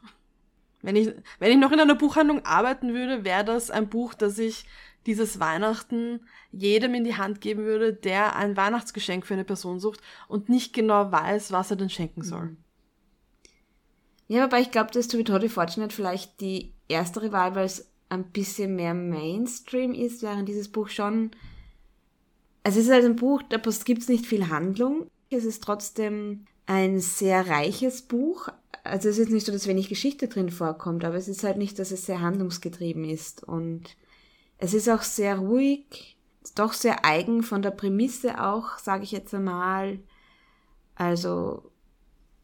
Wenn 0.83 0.97
ich, 0.97 1.13
wenn 1.39 1.53
ich 1.53 1.59
noch 1.59 1.73
in 1.73 1.81
einer 1.81 1.95
Buchhandlung 1.95 2.45
arbeiten 2.45 2.95
würde, 2.95 3.25
wäre 3.25 3.45
das 3.45 3.71
ein 3.71 3.89
Buch, 3.89 4.15
das 4.15 4.39
ich 4.39 4.65
dieses 5.07 5.41
Weihnachten 5.41 6.21
jedem 6.53 6.95
in 6.95 7.05
die 7.05 7.17
Hand 7.17 7.41
geben 7.41 7.65
würde, 7.65 7.93
der 7.93 8.37
ein 8.37 8.57
Weihnachtsgeschenk 8.57 9.27
für 9.27 9.35
eine 9.35 9.45
Person 9.45 9.81
sucht 9.81 10.01
und 10.29 10.49
nicht 10.49 10.73
genau 10.73 11.11
weiß, 11.11 11.51
was 11.53 11.71
er 11.71 11.77
denn 11.77 11.91
schenken 11.91 12.23
soll. 12.23 12.45
Mhm. 12.45 12.57
Ja, 14.29 14.45
aber 14.45 14.61
ich 14.61 14.71
glaube, 14.71 14.91
dass 14.93 15.09
To 15.09 15.17
Be 15.17 15.25
Totally 15.25 15.49
Fortunate 15.49 15.95
vielleicht 15.95 16.41
die 16.41 16.75
erstere 16.87 17.33
Wahl, 17.33 17.55
weil 17.55 17.65
es 17.65 17.91
ein 18.11 18.31
bisschen 18.31 18.77
mehr 18.77 18.95
Mainstream 18.95 19.95
ist, 19.95 20.23
während 20.23 20.49
dieses 20.49 20.71
Buch 20.71 20.89
schon. 20.89 21.31
Also 22.63 22.79
es 22.79 22.87
ist 22.87 22.93
halt 22.93 23.07
ein 23.07 23.17
Buch, 23.17 23.43
da 23.49 23.57
gibt 23.57 24.03
es 24.03 24.09
nicht 24.09 24.27
viel 24.27 24.49
Handlung. 24.51 25.11
Es 25.31 25.45
ist 25.45 25.63
trotzdem 25.63 26.45
ein 26.67 27.01
sehr 27.01 27.49
reiches 27.49 28.03
Buch. 28.03 28.51
Also 28.89 29.09
es 29.09 29.19
ist 29.19 29.31
nicht 29.31 29.47
so, 29.47 29.53
dass 29.53 29.67
wenig 29.67 29.89
Geschichte 29.89 30.29
drin 30.29 30.51
vorkommt, 30.51 31.05
aber 31.05 31.17
es 31.17 31.29
ist 31.29 31.45
halt 31.45 31.57
nicht, 31.59 31.79
dass 31.79 31.91
es 31.91 32.07
sehr 32.07 32.21
handlungsgetrieben 32.21 33.05
ist. 33.05 33.45
Und 33.45 33.97
es 34.59 34.75
ist 34.75 34.89
auch 34.89 35.03
sehr 35.03 35.39
ruhig, 35.39 36.17
doch 36.55 36.73
sehr 36.73 37.05
eigen 37.05 37.43
von 37.43 37.63
der 37.63 37.71
Prämisse 37.71 38.43
auch, 38.43 38.79
sage 38.79 39.05
ich 39.05 39.13
jetzt 39.13 39.35
einmal. 39.35 39.99
Also 40.95 41.71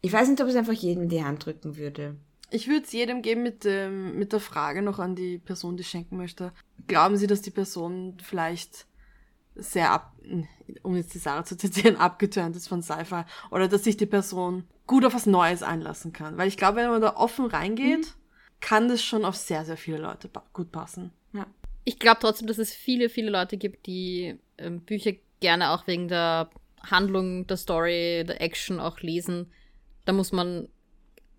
ich 0.01 0.13
weiß 0.13 0.29
nicht, 0.29 0.41
ob 0.41 0.47
es 0.47 0.55
einfach 0.55 0.73
jedem 0.73 1.09
die 1.09 1.23
Hand 1.23 1.45
drücken 1.45 1.77
würde. 1.77 2.15
Ich 2.51 2.67
würde 2.67 2.85
es 2.85 2.91
jedem 2.91 3.21
geben 3.21 3.43
mit, 3.43 3.63
dem, 3.63 4.17
mit 4.17 4.31
der 4.31 4.39
Frage 4.39 4.81
noch 4.81 4.99
an 4.99 5.15
die 5.15 5.39
Person, 5.39 5.77
die 5.77 5.83
schenken 5.83 6.15
möchte. 6.15 6.53
Glauben 6.87 7.17
Sie, 7.17 7.27
dass 7.27 7.41
die 7.41 7.51
Person 7.51 8.17
vielleicht 8.21 8.85
sehr 9.55 9.91
ab, 9.91 10.15
um 10.83 10.95
jetzt 10.95 11.13
die 11.13 11.19
Sarah 11.19 11.43
zu 11.43 11.57
zitieren, 11.57 11.95
abgeturnt 11.97 12.55
ist 12.55 12.67
von 12.67 12.83
Sci-Fi 12.83 13.23
oder 13.51 13.67
dass 13.67 13.83
sich 13.83 13.97
die 13.97 14.05
Person 14.05 14.65
gut 14.87 15.05
auf 15.05 15.13
was 15.13 15.25
Neues 15.25 15.63
einlassen 15.63 16.13
kann? 16.13 16.37
Weil 16.37 16.47
ich 16.47 16.57
glaube, 16.57 16.77
wenn 16.77 16.89
man 16.89 17.01
da 17.01 17.15
offen 17.15 17.45
reingeht, 17.45 17.99
mhm. 17.99 18.59
kann 18.61 18.87
das 18.87 19.03
schon 19.03 19.25
auf 19.25 19.35
sehr, 19.35 19.65
sehr 19.65 19.77
viele 19.77 19.97
Leute 19.97 20.29
gut 20.53 20.71
passen. 20.71 21.11
Ja. 21.33 21.47
Ich 21.83 21.99
glaube 21.99 22.19
trotzdem, 22.21 22.47
dass 22.47 22.57
es 22.57 22.73
viele, 22.73 23.09
viele 23.09 23.29
Leute 23.29 23.57
gibt, 23.57 23.85
die 23.85 24.39
ähm, 24.57 24.81
Bücher 24.81 25.13
gerne 25.39 25.71
auch 25.71 25.87
wegen 25.87 26.07
der 26.07 26.49
Handlung, 26.81 27.47
der 27.47 27.57
Story, 27.57 28.23
der 28.27 28.41
Action 28.41 28.79
auch 28.79 28.99
lesen. 28.99 29.51
Da 30.05 30.13
muss 30.13 30.31
man 30.31 30.67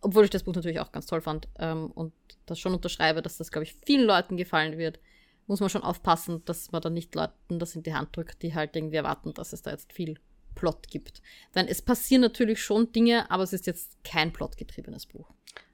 obwohl 0.07 0.25
ich 0.25 0.31
das 0.31 0.45
Buch 0.45 0.55
natürlich 0.55 0.79
auch 0.79 0.93
ganz 0.93 1.07
toll 1.07 1.21
fand 1.21 1.49
ähm, 1.59 1.91
und 1.91 2.13
das 2.47 2.61
schon 2.61 2.75
unterschreibe, 2.75 3.23
dass 3.23 3.39
das, 3.39 3.51
glaube 3.51 3.65
ich, 3.65 3.77
vielen 3.85 4.07
Leuten 4.07 4.37
gefallen 4.37 4.79
wird, 4.79 5.01
muss 5.49 5.59
man 5.59 5.69
schon 5.69 5.83
aufpassen, 5.83 6.45
dass 6.45 6.71
man 6.71 6.81
da 6.81 6.91
nicht 6.91 7.15
Leuten 7.17 7.59
das 7.59 7.75
in 7.75 7.83
die 7.83 7.93
Hand 7.93 8.17
drückt, 8.17 8.43
die 8.43 8.55
halt 8.55 8.77
irgendwie 8.77 8.97
erwarten, 8.97 9.35
dass 9.35 9.53
es 9.53 9.63
da 9.63 9.73
jetzt 9.73 9.93
viel 9.93 10.21
Plot 10.57 10.89
gibt. 10.89 11.23
Denn 11.55 11.69
es 11.69 11.81
passieren 11.81 12.23
natürlich 12.23 12.61
schon 12.61 12.91
Dinge, 12.91 13.31
aber 13.31 13.45
es 13.45 13.53
ist 13.53 13.67
jetzt 13.67 13.97
kein 14.03 14.33
plotgetriebenes 14.33 15.07
Buch. 15.07 15.31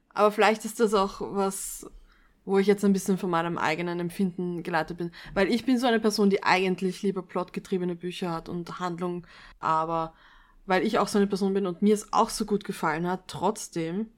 Aber 0.09 0.31
vielleicht 0.31 0.63
ist 0.63 0.79
das 0.79 0.93
auch 0.93 1.21
was, 1.21 1.89
wo 2.45 2.59
ich 2.59 2.67
jetzt 2.67 2.85
ein 2.85 2.93
bisschen 2.93 3.17
von 3.17 3.31
meinem 3.31 3.57
eigenen 3.57 3.99
Empfinden 3.99 4.61
geleitet 4.61 4.97
bin. 4.97 5.11
Weil 5.33 5.51
ich 5.51 5.65
bin 5.65 5.79
so 5.79 5.87
eine 5.87 5.99
Person, 5.99 6.29
die 6.29 6.43
eigentlich 6.43 7.01
lieber 7.01 7.23
plotgetriebene 7.23 7.95
Bücher 7.95 8.31
hat 8.31 8.47
und 8.47 8.79
Handlung, 8.79 9.25
aber 9.59 10.13
weil 10.65 10.85
ich 10.85 10.99
auch 10.99 11.07
so 11.07 11.17
eine 11.17 11.27
Person 11.27 11.53
bin 11.53 11.65
und 11.65 11.81
mir 11.81 11.93
es 11.93 12.13
auch 12.13 12.29
so 12.29 12.45
gut 12.45 12.63
gefallen 12.63 13.07
hat, 13.07 13.27
trotzdem, 13.27 14.11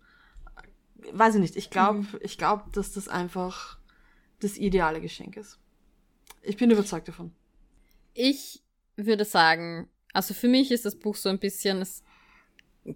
weiß 1.11 1.35
ich 1.35 1.41
nicht, 1.41 1.55
ich 1.55 1.69
glaube, 1.69 1.99
mhm. 1.99 2.07
ich 2.21 2.37
glaube, 2.37 2.65
dass 2.71 2.91
das 2.91 3.07
einfach 3.07 3.79
das 4.41 4.57
ideale 4.57 5.01
Geschenk 5.01 5.37
ist. 5.37 5.59
Ich 6.41 6.57
bin 6.57 6.69
überzeugt 6.69 7.07
davon. 7.07 7.31
Ich 8.13 8.63
würde 8.95 9.25
sagen, 9.25 9.89
also 10.15 10.33
für 10.33 10.47
mich 10.47 10.71
ist 10.71 10.85
das 10.85 10.95
Buch 10.95 11.15
so 11.15 11.29
ein 11.29 11.39
bisschen, 11.39 11.81
es 11.81 12.03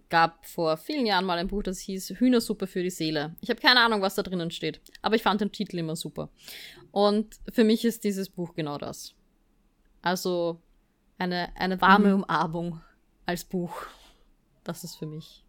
gab 0.10 0.46
vor 0.46 0.78
vielen 0.78 1.06
Jahren 1.06 1.26
mal 1.26 1.38
ein 1.38 1.48
Buch, 1.48 1.64
das 1.64 1.80
hieß 1.80 2.12
Hühnersuppe 2.12 2.66
für 2.66 2.82
die 2.82 2.90
Seele. 2.90 3.36
Ich 3.42 3.50
habe 3.50 3.60
keine 3.60 3.82
Ahnung, 3.82 4.02
was 4.02 4.16
da 4.16 4.24
drinnen 4.24 4.52
steht, 4.52 4.80
aber 5.02 5.16
ich 5.16 5.24
fand 5.24 5.42
den 5.42 5.52
Titel 5.52 5.78
immer 5.78 5.96
super. 5.96 6.30
Und 6.92 7.40
für 7.52 7.64
mich 7.64 7.84
ist 7.84 8.04
dieses 8.04 8.30
Buch 8.30 8.54
genau 8.56 8.78
das. 8.78 9.16
Also 10.02 10.62
eine, 11.18 11.56
eine 11.58 11.82
warme 11.82 12.10
mhm. 12.10 12.24
Umarmung 12.24 12.82
als 13.26 13.44
Buch. 13.44 13.84
Das 14.64 14.84
ist 14.86 14.96
für 14.96 15.06
mich. 15.06 15.44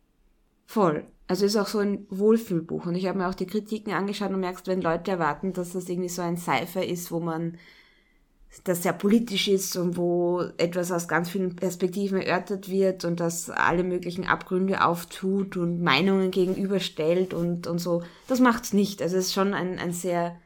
Voll. 0.67 1.07
Also 1.29 1.47
ist 1.47 1.57
auch 1.57 1.69
so 1.69 1.79
ein 1.79 2.07
Wohlfühlbuch. 2.11 2.87
Und 2.87 2.97
ich 2.97 3.07
habe 3.07 3.19
mir 3.19 3.29
auch 3.29 3.35
die 3.35 3.47
Kritiken 3.47 3.93
angeschaut 3.93 4.31
und 4.31 4.41
merkst, 4.41 4.67
wenn 4.67 4.83
Leute 4.83 5.13
erwarten, 5.13 5.53
dass 5.53 5.73
das 5.73 5.89
irgendwie 5.89 6.09
so 6.09 6.23
ein 6.23 6.37
Cypher 6.37 6.85
ist, 6.85 7.13
wo 7.13 7.21
man 7.21 7.59
das 8.65 8.83
sehr 8.83 8.93
politisch 8.93 9.49
ist 9.49 9.77
und 9.77 9.97
wo 9.97 10.43
etwas 10.57 10.91
aus 10.91 11.07
ganz 11.07 11.31
vielen 11.31 11.55
Perspektiven 11.55 12.21
erörtert 12.21 12.69
wird 12.69 13.05
und 13.05 13.21
das 13.21 13.49
alle 13.49 13.85
möglichen 13.85 14.27
Abgründe 14.27 14.85
auftut 14.85 15.57
und 15.57 15.81
Meinungen 15.83 16.31
gegenüberstellt 16.31 17.33
und, 17.33 17.67
und 17.69 17.79
so. 17.79 18.03
Das 18.27 18.41
macht's 18.41 18.73
nicht. 18.73 19.03
Also 19.03 19.17
es 19.17 19.27
ist 19.27 19.35
schon 19.35 19.55
ein, 19.55 19.79
ein 19.79 19.93
sehr, 19.93 20.37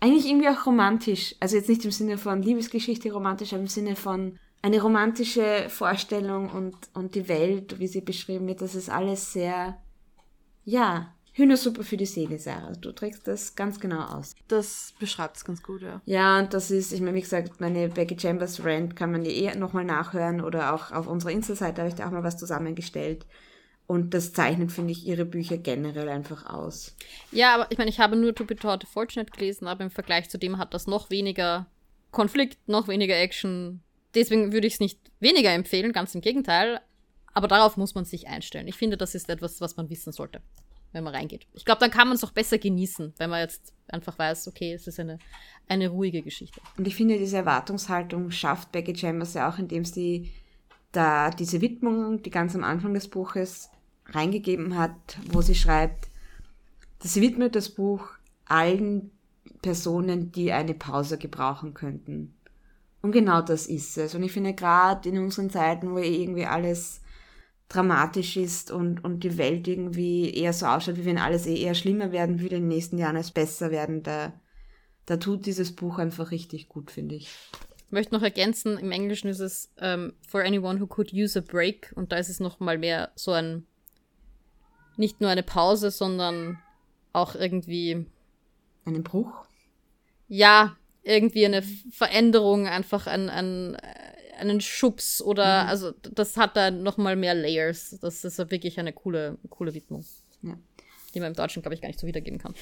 eigentlich 0.00 0.26
irgendwie 0.26 0.48
auch 0.48 0.66
romantisch. 0.66 1.34
Also 1.40 1.56
jetzt 1.56 1.68
nicht 1.68 1.84
im 1.84 1.90
Sinne 1.90 2.18
von 2.18 2.42
Liebesgeschichte 2.42 3.10
romantisch, 3.10 3.54
aber 3.54 3.62
im 3.62 3.68
Sinne 3.68 3.96
von 3.96 4.38
eine 4.60 4.82
romantische 4.82 5.66
Vorstellung 5.68 6.50
und, 6.50 6.76
und 6.92 7.14
die 7.14 7.28
Welt, 7.28 7.78
wie 7.78 7.86
sie 7.86 8.02
beschrieben 8.02 8.46
wird, 8.48 8.60
das 8.60 8.74
ist 8.74 8.90
alles 8.90 9.32
sehr, 9.32 9.78
ja, 10.64 11.14
Hühnersuppe 11.36 11.84
für 11.84 11.98
die 11.98 12.06
Seele, 12.06 12.38
Sarah. 12.38 12.72
Du 12.80 12.92
trägst 12.92 13.28
das 13.28 13.54
ganz 13.54 13.78
genau 13.78 14.00
aus. 14.00 14.34
Das 14.48 14.94
beschreibt 14.98 15.36
es 15.36 15.44
ganz 15.44 15.62
gut, 15.62 15.82
ja. 15.82 16.00
Ja, 16.06 16.38
und 16.38 16.54
das 16.54 16.70
ist, 16.70 16.92
ich 16.92 17.02
meine, 17.02 17.14
wie 17.14 17.20
gesagt, 17.20 17.60
meine 17.60 17.90
Becky 17.90 18.18
Chambers 18.18 18.64
Rant 18.64 18.96
kann 18.96 19.12
man 19.12 19.22
ja 19.22 19.30
eh 19.30 19.54
nochmal 19.54 19.84
nachhören 19.84 20.40
oder 20.40 20.72
auch 20.72 20.92
auf 20.92 21.06
unserer 21.06 21.32
Insta-Seite 21.32 21.82
habe 21.82 21.90
ich 21.90 21.94
da 21.94 22.06
auch 22.06 22.10
mal 22.10 22.24
was 22.24 22.38
zusammengestellt. 22.38 23.26
Und 23.86 24.14
das 24.14 24.32
zeichnet, 24.32 24.72
finde 24.72 24.92
ich, 24.92 25.06
ihre 25.06 25.26
Bücher 25.26 25.58
generell 25.58 26.08
einfach 26.08 26.46
aus. 26.46 26.96
Ja, 27.32 27.54
aber 27.54 27.70
ich 27.70 27.76
meine, 27.76 27.90
ich 27.90 28.00
habe 28.00 28.16
nur 28.16 28.34
To 28.34 28.46
Be 28.46 28.56
Taught 28.56 28.88
Fortunate 28.88 29.30
gelesen, 29.30 29.66
aber 29.66 29.84
im 29.84 29.90
Vergleich 29.90 30.30
zu 30.30 30.38
dem 30.38 30.56
hat 30.56 30.72
das 30.72 30.86
noch 30.86 31.10
weniger 31.10 31.66
Konflikt, 32.12 32.66
noch 32.66 32.88
weniger 32.88 33.14
Action. 33.14 33.82
Deswegen 34.14 34.54
würde 34.54 34.68
ich 34.68 34.74
es 34.74 34.80
nicht 34.80 34.98
weniger 35.20 35.52
empfehlen, 35.52 35.92
ganz 35.92 36.14
im 36.14 36.22
Gegenteil. 36.22 36.80
Aber 37.34 37.46
darauf 37.46 37.76
muss 37.76 37.94
man 37.94 38.06
sich 38.06 38.26
einstellen. 38.26 38.68
Ich 38.68 38.76
finde, 38.76 38.96
das 38.96 39.14
ist 39.14 39.28
etwas, 39.28 39.60
was 39.60 39.76
man 39.76 39.90
wissen 39.90 40.12
sollte 40.14 40.40
wenn 40.96 41.04
man 41.04 41.14
reingeht. 41.14 41.46
Ich 41.52 41.66
glaube, 41.66 41.80
dann 41.80 41.90
kann 41.90 42.08
man 42.08 42.16
es 42.16 42.24
auch 42.24 42.30
besser 42.30 42.56
genießen, 42.56 43.12
wenn 43.18 43.28
man 43.28 43.40
jetzt 43.40 43.74
einfach 43.86 44.18
weiß, 44.18 44.48
okay, 44.48 44.72
es 44.72 44.86
ist 44.86 44.98
eine, 44.98 45.18
eine 45.68 45.88
ruhige 45.88 46.22
Geschichte. 46.22 46.58
Und 46.78 46.88
ich 46.88 46.96
finde, 46.96 47.18
diese 47.18 47.36
Erwartungshaltung 47.36 48.30
schafft 48.30 48.72
Becky 48.72 48.96
Chambers 48.96 49.34
ja 49.34 49.50
auch, 49.50 49.58
indem 49.58 49.84
sie 49.84 50.32
da 50.92 51.28
diese 51.28 51.60
Widmung, 51.60 52.22
die 52.22 52.30
ganz 52.30 52.54
am 52.54 52.64
Anfang 52.64 52.94
des 52.94 53.08
Buches 53.08 53.68
reingegeben 54.06 54.78
hat, 54.78 55.18
wo 55.30 55.42
sie 55.42 55.54
schreibt, 55.54 56.08
dass 57.00 57.12
sie 57.12 57.20
widmet 57.20 57.54
das 57.54 57.68
Buch 57.68 58.08
allen 58.46 59.10
Personen, 59.60 60.32
die 60.32 60.50
eine 60.50 60.72
Pause 60.72 61.18
gebrauchen 61.18 61.74
könnten. 61.74 62.34
Und 63.02 63.12
genau 63.12 63.42
das 63.42 63.66
ist 63.66 63.98
es. 63.98 64.14
Und 64.14 64.22
ich 64.22 64.32
finde 64.32 64.54
gerade 64.54 65.10
in 65.10 65.18
unseren 65.18 65.50
Zeiten, 65.50 65.90
wo 65.90 65.98
irgendwie 65.98 66.46
alles 66.46 67.02
dramatisch 67.68 68.36
ist 68.36 68.70
und, 68.70 69.02
und 69.04 69.24
die 69.24 69.38
Welt 69.38 69.66
irgendwie 69.66 70.32
eher 70.32 70.52
so 70.52 70.66
ausschaut, 70.66 70.96
wie 70.96 71.04
wenn 71.04 71.18
alles 71.18 71.46
eh 71.46 71.60
eher 71.60 71.74
schlimmer 71.74 72.12
werden 72.12 72.40
würde 72.40 72.56
in 72.56 72.62
den 72.62 72.68
nächsten 72.68 72.98
Jahren 72.98 73.16
als 73.16 73.32
besser 73.32 73.70
werden, 73.70 74.02
da, 74.02 74.40
da 75.04 75.16
tut 75.16 75.46
dieses 75.46 75.74
Buch 75.74 75.98
einfach 75.98 76.30
richtig 76.30 76.68
gut, 76.68 76.90
finde 76.90 77.16
ich. 77.16 77.28
Ich 77.86 77.92
möchte 77.92 78.14
noch 78.14 78.22
ergänzen, 78.22 78.78
im 78.78 78.92
Englischen 78.92 79.28
ist 79.28 79.40
es 79.40 79.72
um, 79.76 79.84
ähm, 79.84 80.12
For 80.28 80.42
anyone 80.42 80.80
who 80.80 80.86
could 80.86 81.12
use 81.12 81.38
a 81.38 81.42
break 81.42 81.92
und 81.96 82.12
da 82.12 82.16
ist 82.16 82.28
es 82.28 82.40
noch 82.40 82.60
mal 82.60 82.78
mehr 82.78 83.10
so 83.14 83.32
ein, 83.32 83.66
nicht 84.96 85.20
nur 85.20 85.30
eine 85.30 85.42
Pause, 85.42 85.90
sondern 85.90 86.58
auch 87.12 87.34
irgendwie... 87.34 88.06
Einen 88.84 89.02
Bruch? 89.02 89.44
Ja, 90.28 90.76
irgendwie 91.02 91.46
eine 91.46 91.62
Veränderung, 91.90 92.66
einfach 92.66 93.06
ein, 93.06 93.28
ein 93.30 93.76
einen 94.36 94.60
Schubs 94.60 95.22
oder 95.22 95.64
mhm. 95.64 95.68
also 95.68 95.92
das 95.92 96.36
hat 96.36 96.56
da 96.56 96.70
noch 96.70 96.96
mal 96.96 97.16
mehr 97.16 97.34
Layers. 97.34 97.98
Das 98.00 98.24
ist 98.24 98.38
wirklich 98.50 98.78
eine 98.78 98.92
coole, 98.92 99.38
coole 99.50 99.74
Widmung. 99.74 100.04
Ja. 100.42 100.58
Die 101.14 101.20
man 101.20 101.28
im 101.28 101.34
Deutschen, 101.34 101.62
glaube 101.62 101.74
ich, 101.74 101.80
gar 101.80 101.88
nicht 101.88 102.00
so 102.00 102.06
wiedergeben 102.06 102.38
kann. 102.38 102.54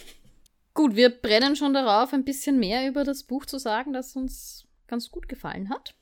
Gut, 0.74 0.96
wir 0.96 1.10
brennen 1.10 1.54
schon 1.54 1.72
darauf, 1.72 2.12
ein 2.12 2.24
bisschen 2.24 2.58
mehr 2.58 2.88
über 2.88 3.04
das 3.04 3.22
Buch 3.22 3.46
zu 3.46 3.58
sagen, 3.58 3.92
das 3.92 4.16
uns 4.16 4.66
ganz 4.88 5.10
gut 5.10 5.28
gefallen 5.28 5.70
hat. 5.70 5.94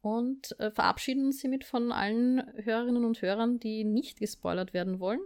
Und 0.00 0.58
äh, 0.58 0.70
verabschieden 0.70 1.26
uns 1.26 1.40
hiermit 1.40 1.64
von 1.64 1.92
allen 1.92 2.42
Hörerinnen 2.64 3.04
und 3.04 3.22
Hörern, 3.22 3.60
die 3.60 3.84
nicht 3.84 4.18
gespoilert 4.18 4.74
werden 4.74 4.98
wollen. 4.98 5.20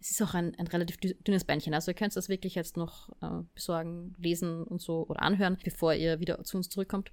Es 0.00 0.10
ist 0.10 0.22
auch 0.22 0.34
ein, 0.34 0.54
ein 0.56 0.66
relativ 0.66 0.96
dünnes 0.98 1.44
Beinchen, 1.44 1.74
also 1.74 1.90
ihr 1.90 1.94
könnt 1.94 2.16
das 2.16 2.30
wirklich 2.30 2.54
jetzt 2.54 2.78
noch 2.78 3.10
äh, 3.20 3.42
besorgen, 3.54 4.14
lesen 4.18 4.64
und 4.64 4.80
so 4.80 5.06
oder 5.06 5.20
anhören, 5.20 5.58
bevor 5.62 5.92
ihr 5.92 6.20
wieder 6.20 6.42
zu 6.44 6.56
uns 6.56 6.70
zurückkommt. 6.70 7.12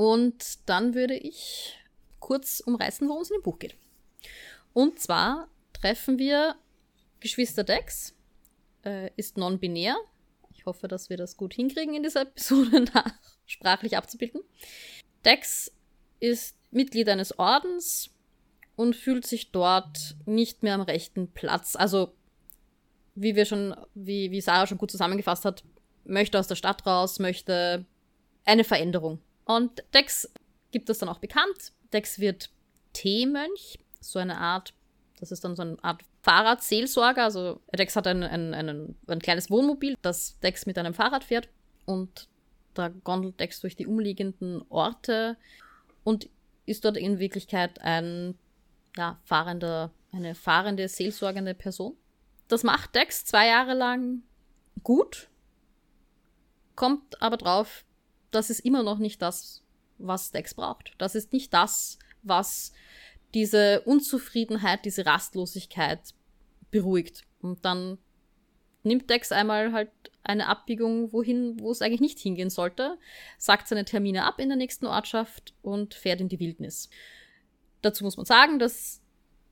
Und 0.00 0.66
dann 0.66 0.94
würde 0.94 1.12
ich 1.12 1.78
kurz 2.20 2.60
umreißen, 2.60 3.06
worum 3.06 3.20
es 3.20 3.30
in 3.30 3.36
dem 3.36 3.42
Buch 3.42 3.58
geht. 3.58 3.76
Und 4.72 4.98
zwar 4.98 5.50
treffen 5.74 6.18
wir 6.18 6.56
Geschwister 7.20 7.64
Dex, 7.64 8.14
äh, 8.82 9.10
ist 9.16 9.36
non-binär. 9.36 9.94
Ich 10.54 10.64
hoffe, 10.64 10.88
dass 10.88 11.10
wir 11.10 11.18
das 11.18 11.36
gut 11.36 11.52
hinkriegen 11.52 11.92
in 11.92 12.02
dieser 12.02 12.22
Episode 12.22 12.80
nach 12.94 13.12
sprachlich 13.44 13.98
abzubilden. 13.98 14.40
Dex 15.26 15.70
ist 16.18 16.56
Mitglied 16.70 17.10
eines 17.10 17.38
Ordens 17.38 18.08
und 18.76 18.96
fühlt 18.96 19.26
sich 19.26 19.52
dort 19.52 20.16
nicht 20.24 20.62
mehr 20.62 20.76
am 20.76 20.80
rechten 20.80 21.30
Platz. 21.30 21.76
Also, 21.76 22.14
wie 23.14 23.36
wir 23.36 23.44
schon, 23.44 23.76
wie, 23.92 24.30
wie 24.30 24.40
Sarah 24.40 24.66
schon 24.66 24.78
gut 24.78 24.92
zusammengefasst 24.92 25.44
hat, 25.44 25.62
möchte 26.04 26.38
aus 26.38 26.48
der 26.48 26.54
Stadt 26.56 26.86
raus, 26.86 27.18
möchte 27.18 27.84
eine 28.46 28.64
Veränderung. 28.64 29.20
Und 29.50 29.82
Dex 29.92 30.32
gibt 30.70 30.88
das 30.88 30.98
dann 30.98 31.08
auch 31.08 31.18
bekannt. 31.18 31.72
Dex 31.92 32.20
wird 32.20 32.50
T-Mönch, 32.92 33.80
so 34.00 34.20
eine 34.20 34.38
Art, 34.38 34.72
das 35.18 35.32
ist 35.32 35.42
dann 35.42 35.56
so 35.56 35.62
eine 35.62 35.82
Art 35.82 36.02
Fahrradseelsorger. 36.22 37.24
Also 37.24 37.60
Dex 37.76 37.96
hat 37.96 38.06
ein, 38.06 38.22
ein, 38.22 38.54
ein, 38.54 38.94
ein 39.08 39.18
kleines 39.18 39.50
Wohnmobil, 39.50 39.96
das 40.02 40.38
Dex 40.38 40.66
mit 40.66 40.78
einem 40.78 40.94
Fahrrad 40.94 41.24
fährt. 41.24 41.48
Und 41.84 42.28
da 42.74 42.88
gondelt 42.88 43.40
Dex 43.40 43.60
durch 43.60 43.74
die 43.74 43.88
umliegenden 43.88 44.62
Orte 44.68 45.36
und 46.04 46.28
ist 46.64 46.84
dort 46.84 46.96
in 46.96 47.18
Wirklichkeit 47.18 47.80
ein 47.80 48.38
ja, 48.96 49.18
fahrender, 49.24 49.90
eine 50.12 50.36
fahrende, 50.36 50.86
seelsorgende 50.86 51.54
Person. 51.54 51.96
Das 52.46 52.62
macht 52.62 52.94
Dex 52.94 53.24
zwei 53.24 53.48
Jahre 53.48 53.74
lang 53.74 54.22
gut, 54.84 55.28
kommt 56.76 57.20
aber 57.20 57.36
drauf, 57.36 57.84
das 58.30 58.50
ist 58.50 58.60
immer 58.60 58.82
noch 58.82 58.98
nicht 58.98 59.20
das, 59.22 59.62
was 59.98 60.30
Dex 60.30 60.54
braucht. 60.54 60.94
Das 60.98 61.14
ist 61.14 61.32
nicht 61.32 61.52
das, 61.52 61.98
was 62.22 62.72
diese 63.34 63.82
Unzufriedenheit, 63.82 64.84
diese 64.84 65.06
Rastlosigkeit 65.06 66.00
beruhigt. 66.70 67.22
Und 67.40 67.64
dann 67.64 67.98
nimmt 68.82 69.10
Dex 69.10 69.32
einmal 69.32 69.72
halt 69.72 69.90
eine 70.22 70.46
Abbiegung, 70.48 71.12
wohin, 71.12 71.58
wo 71.60 71.70
es 71.70 71.82
eigentlich 71.82 72.00
nicht 72.00 72.18
hingehen 72.18 72.50
sollte, 72.50 72.98
sagt 73.38 73.68
seine 73.68 73.84
Termine 73.84 74.24
ab 74.24 74.38
in 74.38 74.48
der 74.48 74.56
nächsten 74.56 74.86
Ortschaft 74.86 75.54
und 75.62 75.94
fährt 75.94 76.20
in 76.20 76.28
die 76.28 76.40
Wildnis. 76.40 76.88
Dazu 77.82 78.04
muss 78.04 78.16
man 78.16 78.26
sagen, 78.26 78.58
dass 78.58 79.00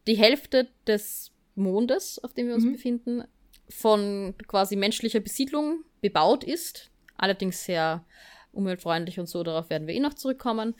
die 0.06 0.16
Hälfte 0.16 0.68
des 0.86 1.32
Mondes, 1.54 2.22
auf 2.22 2.34
dem 2.34 2.48
wir 2.48 2.54
uns 2.54 2.64
mhm. 2.64 2.72
befinden, 2.72 3.24
von 3.68 4.34
quasi 4.46 4.76
menschlicher 4.76 5.20
Besiedlung 5.20 5.84
bebaut 6.00 6.44
ist, 6.44 6.90
allerdings 7.16 7.64
sehr 7.64 8.04
umweltfreundlich 8.52 9.18
und 9.20 9.28
so, 9.28 9.42
darauf 9.42 9.70
werden 9.70 9.86
wir 9.86 9.94
eh 9.94 10.00
noch 10.00 10.14
zurückkommen. 10.14 10.74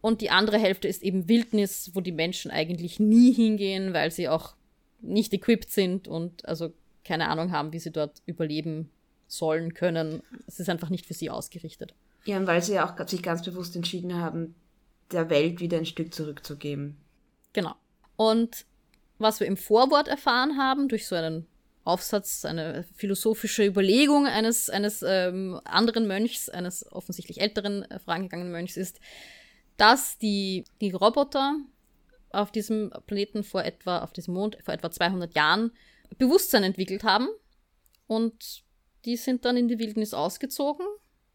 Und 0.00 0.20
die 0.20 0.30
andere 0.30 0.58
Hälfte 0.58 0.86
ist 0.88 1.02
eben 1.02 1.28
Wildnis, 1.28 1.90
wo 1.94 2.00
die 2.00 2.12
Menschen 2.12 2.50
eigentlich 2.50 3.00
nie 3.00 3.32
hingehen, 3.32 3.94
weil 3.94 4.10
sie 4.10 4.28
auch 4.28 4.54
nicht 5.00 5.32
equipped 5.32 5.70
sind 5.70 6.08
und 6.08 6.46
also 6.46 6.72
keine 7.04 7.28
Ahnung 7.28 7.52
haben, 7.52 7.72
wie 7.72 7.78
sie 7.78 7.90
dort 7.90 8.22
überleben 8.26 8.90
sollen, 9.26 9.74
können. 9.74 10.22
Es 10.46 10.60
ist 10.60 10.68
einfach 10.68 10.90
nicht 10.90 11.06
für 11.06 11.14
sie 11.14 11.30
ausgerichtet. 11.30 11.94
Ja, 12.24 12.38
und 12.38 12.46
weil 12.46 12.62
sie 12.62 12.74
ja 12.74 12.86
auch 12.86 13.08
sich 13.08 13.22
ganz 13.22 13.42
bewusst 13.42 13.76
entschieden 13.76 14.14
haben, 14.14 14.54
der 15.12 15.30
Welt 15.30 15.60
wieder 15.60 15.78
ein 15.78 15.86
Stück 15.86 16.14
zurückzugeben. 16.14 16.96
Genau. 17.52 17.74
Und 18.16 18.64
was 19.18 19.40
wir 19.40 19.46
im 19.46 19.56
Vorwort 19.56 20.08
erfahren 20.08 20.58
haben, 20.58 20.88
durch 20.88 21.06
so 21.06 21.14
einen 21.14 21.46
Aufsatz, 21.84 22.44
eine 22.44 22.84
philosophische 22.96 23.64
Überlegung 23.64 24.26
eines, 24.26 24.70
eines 24.70 25.04
ähm, 25.06 25.60
anderen 25.64 26.06
Mönchs, 26.06 26.48
eines 26.48 26.90
offensichtlich 26.90 27.40
älteren, 27.40 27.82
äh, 27.90 27.98
vorangegangenen 27.98 28.52
Mönchs 28.52 28.76
ist, 28.76 29.00
dass 29.76 30.18
die, 30.18 30.64
die 30.80 30.92
Roboter 30.92 31.56
auf 32.30 32.50
diesem 32.50 32.90
Planeten 33.06 33.44
vor 33.44 33.64
etwa, 33.64 33.98
auf 34.00 34.12
diesem 34.12 34.34
Mond 34.34 34.56
vor 34.64 34.74
etwa 34.74 34.90
200 34.90 35.34
Jahren 35.36 35.72
Bewusstsein 36.18 36.64
entwickelt 36.64 37.04
haben 37.04 37.28
und 38.06 38.64
die 39.04 39.16
sind 39.16 39.44
dann 39.44 39.56
in 39.56 39.68
die 39.68 39.78
Wildnis 39.78 40.14
ausgezogen 40.14 40.86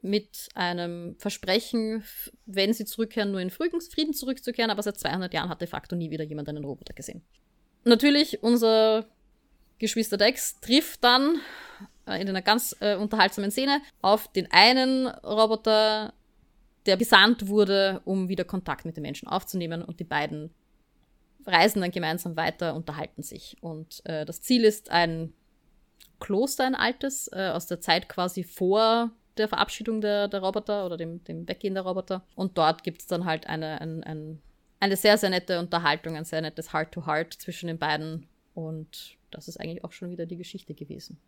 mit 0.01 0.49
einem 0.55 1.15
Versprechen, 1.19 2.03
wenn 2.45 2.73
sie 2.73 2.85
zurückkehren, 2.85 3.31
nur 3.31 3.41
in 3.41 3.49
Frieden 3.49 4.13
zurückzukehren, 4.13 4.71
aber 4.71 4.81
seit 4.81 4.97
200 4.97 5.33
Jahren 5.33 5.49
hat 5.49 5.62
de 5.62 5.67
facto 5.67 5.95
nie 5.95 6.09
wieder 6.09 6.23
jemand 6.23 6.49
einen 6.49 6.63
Roboter 6.63 6.93
gesehen. 6.93 7.21
Natürlich, 7.83 8.41
unser 8.41 9.09
Geschwister 9.79 10.17
Dex 10.17 10.59
trifft 10.59 11.03
dann 11.03 11.39
äh, 12.05 12.21
in 12.21 12.29
einer 12.29 12.41
ganz 12.41 12.75
äh, 12.79 12.95
unterhaltsamen 12.95 13.51
Szene 13.51 13.81
auf 14.01 14.27
den 14.27 14.51
einen 14.51 15.07
Roboter, 15.07 16.13
der 16.85 16.97
gesandt 16.97 17.47
wurde, 17.47 18.01
um 18.05 18.29
wieder 18.29 18.43
Kontakt 18.43 18.85
mit 18.85 18.97
den 18.97 19.03
Menschen 19.03 19.27
aufzunehmen 19.27 19.81
und 19.83 19.99
die 19.99 20.05
beiden 20.05 20.53
reisen 21.45 21.81
dann 21.81 21.91
gemeinsam 21.91 22.35
weiter, 22.35 22.75
unterhalten 22.75 23.23
sich. 23.23 23.57
Und 23.61 24.01
äh, 24.05 24.25
das 24.25 24.41
Ziel 24.41 24.63
ist 24.63 24.91
ein 24.91 25.33
Kloster, 26.19 26.65
ein 26.65 26.75
altes, 26.75 27.29
äh, 27.31 27.49
aus 27.49 27.67
der 27.67 27.81
Zeit 27.81 28.09
quasi 28.09 28.43
vor 28.43 29.11
der 29.37 29.47
Verabschiedung 29.47 30.01
der, 30.01 30.27
der 30.27 30.41
Roboter 30.41 30.85
oder 30.85 30.97
dem, 30.97 31.23
dem 31.23 31.47
Weggehen 31.47 31.73
der 31.73 31.83
Roboter. 31.83 32.23
Und 32.35 32.57
dort 32.57 32.83
gibt 32.83 33.01
es 33.01 33.07
dann 33.07 33.25
halt 33.25 33.47
eine, 33.47 33.79
ein, 33.79 34.03
ein, 34.03 34.41
eine 34.79 34.97
sehr, 34.97 35.17
sehr 35.17 35.29
nette 35.29 35.59
Unterhaltung, 35.59 36.15
ein 36.15 36.25
sehr 36.25 36.41
nettes 36.41 36.73
Heart-to-Heart 36.73 37.35
-Heart 37.35 37.39
zwischen 37.39 37.67
den 37.67 37.79
beiden. 37.79 38.27
Und 38.67 39.17
das 39.32 39.48
ist 39.48 39.60
eigentlich 39.60 39.84
auch 39.84 39.91
schon 39.91 40.10
wieder 40.10 40.26
die 40.26 40.38
Geschichte 40.38 40.74
gewesen. 40.74 41.19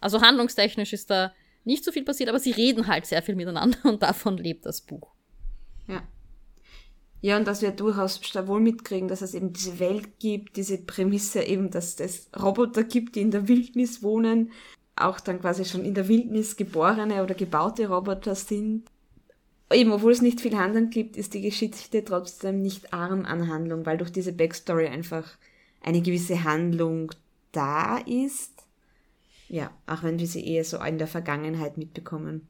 Also 0.00 0.20
handlungstechnisch 0.20 0.92
ist 0.92 1.10
da 1.10 1.32
nicht 1.64 1.84
so 1.84 1.92
viel 1.92 2.04
passiert, 2.04 2.28
aber 2.28 2.38
sie 2.38 2.50
reden 2.50 2.86
halt 2.86 3.06
sehr 3.06 3.22
viel 3.22 3.36
miteinander 3.36 3.78
und 3.84 4.02
davon 4.02 4.36
lebt 4.36 4.66
das 4.66 4.80
Buch. 4.80 5.12
Ja. 5.88 6.02
Ja, 7.20 7.38
und 7.38 7.46
dass 7.46 7.62
wir 7.62 7.70
durchaus 7.70 8.20
wohl 8.46 8.60
mitkriegen, 8.60 9.08
dass 9.08 9.22
es 9.22 9.32
eben 9.32 9.54
diese 9.54 9.78
Welt 9.78 10.18
gibt, 10.18 10.56
diese 10.56 10.76
Prämisse 10.76 11.42
eben, 11.42 11.70
dass 11.70 11.98
es 11.98 12.28
Roboter 12.38 12.84
gibt, 12.84 13.16
die 13.16 13.22
in 13.22 13.30
der 13.30 13.48
Wildnis 13.48 14.02
wohnen, 14.02 14.52
auch 14.94 15.20
dann 15.20 15.40
quasi 15.40 15.64
schon 15.64 15.86
in 15.86 15.94
der 15.94 16.08
Wildnis 16.08 16.56
geborene 16.56 17.22
oder 17.22 17.34
gebaute 17.34 17.88
Roboter 17.88 18.34
sind. 18.34 18.84
Eben, 19.72 19.92
obwohl 19.92 20.12
es 20.12 20.20
nicht 20.20 20.42
viel 20.42 20.54
Handlung 20.54 20.90
gibt, 20.90 21.16
ist 21.16 21.32
die 21.32 21.40
Geschichte 21.40 22.04
trotzdem 22.04 22.60
nicht 22.60 22.92
arm 22.92 23.24
an 23.24 23.48
Handlung, 23.48 23.86
weil 23.86 23.96
durch 23.96 24.12
diese 24.12 24.34
Backstory 24.34 24.88
einfach 24.88 25.38
eine 25.84 26.02
gewisse 26.02 26.44
Handlung 26.44 27.12
da 27.52 27.98
ist. 27.98 28.64
Ja, 29.48 29.70
auch 29.86 30.02
wenn 30.02 30.18
wir 30.18 30.26
sie 30.26 30.46
eher 30.46 30.64
so 30.64 30.82
in 30.82 30.98
der 30.98 31.06
Vergangenheit 31.06 31.76
mitbekommen. 31.76 32.48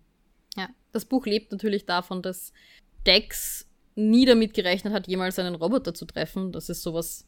Ja, 0.56 0.68
das 0.92 1.04
Buch 1.04 1.26
lebt 1.26 1.50
natürlich 1.50 1.84
davon, 1.84 2.22
dass 2.22 2.52
Dex 3.04 3.66
nie 3.96 4.24
damit 4.24 4.54
gerechnet 4.54 4.92
hat, 4.92 5.08
jemals 5.08 5.38
einen 5.38 5.56
Roboter 5.56 5.94
zu 5.94 6.06
treffen. 6.06 6.52
Das 6.52 6.68
ist 6.68 6.82
sowas, 6.82 7.26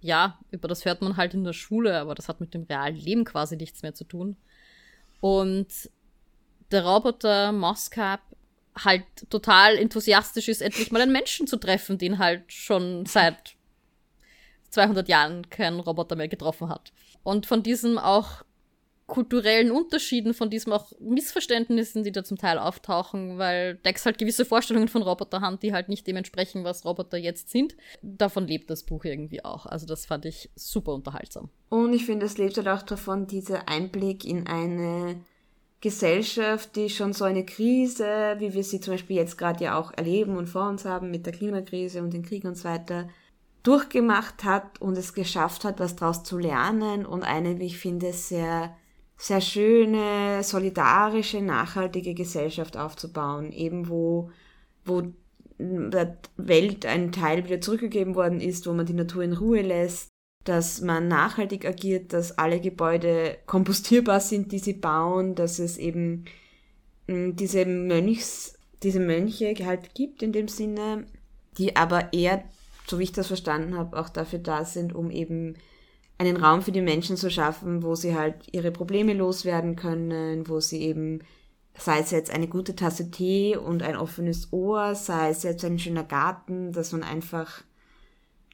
ja, 0.00 0.38
über 0.50 0.66
das 0.66 0.84
hört 0.84 1.02
man 1.02 1.16
halt 1.16 1.34
in 1.34 1.44
der 1.44 1.52
Schule, 1.52 1.98
aber 1.98 2.14
das 2.14 2.28
hat 2.28 2.40
mit 2.40 2.54
dem 2.54 2.62
realen 2.64 2.96
Leben 2.96 3.24
quasi 3.24 3.56
nichts 3.56 3.82
mehr 3.82 3.94
zu 3.94 4.04
tun. 4.04 4.36
Und 5.20 5.90
der 6.70 6.84
Roboter 6.84 7.52
Moscap 7.52 8.20
halt 8.76 9.04
total 9.30 9.76
enthusiastisch 9.76 10.48
ist, 10.48 10.62
endlich 10.62 10.90
mal 10.90 11.02
einen 11.02 11.12
Menschen 11.12 11.46
zu 11.46 11.58
treffen, 11.58 11.98
den 11.98 12.18
halt 12.18 12.52
schon 12.52 13.06
seit 13.06 13.53
200 14.74 15.08
Jahren 15.08 15.48
kein 15.50 15.80
Roboter 15.80 16.16
mehr 16.16 16.28
getroffen 16.28 16.68
hat. 16.68 16.92
Und 17.22 17.46
von 17.46 17.62
diesem 17.62 17.98
auch 17.98 18.44
kulturellen 19.06 19.70
Unterschieden, 19.70 20.32
von 20.32 20.48
diesem 20.48 20.72
auch 20.72 20.92
Missverständnissen, 20.98 22.04
die 22.04 22.12
da 22.12 22.24
zum 22.24 22.38
Teil 22.38 22.58
auftauchen, 22.58 23.36
weil 23.38 23.74
Dex 23.76 24.06
halt 24.06 24.18
gewisse 24.18 24.44
Vorstellungen 24.44 24.88
von 24.88 25.02
Roboter 25.02 25.40
hat, 25.42 25.62
die 25.62 25.72
halt 25.72 25.88
nicht 25.88 26.06
dementsprechend, 26.06 26.64
was 26.64 26.84
Roboter 26.84 27.18
jetzt 27.18 27.50
sind. 27.50 27.76
Davon 28.02 28.46
lebt 28.46 28.70
das 28.70 28.82
Buch 28.82 29.04
irgendwie 29.04 29.44
auch. 29.44 29.66
Also 29.66 29.86
das 29.86 30.06
fand 30.06 30.24
ich 30.24 30.50
super 30.56 30.94
unterhaltsam. 30.94 31.50
Und 31.68 31.92
ich 31.92 32.06
finde, 32.06 32.26
es 32.26 32.38
lebt 32.38 32.56
halt 32.56 32.68
auch 32.68 32.82
davon, 32.82 33.26
dieser 33.26 33.68
Einblick 33.68 34.24
in 34.24 34.46
eine 34.46 35.20
Gesellschaft, 35.82 36.76
die 36.76 36.88
schon 36.88 37.12
so 37.12 37.24
eine 37.24 37.44
Krise, 37.44 38.36
wie 38.38 38.54
wir 38.54 38.64
sie 38.64 38.80
zum 38.80 38.94
Beispiel 38.94 39.16
jetzt 39.16 39.36
gerade 39.36 39.64
ja 39.64 39.78
auch 39.78 39.92
erleben 39.92 40.38
und 40.38 40.48
vor 40.48 40.66
uns 40.66 40.86
haben 40.86 41.10
mit 41.10 41.26
der 41.26 41.34
Klimakrise 41.34 42.00
und 42.00 42.14
den 42.14 42.22
Kriegen 42.22 42.48
und 42.48 42.56
so 42.56 42.64
weiter, 42.64 43.10
durchgemacht 43.64 44.44
hat 44.44 44.80
und 44.80 44.96
es 44.96 45.14
geschafft 45.14 45.64
hat, 45.64 45.80
was 45.80 45.96
daraus 45.96 46.22
zu 46.22 46.38
lernen 46.38 47.04
und 47.04 47.24
eine, 47.24 47.58
wie 47.58 47.66
ich 47.66 47.78
finde, 47.78 48.12
sehr, 48.12 48.76
sehr 49.16 49.40
schöne, 49.40 50.42
solidarische, 50.42 51.40
nachhaltige 51.40 52.14
Gesellschaft 52.14 52.76
aufzubauen, 52.76 53.50
eben 53.52 53.88
wo, 53.88 54.30
wo 54.84 55.02
der 55.58 56.18
Welt 56.36 56.84
ein 56.84 57.10
Teil 57.10 57.44
wieder 57.44 57.60
zurückgegeben 57.60 58.14
worden 58.14 58.40
ist, 58.40 58.66
wo 58.66 58.72
man 58.74 58.86
die 58.86 58.92
Natur 58.92 59.22
in 59.22 59.32
Ruhe 59.32 59.62
lässt, 59.62 60.08
dass 60.44 60.82
man 60.82 61.08
nachhaltig 61.08 61.64
agiert, 61.64 62.12
dass 62.12 62.36
alle 62.36 62.60
Gebäude 62.60 63.38
kompostierbar 63.46 64.20
sind, 64.20 64.52
die 64.52 64.58
sie 64.58 64.74
bauen, 64.74 65.34
dass 65.34 65.58
es 65.58 65.78
eben 65.78 66.26
hm, 67.08 67.34
diese 67.36 67.64
Mönchs, 67.64 68.58
diese 68.82 69.00
Mönche 69.00 69.54
halt 69.64 69.94
gibt 69.94 70.22
in 70.22 70.32
dem 70.32 70.48
Sinne, 70.48 71.06
die 71.56 71.76
aber 71.76 72.12
eher 72.12 72.44
so 72.86 72.98
wie 72.98 73.04
ich 73.04 73.12
das 73.12 73.28
verstanden 73.28 73.76
habe, 73.76 73.98
auch 73.98 74.08
dafür 74.08 74.38
da 74.38 74.64
sind, 74.64 74.94
um 74.94 75.10
eben 75.10 75.54
einen 76.18 76.36
Raum 76.36 76.62
für 76.62 76.72
die 76.72 76.80
Menschen 76.80 77.16
zu 77.16 77.30
schaffen, 77.30 77.82
wo 77.82 77.94
sie 77.94 78.14
halt 78.14 78.36
ihre 78.52 78.70
Probleme 78.70 79.14
loswerden 79.14 79.76
können, 79.76 80.48
wo 80.48 80.60
sie 80.60 80.80
eben, 80.82 81.20
sei 81.76 82.00
es 82.00 82.10
jetzt 82.10 82.32
eine 82.32 82.46
gute 82.46 82.76
Tasse 82.76 83.10
Tee 83.10 83.56
und 83.56 83.82
ein 83.82 83.96
offenes 83.96 84.52
Ohr, 84.52 84.94
sei 84.94 85.30
es 85.30 85.42
jetzt 85.42 85.64
ein 85.64 85.78
schöner 85.78 86.04
Garten, 86.04 86.72
dass 86.72 86.92
man 86.92 87.02
einfach, 87.02 87.62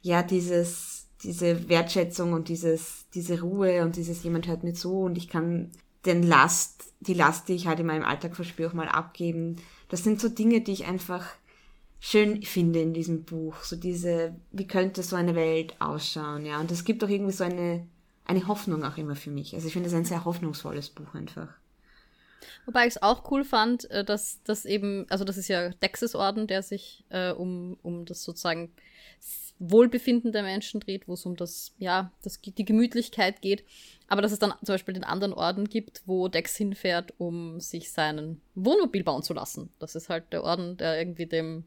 ja, 0.01 0.23
dieses, 0.23 1.09
diese 1.23 1.69
Wertschätzung 1.69 2.33
und 2.33 2.49
dieses, 2.49 3.07
diese 3.15 3.43
Ruhe 3.43 3.83
und 3.83 3.97
dieses 3.97 4.23
jemand 4.23 4.49
hört 4.49 4.65
mir 4.65 4.73
zu 4.73 5.01
und 5.01 5.19
ich 5.19 5.29
kann 5.29 5.71
den 6.07 6.23
Last, 6.23 6.95
die 7.01 7.15
Last, 7.15 7.49
die 7.49 7.55
ich 7.55 7.67
halt 7.67 7.81
in 7.81 7.87
meinem 7.87 8.05
Alltag 8.05 8.37
verspüre, 8.37 8.71
auch 8.71 8.75
mal 8.75 8.89
abgeben. 8.89 9.57
Das 9.91 10.03
sind 10.03 10.19
so 10.19 10.31
Dinge, 10.31 10.63
die 10.63 10.73
ich 10.73 10.87
einfach 10.87 11.27
schön 12.01 12.43
finde 12.43 12.81
in 12.81 12.95
diesem 12.95 13.25
Buch. 13.25 13.63
So 13.63 13.77
diese, 13.77 14.35
wie 14.51 14.67
könnte 14.67 15.03
so 15.03 15.17
eine 15.17 15.35
Welt 15.35 15.75
ausschauen, 15.79 16.47
ja. 16.47 16.59
Und 16.59 16.71
es 16.73 16.85
gibt 16.85 17.05
auch 17.05 17.09
irgendwie 17.09 17.33
so 17.33 17.45
eine, 17.45 17.87
eine 18.25 18.49
Hoffnung 18.49 18.83
auch 18.85 18.97
immer 18.97 19.15
für 19.15 19.31
mich. 19.31 19.55
Also 19.55 19.67
ich 19.67 19.73
finde 19.75 19.89
es 19.89 19.95
ein 19.95 20.07
sehr 20.07 20.25
hoffnungsvolles 20.25 20.89
Buch 20.91 21.15
einfach. 21.15 21.49
Wobei 22.67 22.87
ich 22.87 22.95
es 22.95 23.03
auch 23.03 23.31
cool 23.31 23.45
fand, 23.45 23.91
äh, 23.91 24.05
dass 24.05 24.41
das 24.45 24.65
eben, 24.65 25.07
also 25.11 25.25
das 25.25 25.37
ist 25.37 25.49
ja 25.49 25.69
Dexes 25.69 26.15
Orden, 26.15 26.47
der 26.47 26.63
sich 26.63 27.05
äh, 27.11 27.33
um, 27.33 27.77
um 27.83 28.07
das 28.07 28.25
sozusagen 28.25 28.73
Wohlbefinden 29.59 30.33
der 30.33 30.43
Menschen 30.43 30.81
dreht, 30.81 31.07
wo 31.07 31.13
es 31.13 31.27
um 31.27 31.37
das, 31.37 31.75
ja, 31.79 32.11
das, 32.23 32.41
die 32.41 32.65
Gemütlichkeit 32.65 33.43
geht. 33.43 33.63
Aber 34.09 34.23
dass 34.23 34.33
es 34.33 34.39
dann 34.39 34.55
zum 34.65 34.75
Beispiel 34.75 34.95
den 34.95 35.05
anderen 35.05 35.35
Orden 35.35 35.69
gibt, 35.69 36.03
wo 36.07 36.29
Dex 36.29 36.57
hinfährt, 36.57 37.13
um 37.19 37.61
sich 37.61 37.93
seinen 37.93 38.41
Wohnmobil 38.55 39.05
bauen 39.05 39.23
zu 39.23 39.35
lassen. 39.35 39.71
Das 39.79 39.95
ist 39.95 40.09
halt 40.09 40.33
der 40.33 40.45
Orden, 40.45 40.79
der 40.79 40.99
irgendwie 40.99 41.27
dem 41.27 41.65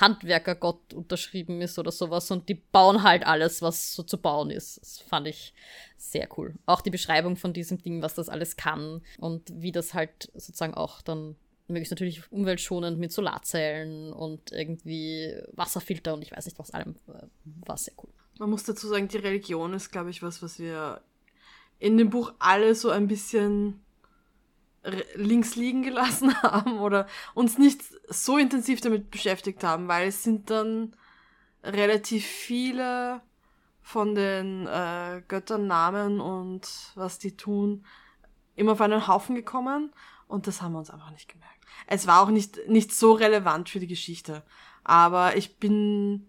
Handwerkergott 0.00 0.94
unterschrieben 0.94 1.60
ist 1.60 1.78
oder 1.78 1.92
sowas 1.92 2.30
und 2.30 2.48
die 2.48 2.54
bauen 2.54 3.02
halt 3.02 3.26
alles, 3.26 3.62
was 3.62 3.94
so 3.94 4.02
zu 4.02 4.18
bauen 4.18 4.50
ist. 4.50 4.80
Das 4.80 5.00
fand 5.00 5.26
ich 5.26 5.54
sehr 5.96 6.28
cool. 6.36 6.54
Auch 6.66 6.80
die 6.80 6.90
Beschreibung 6.90 7.36
von 7.36 7.52
diesem 7.52 7.82
Ding, 7.82 8.02
was 8.02 8.14
das 8.14 8.28
alles 8.28 8.56
kann 8.56 9.02
und 9.18 9.50
wie 9.54 9.72
das 9.72 9.94
halt 9.94 10.30
sozusagen 10.34 10.74
auch 10.74 11.02
dann 11.02 11.36
möglichst 11.68 11.92
natürlich 11.92 12.32
umweltschonend 12.32 12.98
mit 12.98 13.12
Solarzellen 13.12 14.12
und 14.12 14.52
irgendwie 14.52 15.36
Wasserfilter 15.52 16.14
und 16.14 16.22
ich 16.22 16.32
weiß 16.32 16.46
nicht 16.46 16.58
was 16.58 16.70
allem, 16.70 16.96
äh, 17.08 17.26
war 17.66 17.76
sehr 17.76 17.94
cool. 18.02 18.10
Man 18.38 18.50
muss 18.50 18.64
dazu 18.64 18.88
sagen, 18.88 19.08
die 19.08 19.18
Religion 19.18 19.74
ist, 19.74 19.90
glaube 19.90 20.10
ich, 20.10 20.22
was, 20.22 20.42
was 20.42 20.58
wir 20.58 21.02
in 21.78 21.98
dem 21.98 22.10
Buch 22.10 22.32
alle 22.38 22.74
so 22.74 22.90
ein 22.90 23.08
bisschen 23.08 23.80
links 25.14 25.56
liegen 25.56 25.82
gelassen 25.82 26.34
haben 26.42 26.78
oder 26.80 27.06
uns 27.34 27.58
nicht 27.58 27.82
so 28.08 28.38
intensiv 28.38 28.80
damit 28.80 29.10
beschäftigt 29.10 29.64
haben, 29.64 29.88
weil 29.88 30.08
es 30.08 30.22
sind 30.22 30.50
dann 30.50 30.94
relativ 31.62 32.26
viele 32.26 33.20
von 33.80 34.14
den 34.14 34.66
äh, 34.66 35.22
Götternamen 35.28 36.20
und 36.20 36.68
was 36.94 37.18
die 37.18 37.36
tun 37.36 37.84
immer 38.54 38.72
auf 38.72 38.80
einen 38.80 39.06
Haufen 39.06 39.34
gekommen 39.34 39.92
und 40.26 40.46
das 40.46 40.60
haben 40.60 40.72
wir 40.72 40.78
uns 40.78 40.90
einfach 40.90 41.10
nicht 41.10 41.28
gemerkt. 41.28 41.64
Es 41.86 42.06
war 42.06 42.22
auch 42.22 42.28
nicht, 42.28 42.68
nicht 42.68 42.92
so 42.92 43.12
relevant 43.12 43.68
für 43.68 43.80
die 43.80 43.86
Geschichte, 43.86 44.42
aber 44.84 45.36
ich 45.36 45.58
bin, 45.58 46.28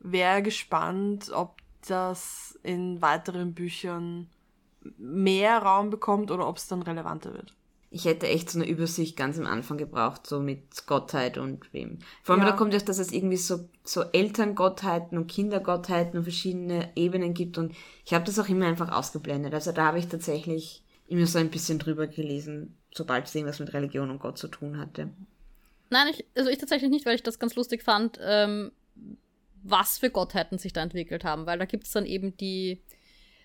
wäre 0.00 0.42
gespannt, 0.42 1.30
ob 1.30 1.60
das 1.86 2.58
in 2.62 3.00
weiteren 3.02 3.54
Büchern 3.54 4.28
mehr 4.96 5.58
Raum 5.58 5.90
bekommt 5.90 6.30
oder 6.30 6.48
ob 6.48 6.56
es 6.56 6.68
dann 6.68 6.82
relevanter 6.82 7.34
wird. 7.34 7.54
Ich 7.90 8.04
hätte 8.04 8.26
echt 8.26 8.50
so 8.50 8.58
eine 8.58 8.68
Übersicht 8.68 9.16
ganz 9.16 9.38
am 9.38 9.46
Anfang 9.46 9.78
gebraucht, 9.78 10.26
so 10.26 10.40
mit 10.40 10.86
Gottheit 10.86 11.38
und 11.38 11.72
wem. 11.72 12.00
Vor 12.22 12.34
allem, 12.34 12.44
Ja. 12.44 12.50
da 12.50 12.56
kommt 12.56 12.74
ja, 12.74 12.80
dass 12.80 12.98
es 12.98 13.12
irgendwie 13.12 13.36
so, 13.36 13.68
so 13.84 14.02
Elterngottheiten 14.02 15.16
und 15.16 15.28
Kindergottheiten 15.28 16.18
und 16.18 16.24
verschiedene 16.24 16.90
Ebenen 16.96 17.32
gibt 17.32 17.58
und 17.58 17.74
ich 18.04 18.12
habe 18.12 18.24
das 18.24 18.38
auch 18.38 18.48
immer 18.48 18.66
einfach 18.66 18.90
ausgeblendet. 18.90 19.54
Also 19.54 19.72
da 19.72 19.86
habe 19.86 19.98
ich 19.98 20.08
tatsächlich 20.08 20.82
immer 21.06 21.26
so 21.26 21.38
ein 21.38 21.50
bisschen 21.50 21.78
drüber 21.78 22.06
gelesen, 22.08 22.76
sobald 22.92 23.26
es 23.26 23.34
irgendwas 23.34 23.60
mit 23.60 23.72
Religion 23.72 24.10
und 24.10 24.18
Gott 24.18 24.36
zu 24.38 24.48
tun 24.48 24.78
hatte. 24.78 25.10
Nein, 25.90 26.08
ich, 26.10 26.24
also 26.36 26.50
ich 26.50 26.58
tatsächlich 26.58 26.90
nicht, 26.90 27.06
weil 27.06 27.14
ich 27.14 27.22
das 27.22 27.38
ganz 27.38 27.54
lustig 27.54 27.84
fand, 27.84 28.18
ähm, 28.20 28.72
was 29.62 29.98
für 29.98 30.10
Gottheiten 30.10 30.58
sich 30.58 30.72
da 30.72 30.82
entwickelt 30.82 31.24
haben, 31.24 31.46
weil 31.46 31.58
da 31.58 31.64
gibt 31.64 31.86
es 31.86 31.92
dann 31.92 32.06
eben 32.06 32.36
die, 32.36 32.82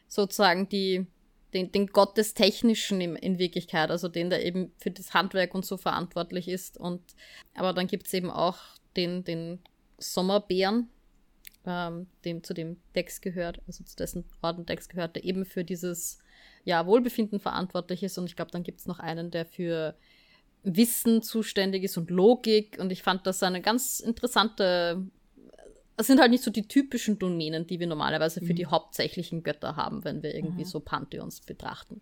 sozusagen 0.08 0.68
die, 0.70 1.06
den, 1.54 1.72
den 1.72 1.88
Gott 1.88 2.18
des 2.18 2.34
Technischen 2.34 3.02
in, 3.02 3.16
in 3.16 3.38
Wirklichkeit, 3.38 3.92
also 3.92 4.08
den, 4.08 4.30
der 4.30 4.46
eben 4.46 4.72
für 4.78 4.92
das 4.92 5.14
Handwerk 5.14 5.54
und 5.54 5.66
so 5.66 5.78
verantwortlich 5.78 6.48
ist. 6.48 6.78
Und 6.78 7.02
aber 7.56 7.74
dann 7.74 7.88
gibt 7.88 8.08
es 8.08 8.14
eben 8.14 8.32
auch 8.32 8.58
den, 8.96 9.24
den 9.24 9.60
Sommerbären, 9.98 10.90
ähm, 11.66 12.08
dem 12.26 12.44
zu 12.44 12.54
dem 12.54 12.78
Dex 12.96 13.22
gehört, 13.22 13.62
also 13.68 13.84
zu 13.84 13.96
dessen 13.96 14.26
Orden 14.42 14.66
Dex 14.66 14.90
gehört, 14.90 15.16
der 15.16 15.24
eben 15.24 15.46
für 15.46 15.64
dieses 15.64 16.20
ja, 16.64 16.86
Wohlbefinden 16.86 17.40
verantwortlich 17.40 18.04
ist. 18.04 18.18
Und 18.18 18.26
ich 18.26 18.36
glaube, 18.36 18.52
dann 18.52 18.64
gibt 18.64 18.80
es 18.80 18.86
noch 18.86 19.00
einen, 19.00 19.32
der 19.32 19.46
für 19.46 19.96
Wissen 20.64 21.22
zuständig 21.22 21.84
ist 21.84 21.98
und 21.98 22.10
Logik. 22.10 22.78
Und 22.80 22.92
ich 22.92 23.04
fand 23.04 23.26
das 23.26 23.44
eine 23.44 23.62
ganz 23.62 24.00
interessante. 24.00 25.06
Es 26.02 26.08
sind 26.08 26.20
halt 26.20 26.32
nicht 26.32 26.44
so 26.44 26.50
die 26.50 26.68
typischen 26.68 27.20
Domänen, 27.20 27.68
die 27.68 27.80
wir 27.80 27.86
normalerweise 27.86 28.42
für 28.42 28.56
die 28.56 28.66
hauptsächlichen 28.66 29.44
Götter 29.44 29.76
haben, 29.76 30.04
wenn 30.04 30.24
wir 30.24 30.34
irgendwie 30.34 30.66
so 30.66 30.80
Pantheons 30.80 31.42
betrachten. 31.42 32.02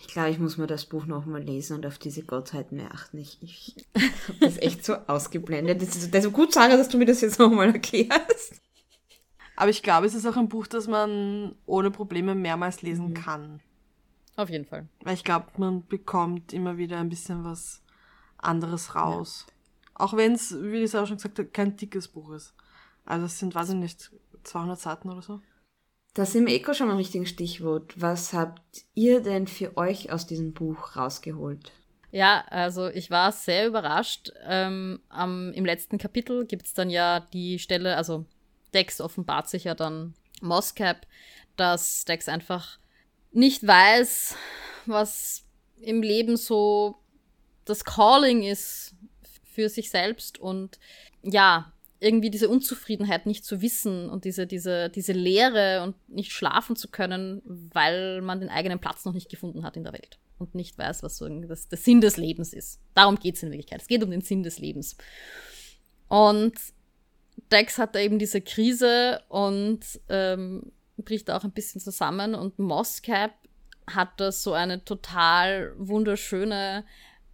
Ich 0.00 0.08
glaube, 0.08 0.30
ich 0.30 0.38
muss 0.38 0.56
mir 0.56 0.66
das 0.66 0.86
Buch 0.86 1.04
nochmal 1.04 1.42
lesen 1.42 1.76
und 1.76 1.84
auf 1.84 1.98
diese 1.98 2.22
Gottheiten 2.22 2.78
mehr 2.78 2.94
achten. 2.94 3.18
Ich, 3.18 3.36
ich 3.42 3.76
habe 3.94 4.38
das 4.40 4.56
echt 4.56 4.82
so 4.82 4.94
ausgeblendet. 4.94 5.82
Das 5.82 5.94
ist, 5.94 6.14
das 6.14 6.24
ist 6.24 6.32
gut, 6.32 6.54
Sarah, 6.54 6.78
dass 6.78 6.88
du 6.88 6.96
mir 6.96 7.04
das 7.04 7.20
jetzt 7.20 7.38
nochmal 7.38 7.74
erklärst. 7.74 8.62
Aber 9.56 9.68
ich 9.68 9.82
glaube, 9.82 10.06
es 10.06 10.14
ist 10.14 10.24
auch 10.24 10.38
ein 10.38 10.48
Buch, 10.48 10.66
das 10.66 10.86
man 10.86 11.54
ohne 11.66 11.90
Probleme 11.90 12.34
mehrmals 12.34 12.80
lesen 12.80 13.12
kann. 13.12 13.60
Auf 14.36 14.48
jeden 14.48 14.64
Fall. 14.64 14.88
Weil 15.02 15.12
ich 15.12 15.24
glaube, 15.24 15.48
man 15.58 15.86
bekommt 15.86 16.54
immer 16.54 16.78
wieder 16.78 16.98
ein 16.98 17.10
bisschen 17.10 17.44
was 17.44 17.82
anderes 18.38 18.94
raus. 18.94 19.46
Auch 19.92 20.16
wenn 20.16 20.32
es, 20.32 20.56
wie 20.62 20.78
ich 20.78 20.84
es 20.84 20.94
auch 20.94 21.06
schon 21.06 21.18
gesagt 21.18 21.38
habe, 21.38 21.50
kein 21.50 21.76
dickes 21.76 22.08
Buch 22.08 22.30
ist. 22.30 22.54
Also 23.08 23.24
es 23.24 23.38
sind, 23.38 23.54
weiß 23.54 23.70
ich 23.70 23.74
nicht, 23.76 24.10
200 24.44 24.78
Seiten 24.78 25.08
oder 25.08 25.22
so. 25.22 25.40
Da 26.12 26.26
sind 26.26 26.46
wir 26.46 26.54
Eko 26.54 26.74
schon 26.74 26.90
am 26.90 26.96
richtigen 26.96 27.26
Stichwort. 27.26 27.94
Was 27.96 28.32
habt 28.32 28.84
ihr 28.94 29.22
denn 29.22 29.46
für 29.46 29.76
euch 29.76 30.12
aus 30.12 30.26
diesem 30.26 30.52
Buch 30.52 30.96
rausgeholt? 30.96 31.72
Ja, 32.10 32.44
also 32.48 32.88
ich 32.88 33.10
war 33.10 33.32
sehr 33.32 33.66
überrascht. 33.66 34.32
Ähm, 34.44 35.00
am, 35.08 35.52
Im 35.52 35.64
letzten 35.64 35.96
Kapitel 35.96 36.46
gibt 36.46 36.66
es 36.66 36.74
dann 36.74 36.90
ja 36.90 37.20
die 37.20 37.58
Stelle, 37.58 37.96
also 37.96 38.26
Dex 38.74 39.00
offenbart 39.00 39.48
sich 39.48 39.64
ja 39.64 39.74
dann 39.74 40.14
Moscap, 40.42 41.06
dass 41.56 42.04
Dex 42.04 42.28
einfach 42.28 42.78
nicht 43.32 43.66
weiß, 43.66 44.36
was 44.86 45.44
im 45.80 46.02
Leben 46.02 46.36
so 46.36 46.96
das 47.64 47.84
Calling 47.84 48.42
ist 48.42 48.94
für 49.44 49.68
sich 49.68 49.90
selbst 49.90 50.38
und 50.38 50.78
ja, 51.22 51.72
irgendwie 52.00 52.30
diese 52.30 52.48
Unzufriedenheit 52.48 53.26
nicht 53.26 53.44
zu 53.44 53.60
wissen 53.60 54.08
und 54.08 54.24
diese, 54.24 54.46
diese, 54.46 54.88
diese 54.88 55.12
Leere 55.12 55.82
und 55.82 55.96
nicht 56.08 56.32
schlafen 56.32 56.76
zu 56.76 56.88
können, 56.88 57.42
weil 57.44 58.22
man 58.22 58.40
den 58.40 58.48
eigenen 58.48 58.78
Platz 58.78 59.04
noch 59.04 59.14
nicht 59.14 59.28
gefunden 59.28 59.64
hat 59.64 59.76
in 59.76 59.84
der 59.84 59.92
Welt 59.92 60.18
und 60.38 60.54
nicht 60.54 60.78
weiß, 60.78 61.02
was 61.02 61.16
so 61.16 61.28
das, 61.28 61.68
der 61.68 61.78
Sinn 61.78 62.00
des 62.00 62.16
Lebens 62.16 62.52
ist. 62.52 62.80
Darum 62.94 63.18
geht 63.18 63.34
es 63.34 63.42
in 63.42 63.50
Wirklichkeit. 63.50 63.80
Es 63.80 63.88
geht 63.88 64.04
um 64.04 64.10
den 64.10 64.20
Sinn 64.20 64.44
des 64.44 64.58
Lebens. 64.58 64.96
Und 66.06 66.54
Dex 67.50 67.78
hat 67.78 67.94
da 67.94 68.00
eben 68.00 68.18
diese 68.18 68.40
Krise 68.40 69.20
und 69.28 69.80
ähm, 70.08 70.72
bricht 70.96 71.30
auch 71.30 71.44
ein 71.44 71.52
bisschen 71.52 71.80
zusammen 71.80 72.34
und 72.34 72.58
Moscap 72.58 73.32
hat 73.86 74.20
da 74.20 74.32
so 74.32 74.52
eine 74.52 74.84
total 74.84 75.74
wunderschöne 75.78 76.84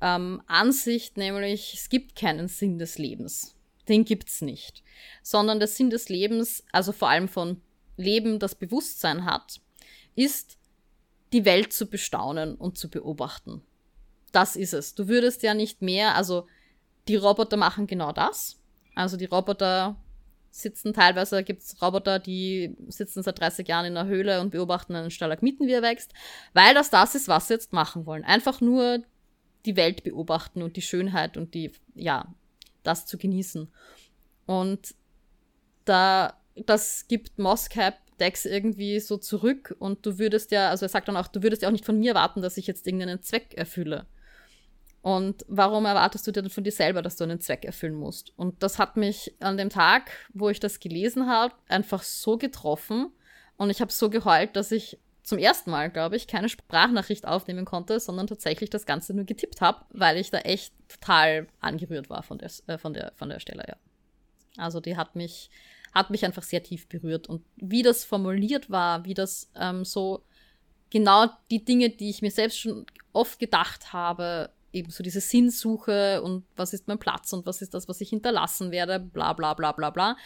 ähm, 0.00 0.42
Ansicht, 0.46 1.16
nämlich 1.16 1.74
es 1.74 1.88
gibt 1.88 2.16
keinen 2.16 2.48
Sinn 2.48 2.78
des 2.78 2.98
Lebens. 2.98 3.53
Den 3.88 4.04
gibt's 4.04 4.40
nicht. 4.40 4.82
Sondern 5.22 5.58
der 5.58 5.68
Sinn 5.68 5.90
des 5.90 6.08
Lebens, 6.08 6.64
also 6.72 6.92
vor 6.92 7.08
allem 7.08 7.28
von 7.28 7.60
Leben, 7.96 8.38
das 8.38 8.54
Bewusstsein 8.54 9.24
hat, 9.24 9.60
ist, 10.14 10.58
die 11.32 11.44
Welt 11.44 11.72
zu 11.72 11.86
bestaunen 11.86 12.54
und 12.54 12.78
zu 12.78 12.88
beobachten. 12.88 13.62
Das 14.32 14.56
ist 14.56 14.72
es. 14.72 14.94
Du 14.94 15.08
würdest 15.08 15.42
ja 15.42 15.54
nicht 15.54 15.82
mehr, 15.82 16.14
also 16.14 16.46
die 17.08 17.16
Roboter 17.16 17.56
machen 17.56 17.86
genau 17.86 18.12
das. 18.12 18.60
Also 18.94 19.16
die 19.16 19.24
Roboter 19.24 19.96
sitzen 20.50 20.92
teilweise, 20.92 21.42
gibt 21.42 21.62
es 21.62 21.82
Roboter, 21.82 22.20
die 22.20 22.76
sitzen 22.86 23.24
seit 23.24 23.40
30 23.40 23.66
Jahren 23.66 23.86
in 23.86 23.96
einer 23.96 24.08
Höhle 24.08 24.40
und 24.40 24.50
beobachten 24.50 24.94
einen 24.94 25.10
Stalagmiten, 25.10 25.66
wie 25.66 25.72
er 25.72 25.82
wächst, 25.82 26.12
weil 26.52 26.74
das 26.74 26.90
das 26.90 27.16
ist, 27.16 27.26
was 27.26 27.48
sie 27.48 27.54
jetzt 27.54 27.72
machen 27.72 28.06
wollen. 28.06 28.24
Einfach 28.24 28.60
nur 28.60 29.02
die 29.66 29.76
Welt 29.76 30.04
beobachten 30.04 30.62
und 30.62 30.76
die 30.76 30.82
Schönheit 30.82 31.36
und 31.36 31.54
die, 31.54 31.72
ja, 31.94 32.32
das 32.84 33.06
zu 33.06 33.18
genießen. 33.18 33.72
Und 34.46 34.94
da, 35.84 36.40
das 36.54 37.08
gibt 37.08 37.38
Moscap 37.38 37.96
Dex 38.20 38.44
irgendwie 38.44 39.00
so 39.00 39.16
zurück 39.16 39.74
und 39.78 40.06
du 40.06 40.18
würdest 40.18 40.52
ja, 40.52 40.70
also 40.70 40.86
er 40.86 40.88
sagt 40.88 41.08
dann 41.08 41.16
auch, 41.16 41.26
du 41.26 41.42
würdest 41.42 41.62
ja 41.62 41.68
auch 41.68 41.72
nicht 41.72 41.84
von 41.84 41.98
mir 41.98 42.10
erwarten, 42.10 42.42
dass 42.42 42.56
ich 42.56 42.66
jetzt 42.66 42.86
irgendeinen 42.86 43.22
Zweck 43.22 43.54
erfülle. 43.54 44.06
Und 45.02 45.44
warum 45.48 45.84
erwartest 45.84 46.26
du 46.26 46.30
dir 46.30 46.40
denn 46.40 46.50
von 46.50 46.64
dir 46.64 46.72
selber, 46.72 47.02
dass 47.02 47.16
du 47.16 47.24
einen 47.24 47.40
Zweck 47.40 47.64
erfüllen 47.64 47.94
musst? 47.94 48.32
Und 48.38 48.62
das 48.62 48.78
hat 48.78 48.96
mich 48.96 49.34
an 49.40 49.58
dem 49.58 49.68
Tag, 49.68 50.10
wo 50.32 50.48
ich 50.48 50.60
das 50.60 50.80
gelesen 50.80 51.26
habe, 51.26 51.54
einfach 51.68 52.02
so 52.02 52.38
getroffen. 52.38 53.12
Und 53.58 53.68
ich 53.68 53.82
habe 53.82 53.92
so 53.92 54.08
geheult, 54.08 54.56
dass 54.56 54.72
ich 54.72 54.98
zum 55.24 55.38
ersten 55.38 55.70
Mal, 55.70 55.90
glaube 55.90 56.16
ich, 56.16 56.26
keine 56.26 56.50
Sprachnachricht 56.50 57.26
aufnehmen 57.26 57.64
konnte, 57.64 57.98
sondern 57.98 58.26
tatsächlich 58.26 58.68
das 58.68 58.84
Ganze 58.84 59.14
nur 59.14 59.24
getippt 59.24 59.62
habe, 59.62 59.84
weil 59.90 60.18
ich 60.18 60.30
da 60.30 60.38
echt 60.38 60.74
total 60.86 61.48
angerührt 61.60 62.10
war 62.10 62.22
von 62.22 62.38
der, 62.38 62.50
äh, 62.66 62.76
von 62.76 62.92
der, 62.92 63.12
von 63.16 63.30
der 63.30 63.40
Stelle, 63.40 63.64
ja. 63.66 63.76
Also 64.56 64.80
die 64.80 64.96
hat 64.96 65.16
mich, 65.16 65.50
hat 65.94 66.10
mich 66.10 66.24
einfach 66.24 66.42
sehr 66.42 66.62
tief 66.62 66.88
berührt. 66.88 67.26
Und 67.28 67.42
wie 67.56 67.82
das 67.82 68.04
formuliert 68.04 68.70
war, 68.70 69.04
wie 69.06 69.14
das 69.14 69.50
ähm, 69.56 69.84
so 69.84 70.22
genau 70.90 71.26
die 71.50 71.64
Dinge, 71.64 71.90
die 71.90 72.10
ich 72.10 72.22
mir 72.22 72.30
selbst 72.30 72.60
schon 72.60 72.86
oft 73.12 73.38
gedacht 73.38 73.92
habe, 73.92 74.50
eben 74.72 74.90
so 74.90 75.02
diese 75.02 75.20
Sinnsuche 75.20 76.20
und 76.22 76.44
was 76.54 76.74
ist 76.74 76.86
mein 76.86 76.98
Platz 76.98 77.32
und 77.32 77.46
was 77.46 77.62
ist 77.62 77.74
das, 77.74 77.88
was 77.88 78.00
ich 78.00 78.10
hinterlassen 78.10 78.70
werde, 78.70 79.00
bla 79.00 79.32
bla 79.32 79.54
bla 79.54 79.72
bla 79.72 79.90
bla. 79.90 80.16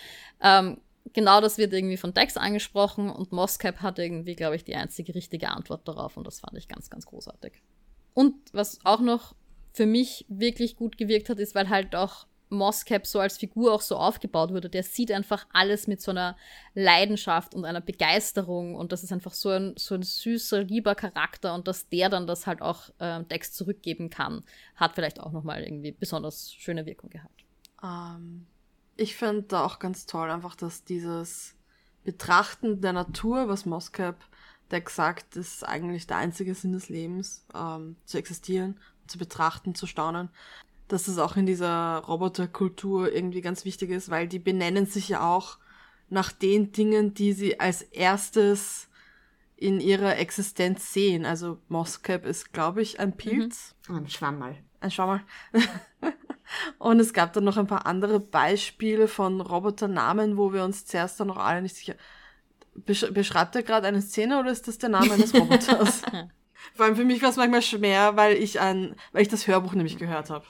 Ähm, 0.43 0.81
genau 1.13 1.41
das 1.41 1.59
wird 1.59 1.73
irgendwie 1.73 1.97
von 1.97 2.15
Dex 2.15 2.37
angesprochen 2.37 3.11
und 3.11 3.33
Moscap 3.33 3.81
hat 3.81 3.99
irgendwie, 3.99 4.35
glaube 4.35 4.57
ich, 4.57 4.65
die 4.65 4.75
einzige 4.75 5.15
richtige 5.15 5.51
Antwort 5.51 5.87
darauf 5.87 6.17
und 6.17 6.27
das 6.27 6.41
fand 6.41 6.57
ich 6.57 6.69
ganz, 6.69 6.91
ganz 6.91 7.07
großartig. 7.07 7.63
Und 8.15 8.35
was 8.53 8.79
auch 8.85 9.01
noch 9.01 9.35
für 9.73 9.87
mich 9.87 10.25
wirklich 10.29 10.77
gut 10.77 10.99
gewirkt 10.99 11.29
hat, 11.29 11.39
ist, 11.39 11.55
weil 11.55 11.69
halt 11.69 11.95
auch 11.95 12.27
Moscap 12.51 13.07
so 13.07 13.21
als 13.21 13.37
Figur 13.37 13.73
auch 13.73 13.81
so 13.81 13.97
aufgebaut 13.97 14.51
wurde. 14.53 14.69
Der 14.71 14.83
sieht 14.83 15.13
einfach 15.13 15.47
alles 15.53 15.87
mit 15.87 16.01
so 16.01 16.11
einer 16.11 16.37
Leidenschaft 16.75 17.55
und 17.55 17.65
einer 17.65 17.81
Begeisterung 17.81 18.75
und 18.75 18.93
das 18.93 19.03
ist 19.03 19.13
einfach 19.13 19.35
so 19.35 19.51
ein, 19.51 19.75
so 19.77 19.95
ein 19.95 20.03
süßer, 20.03 20.63
lieber 20.65 20.95
Charakter 20.95 21.55
und 21.55 21.69
dass 21.69 21.89
der 21.89 22.09
dann 22.09 22.27
das 22.27 22.47
halt 22.47 22.63
auch 22.63 22.91
ähm, 23.01 23.29
Dex 23.29 23.53
zurückgeben 23.53 24.11
kann, 24.11 24.43
hat 24.77 24.95
vielleicht 24.95 25.21
auch 25.21 25.33
nochmal 25.33 25.63
irgendwie 25.63 25.93
besonders 25.93 26.53
schöne 26.53 26.87
Wirkung 26.87 27.11
gehabt. 27.11 27.45
Ähm, 27.83 28.47
ich 28.99 29.17
finde 29.17 29.43
da 29.43 29.65
auch 29.65 29.79
ganz 29.79 30.05
toll 30.05 30.31
einfach, 30.31 30.57
dass 30.57 30.85
dieses 30.85 31.55
Betrachten 32.05 32.81
der 32.81 32.93
Natur, 32.93 33.49
was 33.49 33.65
Moscap 33.65 34.17
der 34.71 34.83
gesagt, 34.83 35.37
ist 35.37 35.67
eigentlich 35.67 36.07
der 36.07 36.19
einzige 36.19 36.55
Sinn 36.55 36.73
des 36.73 36.91
Lebens, 36.91 37.47
ähm, 37.55 37.97
zu 38.05 38.19
existieren, 38.19 38.79
zu 39.07 39.17
betrachten, 39.17 39.75
zu 39.75 39.87
staunen. 39.87 40.29
Dass 40.89 41.09
es 41.09 41.19
auch 41.19 41.37
in 41.37 41.47
dieser 41.47 41.99
Roboterkultur 41.99 43.11
irgendwie 43.13 43.41
ganz 43.41 43.65
wichtig 43.65 43.91
ist, 43.91 44.11
weil 44.11 44.29
die 44.29 44.39
benennen 44.39 44.85
sich 44.85 45.09
ja 45.09 45.27
auch 45.27 45.59
nach 46.11 46.33
den 46.33 46.73
Dingen, 46.73 47.15
die 47.15 47.33
sie 47.33 47.61
als 47.61 47.83
erstes 47.83 48.89
in 49.57 49.81
ihrer 49.81 50.19
Existenz 50.19 50.93
sehen. 50.93 51.25
Also 51.25 51.59
Moscap 51.69 52.27
ist, 52.27 52.53
glaube 52.53 52.83
ich, 52.83 53.01
ein 53.01 53.17
Pilz. 53.17 53.75
Ein 53.89 54.09
Schwammerl. 54.09 54.57
Ein 54.81 54.91
Schwammerl. 54.91 55.23
Und 56.79 57.01
es 57.01 57.13
gab 57.13 57.33
dann 57.33 57.45
noch 57.45 57.57
ein 57.57 57.67
paar 57.67 57.87
andere 57.87 58.21
Beispiele 58.21 59.09
von 59.09 59.41
Roboternamen, 59.41 60.37
wo 60.37 60.53
wir 60.53 60.65
uns 60.65 60.87
zuerst 60.87 61.21
dann 61.21 61.29
noch 61.29 61.37
alle 61.37 61.63
nicht 61.63 61.77
sicher. 61.77 61.95
Besch 62.75 63.11
beschreibt 63.13 63.57
er 63.57 63.63
gerade 63.63 63.87
eine 63.87 64.03
Szene 64.03 64.39
oder 64.39 64.51
ist 64.51 64.69
das 64.69 64.79
der 64.79 64.89
Name 64.89 65.13
eines 65.13 65.35
Roboters? 65.35 66.03
Vor 66.75 66.87
allem 66.87 66.97
für 66.97 67.05
mich 67.05 67.23
war 67.23 67.31
es 67.31 67.37
manchmal 67.37 67.63
schwer, 67.63 68.17
weil 68.17 68.37
ich 68.37 68.61
ein, 68.61 68.95
weil 69.13 69.23
ich 69.23 69.29
das 69.29 69.47
Hörbuch 69.47 69.75
nämlich 69.75 69.99
gehört 69.99 70.31
habe. 70.31 70.45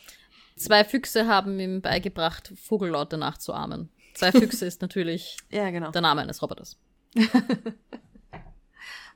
Zwei 0.56 0.84
Füchse 0.84 1.26
haben 1.26 1.58
ihm 1.60 1.80
beigebracht, 1.80 2.52
Vogellaute 2.56 3.16
nachzuahmen. 3.16 3.90
Zwei 4.14 4.32
Füchse 4.32 4.66
ist 4.66 4.82
natürlich 4.82 5.36
Ja, 5.50 5.70
genau. 5.70 5.90
der 5.90 6.00
Name 6.00 6.22
eines 6.22 6.42
Roboters. 6.42 6.76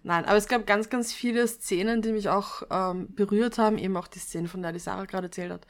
Nein, 0.04 0.24
aber 0.24 0.36
es 0.36 0.48
gab 0.48 0.66
ganz, 0.66 0.90
ganz 0.90 1.12
viele 1.12 1.46
Szenen, 1.46 2.02
die 2.02 2.12
mich 2.12 2.28
auch 2.28 2.62
ähm, 2.70 3.14
berührt 3.14 3.58
haben, 3.58 3.78
eben 3.78 3.96
auch 3.96 4.08
die 4.08 4.18
Szene, 4.18 4.48
von 4.48 4.62
der 4.62 4.72
die 4.72 4.80
Sarah 4.80 5.04
gerade 5.04 5.26
erzählt 5.26 5.52
hat. 5.52 5.66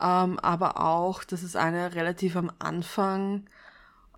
Ähm, 0.00 0.38
aber 0.38 0.80
auch, 0.80 1.24
das 1.24 1.42
ist 1.42 1.56
eine 1.56 1.94
relativ 1.94 2.36
am 2.36 2.52
Anfang, 2.58 3.48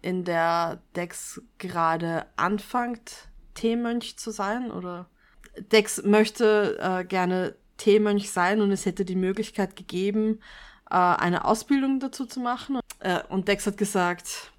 in 0.03 0.25
der 0.25 0.81
Dex 0.97 1.43
gerade 1.59 2.27
anfängt, 2.37 3.29
Teemönch 3.55 4.19
zu 4.19 4.31
sein 4.31 4.71
oder 4.71 5.07
Dex 5.73 6.03
möchte 6.03 6.79
äh, 6.81 7.05
gerne 7.05 7.55
Teemönch 7.77 8.31
sein 8.31 8.61
und 8.61 8.73
es 8.73 8.87
hätte 8.87 9.05
die 9.05 9.17
Möglichkeit 9.17 9.77
gegeben, 9.77 10.41
äh, 10.91 10.95
eine 10.95 11.45
Ausbildung 11.45 12.01
dazu 12.01 12.27
zu 12.27 12.41
machen. 12.41 12.81
Äh, 13.01 13.21
und 13.29 13.49
Dex 13.49 13.67
hat 13.67 13.77
gesagt, 13.77 14.53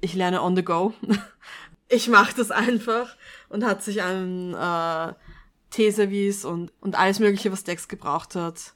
ich 0.00 0.14
lerne 0.14 0.42
on 0.42 0.56
the 0.56 0.64
go. 0.64 0.94
ich 1.88 2.08
mache 2.08 2.34
das 2.36 2.50
einfach 2.50 3.16
und 3.48 3.64
hat 3.64 3.82
sich 3.82 4.02
einen 4.02 4.54
äh, 4.54 5.14
Teeservice 5.70 6.44
und, 6.44 6.72
und 6.80 6.98
alles 6.98 7.18
mögliche, 7.18 7.52
was 7.52 7.64
Dex 7.64 7.88
gebraucht 7.88 8.34
hat, 8.34 8.74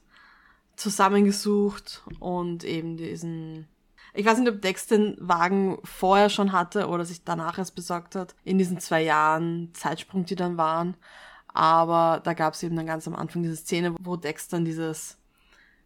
zusammengesucht 0.77 2.03
und 2.19 2.63
eben 2.63 2.95
diesen 2.95 3.67
ich 4.13 4.25
weiß 4.25 4.39
nicht, 4.39 4.51
ob 4.51 4.61
Dex 4.63 4.87
den 4.87 5.15
Wagen 5.19 5.77
vorher 5.83 6.29
schon 6.29 6.51
hatte 6.51 6.87
oder 6.87 7.05
sich 7.05 7.23
danach 7.23 7.59
erst 7.59 7.75
besorgt 7.75 8.15
hat, 8.15 8.33
in 8.43 8.57
diesen 8.57 8.79
zwei 8.79 9.03
Jahren 9.03 9.69
Zeitsprung, 9.75 10.25
die 10.25 10.35
dann 10.35 10.57
waren. 10.57 10.97
Aber 11.49 12.19
da 12.23 12.33
gab 12.33 12.55
es 12.55 12.63
eben 12.63 12.75
dann 12.75 12.87
ganz 12.87 13.07
am 13.07 13.15
Anfang 13.15 13.43
diese 13.43 13.57
Szene, 13.57 13.95
wo 14.01 14.15
Dex 14.15 14.47
dann 14.47 14.65
dieses 14.65 15.19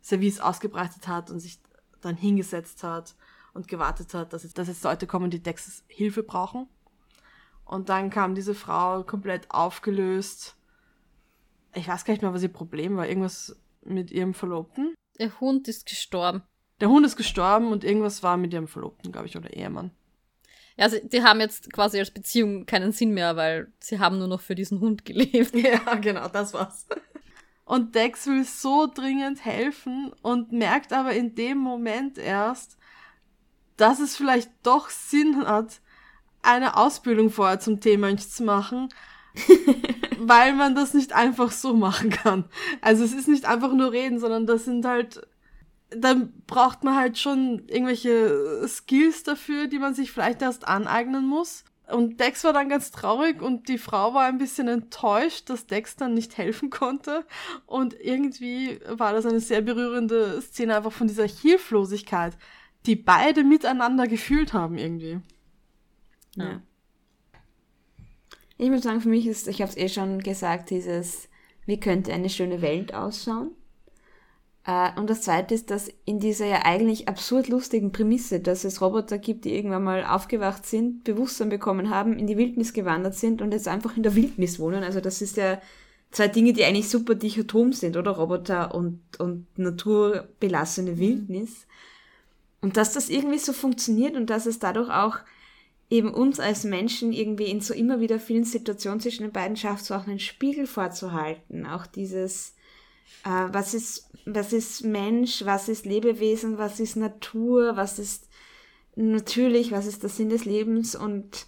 Service 0.02 0.39
ausgebreitet 0.39 1.10
hat 1.10 1.30
und 1.30 1.42
sich 1.42 1.60
dann 2.00 2.16
hingesetzt 2.16 2.84
hat 2.84 3.16
und 3.54 3.68
gewartet 3.68 4.14
hat, 4.14 4.32
dass, 4.32 4.48
dass 4.54 4.70
jetzt 4.70 4.84
Leute 4.86 5.08
kommen, 5.08 5.30
die 5.30 5.44
Dex 5.44 5.84
Hilfe 5.88 6.24
brauchen. 6.24 6.68
Und 7.66 7.89
dann 7.89 8.10
kam 8.10 8.34
diese 8.34 8.56
Frau 8.56 9.04
komplett 9.04 9.52
aufgelöst. 9.52 10.56
Ich 11.74 11.88
weiß 11.88 12.06
gar 12.06 12.14
nicht 12.14 12.22
mehr, 12.22 12.34
was 12.34 12.44
ihr 12.44 12.50
Problem 12.50 12.96
war. 12.96 13.08
Irgendwas 13.08 13.58
mit 13.84 14.12
ihrem 14.12 14.34
Verlobten. 14.34 14.94
Der 15.20 15.40
Hund 15.40 15.68
ist 15.68 15.86
gestorben. 15.86 16.44
Der 16.80 16.90
Hund 16.90 17.06
ist 17.06 17.16
gestorben 17.16 17.72
und 17.72 17.84
irgendwas 17.84 18.24
war 18.24 18.38
mit 18.38 18.54
ihrem 18.54 18.68
Verlobten, 18.68 19.12
glaube 19.12 19.28
ich, 19.28 19.38
oder 19.38 19.54
Ehemann. 19.54 19.92
Ja, 20.78 20.90
sie, 20.90 21.08
die 21.08 21.22
haben 21.22 21.40
jetzt 21.40 21.72
quasi 21.72 22.00
als 22.00 22.12
Beziehung 22.12 22.66
keinen 22.66 22.92
Sinn 22.92 23.14
mehr, 23.14 23.36
weil 23.36 23.72
sie 23.80 24.00
haben 24.00 24.18
nur 24.18 24.28
noch 24.28 24.42
für 24.42 24.56
diesen 24.56 24.80
Hund 24.80 25.06
gelebt. 25.06 25.54
Ja, 25.54 25.96
genau, 25.96 26.28
das 26.28 26.54
war's. 26.54 26.88
Und 27.66 27.96
Dex 27.96 28.26
will 28.28 28.44
so 28.44 28.88
dringend 28.88 29.46
helfen 29.46 30.12
und 30.22 30.52
merkt 30.52 30.92
aber 30.92 31.14
in 31.14 31.36
dem 31.36 31.58
Moment 31.58 32.18
erst, 32.18 32.78
dass 33.78 34.00
es 34.00 34.18
vielleicht 34.18 34.50
doch 34.64 34.90
Sinn 34.90 35.46
hat, 35.46 35.82
eine 36.42 36.76
Ausbildung 36.76 37.30
vorher 37.30 37.60
zum 37.60 37.80
Teemönch 37.80 38.28
zu 38.30 38.44
machen, 38.44 38.90
weil 40.20 40.54
man 40.54 40.76
das 40.76 40.94
nicht 40.94 41.14
einfach 41.14 41.52
so 41.52 41.74
machen 41.74 42.10
kann. 42.10 42.46
Also 42.82 43.04
es 43.04 43.14
ist 43.14 43.28
nicht 43.28 43.46
einfach 43.46 43.74
nur 43.74 43.92
reden, 43.92 44.20
sondern 44.20 44.46
das 44.46 44.66
sind 44.66 44.86
halt 44.86 45.22
dann 45.92 46.32
braucht 46.48 46.84
man 46.84 46.96
halt 46.96 47.18
schon 47.18 47.68
irgendwelche 47.68 48.66
Skills 48.68 49.24
dafür, 49.24 49.68
die 49.68 49.80
man 49.80 49.94
sich 49.94 50.12
vielleicht 50.12 50.42
erst 50.42 50.68
aneignen 50.68 51.26
muss. 51.26 51.66
Und 51.92 52.22
Dex 52.22 52.46
war 52.46 52.54
dann 52.54 52.70
ganz 52.70 52.92
traurig 52.92 53.42
und 53.42 53.68
die 53.68 53.78
Frau 53.78 54.14
war 54.14 54.26
ein 54.26 54.38
bisschen 54.38 54.70
enttäuscht, 54.70 55.50
dass 55.50 55.68
Dex 55.68 55.98
dann 55.98 56.14
nicht 56.14 56.38
helfen 56.38 56.70
konnte. 56.70 57.26
Und 57.66 57.94
irgendwie 58.00 58.80
war 58.88 59.12
das 59.12 59.26
eine 59.26 59.42
sehr 59.42 59.62
berührende 59.62 60.42
Szene 60.42 60.78
einfach 60.78 60.94
von 60.94 61.08
dieser 61.08 61.28
Hilflosigkeit, 61.28 62.38
die 62.86 62.96
beide 62.96 63.44
miteinander 63.44 64.08
gefühlt 64.08 64.54
haben 64.54 64.78
irgendwie. 64.78 65.20
Ja. 66.36 66.62
Ich 68.62 68.70
muss 68.70 68.84
sagen, 68.84 69.01
für 69.01 69.09
mich 69.09 69.26
ist, 69.26 69.47
ich 69.47 69.59
habe 69.59 69.72
es 69.72 69.78
eh 69.78 69.89
schon 69.89 70.20
gesagt, 70.20 70.70
dieses, 70.70 71.28
wie 71.66 71.80
könnte 71.80 72.14
eine 72.14 72.30
schöne 72.30 72.62
Welt 72.62 72.93
ausschauen? 72.93 73.49
Äh, 74.68 74.91
und 74.99 75.09
das 75.09 75.24
zweite 75.24 75.55
ist, 75.55 75.72
dass 75.72 75.89
in 76.05 76.20
dieser 76.20 76.45
ja 76.45 76.59
eigentlich 76.64 77.07
absurd 77.07 77.47
lustigen 77.47 77.91
Prämisse, 77.91 78.39
dass 78.39 78.64
es 78.64 78.80
Roboter 78.80 79.18
gibt, 79.18 79.45
die 79.45 79.55
irgendwann 79.55 79.84
mal 79.84 80.05
aufgewacht 80.05 80.68
sind, 80.68 81.03
Bewusstsein 81.03 81.49
bekommen 81.49 81.89
haben, 81.89 82.20
in 82.20 82.28
die 82.28 82.38
Wildnis 82.38 82.72
gewandert 82.72 83.16
sind 83.16 83.41
und 83.41 83.51
jetzt 83.51 83.68
einfach 83.68 83.97
in 83.97 84.03
der 84.03 84.14
Wildnis 84.14 84.59
wohnen. 84.59 84.84
Also 84.84 85.01
das 85.01 85.24
ist 85.24 85.38
ja 85.38 85.59
zwei 86.12 86.28
Dinge, 86.28 86.53
die 86.53 86.64
eigentlich 86.64 86.88
super 86.88 87.16
dichotom 87.16 87.74
sind, 87.74 87.97
oder? 87.97 88.12
Roboter 88.12 88.76
und, 88.76 89.01
und 89.18 89.47
naturbelassene 89.57 90.99
Wildnis. 90.99 91.66
Und 92.62 92.78
dass 92.78 92.93
das 92.93 93.09
irgendwie 93.09 93.39
so 93.39 93.53
funktioniert 93.53 94.16
und 94.16 94.30
dass 94.30 94.45
es 94.45 94.59
dadurch 94.59 94.91
auch 94.91 95.18
eben 95.92 96.14
uns 96.14 96.39
als 96.39 96.64
Menschen 96.64 97.12
irgendwie 97.12 97.52
in 97.52 97.60
so 97.60 97.74
immer 97.74 98.00
wieder 98.00 98.18
vielen 98.18 98.46
Situationen 98.46 99.02
zwischen 99.02 99.24
den 99.24 99.34
beiden 99.34 99.58
schafft, 99.58 99.86
so 99.86 99.94
auch 99.94 100.08
einen 100.08 100.20
Spiegel 100.20 100.66
vorzuhalten. 100.66 101.68
Auch 101.68 101.86
dieses, 101.86 102.56
äh, 103.26 103.48
was 103.52 103.74
ist, 103.74 104.10
was 104.26 104.54
ist 104.54 104.86
Mensch, 104.86 105.44
was 105.46 105.68
ist 105.68 105.86
Lebewesen, 105.86 106.58
was 106.58 106.80
ist 106.80 106.96
Natur, 106.96 107.76
was 107.76 108.00
ist 108.00 108.30
natürlich, 108.96 109.72
was 109.74 109.86
ist 109.86 110.02
der 110.02 110.10
Sinn 110.10 110.30
des 110.30 110.46
Lebens 110.46 110.96
und 110.96 111.46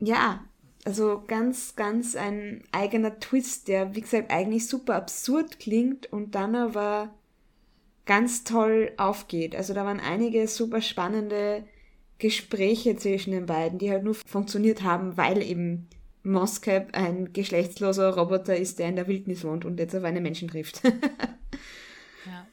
ja, 0.00 0.42
also 0.84 1.22
ganz, 1.26 1.76
ganz 1.76 2.16
ein 2.16 2.64
eigener 2.72 3.20
Twist, 3.20 3.68
der, 3.68 3.94
wie 3.94 4.00
gesagt, 4.00 4.30
eigentlich 4.30 4.68
super 4.68 4.94
absurd 4.94 5.58
klingt 5.58 6.10
und 6.10 6.34
dann 6.34 6.54
aber 6.54 7.14
ganz 8.06 8.44
toll 8.44 8.92
aufgeht. 8.96 9.54
Also 9.54 9.74
da 9.74 9.84
waren 9.84 10.00
einige 10.00 10.48
super 10.48 10.80
spannende 10.80 11.64
Gespräche 12.18 12.96
zwischen 12.96 13.30
den 13.30 13.46
beiden, 13.46 13.78
die 13.78 13.90
halt 13.90 14.04
nur 14.04 14.14
funktioniert 14.14 14.82
haben, 14.82 15.16
weil 15.16 15.42
eben 15.42 15.88
Moscap 16.22 16.94
ein 16.94 17.32
geschlechtsloser 17.32 18.14
Roboter 18.14 18.56
ist, 18.56 18.78
der 18.78 18.88
in 18.88 18.96
der 18.96 19.06
Wildnis 19.06 19.44
wohnt 19.44 19.64
und 19.64 19.78
jetzt 19.78 19.94
auf 19.94 20.04
einen 20.04 20.22
Menschen 20.22 20.48
trifft. 20.48 20.82
ja. 22.26 22.46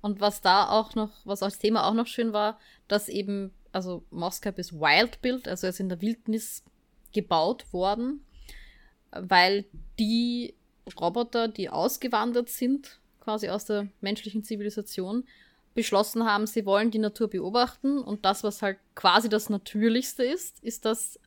Und 0.00 0.20
was 0.20 0.40
da 0.40 0.68
auch 0.68 0.94
noch, 0.94 1.10
was 1.24 1.42
als 1.42 1.58
Thema 1.58 1.86
auch 1.86 1.94
noch 1.94 2.06
schön 2.06 2.32
war, 2.32 2.58
dass 2.86 3.08
eben, 3.08 3.52
also 3.72 4.04
Moscap 4.10 4.58
ist 4.58 4.74
Wild 4.74 5.20
Build, 5.22 5.48
also 5.48 5.66
er 5.66 5.70
ist 5.70 5.80
in 5.80 5.88
der 5.88 6.00
Wildnis 6.00 6.62
gebaut 7.12 7.72
worden, 7.72 8.24
weil 9.10 9.64
die 9.98 10.54
Roboter, 10.98 11.48
die 11.48 11.70
ausgewandert 11.70 12.48
sind, 12.48 13.00
quasi 13.20 13.48
aus 13.48 13.64
der 13.64 13.88
menschlichen 14.00 14.44
Zivilisation, 14.44 15.24
beschlossen 15.78 16.24
haben, 16.24 16.48
sie 16.48 16.66
wollen 16.66 16.90
die 16.90 16.98
Natur 16.98 17.30
beobachten 17.30 17.98
und 18.00 18.24
das, 18.24 18.42
was 18.42 18.62
halt 18.62 18.78
quasi 18.96 19.28
das 19.28 19.48
Natürlichste 19.48 20.24
ist, 20.24 20.58
ist, 20.64 20.84
dass 20.84 21.20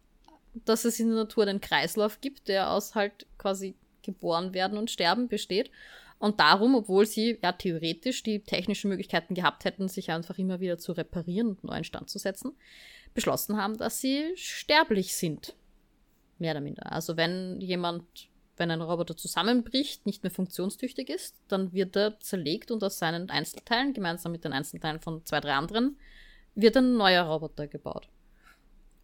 dass 0.54 0.84
es 0.84 1.00
in 1.00 1.08
der 1.08 1.16
Natur 1.16 1.48
einen 1.48 1.62
Kreislauf 1.62 2.20
gibt, 2.20 2.50
der 2.50 2.72
aus 2.72 2.94
halt 2.94 3.26
quasi 3.38 3.76
geboren 4.02 4.54
werden 4.54 4.78
und 4.78 4.92
sterben 4.92 5.30
besteht. 5.30 5.72
Und 6.20 6.42
darum, 6.42 6.76
obwohl 6.76 7.06
sie 7.06 7.40
ja 7.42 7.54
theoretisch 7.54 8.22
die 8.24 8.42
technischen 8.42 8.90
Möglichkeiten 8.90 9.34
gehabt 9.34 9.64
hätten, 9.64 9.88
sich 9.88 10.12
einfach 10.12 10.38
immer 10.38 10.60
wieder 10.60 10.78
zu 10.78 10.92
reparieren 10.92 11.52
und 11.52 11.64
neu 11.64 11.78
instand 11.78 12.10
zu 12.10 12.20
setzen, 12.20 12.52
beschlossen 13.14 13.56
haben, 13.56 13.78
dass 13.78 14.02
sie 14.02 14.34
sterblich 14.36 15.16
sind. 15.16 15.56
Mehr 16.38 16.52
oder 16.52 16.60
minder. 16.60 16.92
Also 16.92 17.16
wenn 17.16 17.62
jemand, 17.62 18.04
wenn 18.62 18.70
ein 18.70 18.82
Roboter 18.82 19.18
zusammenbricht, 19.18 20.06
nicht 20.06 20.22
mehr 20.22 20.32
funktionstüchtig 20.32 21.10
ist, 21.10 21.36
dann 21.48 21.74
wird 21.74 21.96
er 21.96 22.20
zerlegt 22.20 22.70
und 22.70 22.84
aus 22.84 23.00
seinen 23.00 23.32
Einzelteilen, 23.32 23.94
gemeinsam 23.94 24.32
mit 24.32 24.46
den 24.46 24.54
Einzelteilen 24.54 25.00
von 25.00 25.26
zwei, 25.26 25.40
drei 25.40 25.54
anderen, 25.54 25.98
wird 26.54 26.78
ein 26.78 26.96
neuer 26.96 27.24
Roboter 27.24 27.66
gebaut. 27.66 28.08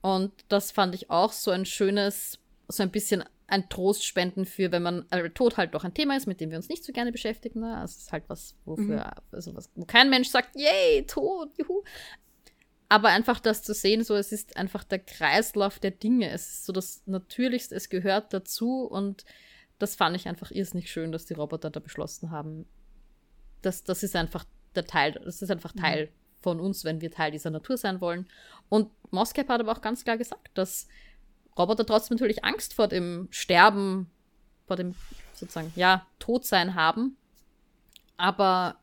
Und 0.01 0.32
das 0.47 0.72
fand 0.72 0.93
ich 0.93 1.10
auch 1.10 1.32
so 1.32 1.49
ein 1.49 1.66
schönes, 1.66 2.38
so 2.68 2.84
ein 2.84 2.91
bisschen 2.91 3.24
ein 3.47 3.68
Trostspenden 3.68 4.45
für, 4.45 4.72
wenn 4.72 4.84
man, 4.84 5.05
also 5.10 5.28
Tod 5.30 5.58
halt 5.58 5.74
doch 5.74 5.84
ein 5.84 5.93
Thema 5.95 6.16
ist, 6.16 6.28
mit 6.28 6.39
dem 6.39 6.51
wir 6.51 6.58
uns 6.58 6.70
nicht 6.70 6.84
so 6.84 6.93
gerne 6.93 7.12
beschäftigen. 7.12 7.62
Ne? 7.62 7.82
Es 7.84 7.97
ist 7.97 8.12
halt 8.12 8.26
was, 8.28 8.55
wofür, 8.66 8.97
mhm. 8.97 9.12
also 9.32 9.55
was, 9.55 9.72
wo 9.74 9.86
kein 9.86 10.12
Mensch 10.12 10.30
sagt, 10.30 10.55
yay, 10.55 11.03
Tod, 11.08 11.49
juhu. 11.58 11.82
Aber 12.90 13.10
einfach 13.10 13.40
das 13.40 13.64
zu 13.64 13.74
sehen, 13.74 14.04
so, 14.04 14.16
es 14.16 14.32
ist 14.32 14.56
einfach 14.56 14.84
der 14.84 15.00
Kreislauf 15.00 15.80
der 15.80 15.92
Dinge. 15.92 16.30
Es 16.30 16.50
ist 16.50 16.66
so 16.66 16.74
das 16.74 17.02
Natürlichste, 17.06 17.76
es 17.76 17.90
gehört 17.90 18.34
dazu 18.34 18.84
und 18.84 19.26
das 19.78 19.96
fand 19.96 20.16
ich 20.16 20.28
einfach 20.28 20.52
irrsinnig 20.52 20.90
schön, 20.90 21.12
dass 21.12 21.26
die 21.26 21.34
Roboter 21.34 21.70
da 21.70 21.80
beschlossen 21.80 22.32
haben. 22.32 22.66
Das, 23.62 23.84
das 23.84 24.04
ist 24.04 24.16
einfach 24.16 24.46
der 24.76 24.86
Teil, 24.86 25.20
das 25.24 25.42
ist 25.42 25.52
einfach 25.52 25.76
mhm. 25.76 25.80
Teil 25.80 26.06
mhm 26.06 26.28
von 26.42 26.60
uns, 26.60 26.84
wenn 26.84 27.02
wir 27.02 27.12
Teil 27.12 27.32
dieser 27.32 27.50
Natur 27.50 27.78
sein 27.78 28.02
wollen. 28.02 28.28
Und 28.70 28.90
Moscap 29.12 29.50
hat 29.50 29.60
aber 29.60 29.72
auch 29.72 29.82
ganz 29.82 30.04
klar 30.04 30.18
gesagt, 30.18 30.58
dass 30.58 30.88
Roboter 31.58 31.86
trotzdem 31.86 32.16
natürlich 32.16 32.46
Angst 32.46 32.74
vor 32.74 32.88
dem 32.88 33.28
Sterben, 33.32 34.10
vor 34.66 34.76
dem 34.76 34.96
sozusagen, 35.34 35.72
ja, 35.76 36.06
Todsein 36.20 36.76
haben. 36.76 37.18
Aber 38.18 38.78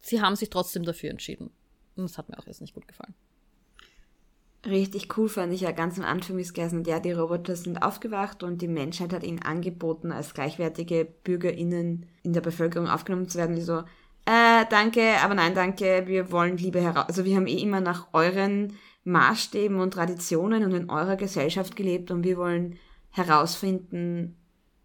sie 0.00 0.20
haben 0.20 0.36
sich 0.36 0.50
trotzdem 0.50 0.84
dafür 0.84 1.10
entschieden. 1.10 1.50
Und 1.96 2.04
das 2.04 2.18
hat 2.18 2.28
mir 2.28 2.38
auch 2.38 2.46
jetzt 2.46 2.60
nicht 2.60 2.74
gut 2.74 2.86
gefallen. 2.86 3.14
Richtig 4.64 5.16
cool 5.16 5.28
fand 5.28 5.52
ich 5.52 5.60
ja 5.60 5.70
ganz 5.70 5.96
am 5.98 6.04
Anfang, 6.04 6.36
wie 6.36 6.42
es 6.42 6.52
ja, 6.56 6.98
die 6.98 7.12
Roboter 7.12 7.54
sind 7.54 7.82
aufgewacht 7.82 8.42
und 8.42 8.62
die 8.62 8.68
Menschheit 8.68 9.12
hat 9.12 9.22
ihnen 9.22 9.42
angeboten, 9.42 10.10
als 10.10 10.34
gleichwertige 10.34 11.06
BürgerInnen 11.22 12.06
in 12.24 12.32
der 12.32 12.40
Bevölkerung 12.40 12.88
aufgenommen 12.88 13.28
zu 13.28 13.38
werden. 13.38 13.54
Die 13.54 13.62
so, 13.62 13.84
äh, 14.24 14.64
danke, 14.68 15.20
aber 15.22 15.34
nein, 15.34 15.54
danke, 15.54 16.04
wir 16.06 16.32
wollen 16.32 16.56
lieber 16.56 16.80
heraus. 16.80 17.04
Also 17.06 17.24
wir 17.24 17.36
haben 17.36 17.46
eh 17.46 17.60
immer 17.60 17.80
nach 17.80 18.08
euren 18.12 18.72
Maßstäben 19.04 19.78
und 19.78 19.92
Traditionen 19.92 20.64
und 20.64 20.72
in 20.72 20.90
eurer 20.90 21.14
Gesellschaft 21.14 21.76
gelebt 21.76 22.10
und 22.10 22.24
wir 22.24 22.36
wollen 22.36 22.76
herausfinden, 23.10 24.36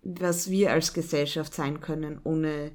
was 0.03 0.51
wir 0.51 0.71
als 0.71 0.93
Gesellschaft 0.93 1.55
sein 1.55 1.81
können, 1.81 2.21
ohne 2.23 2.71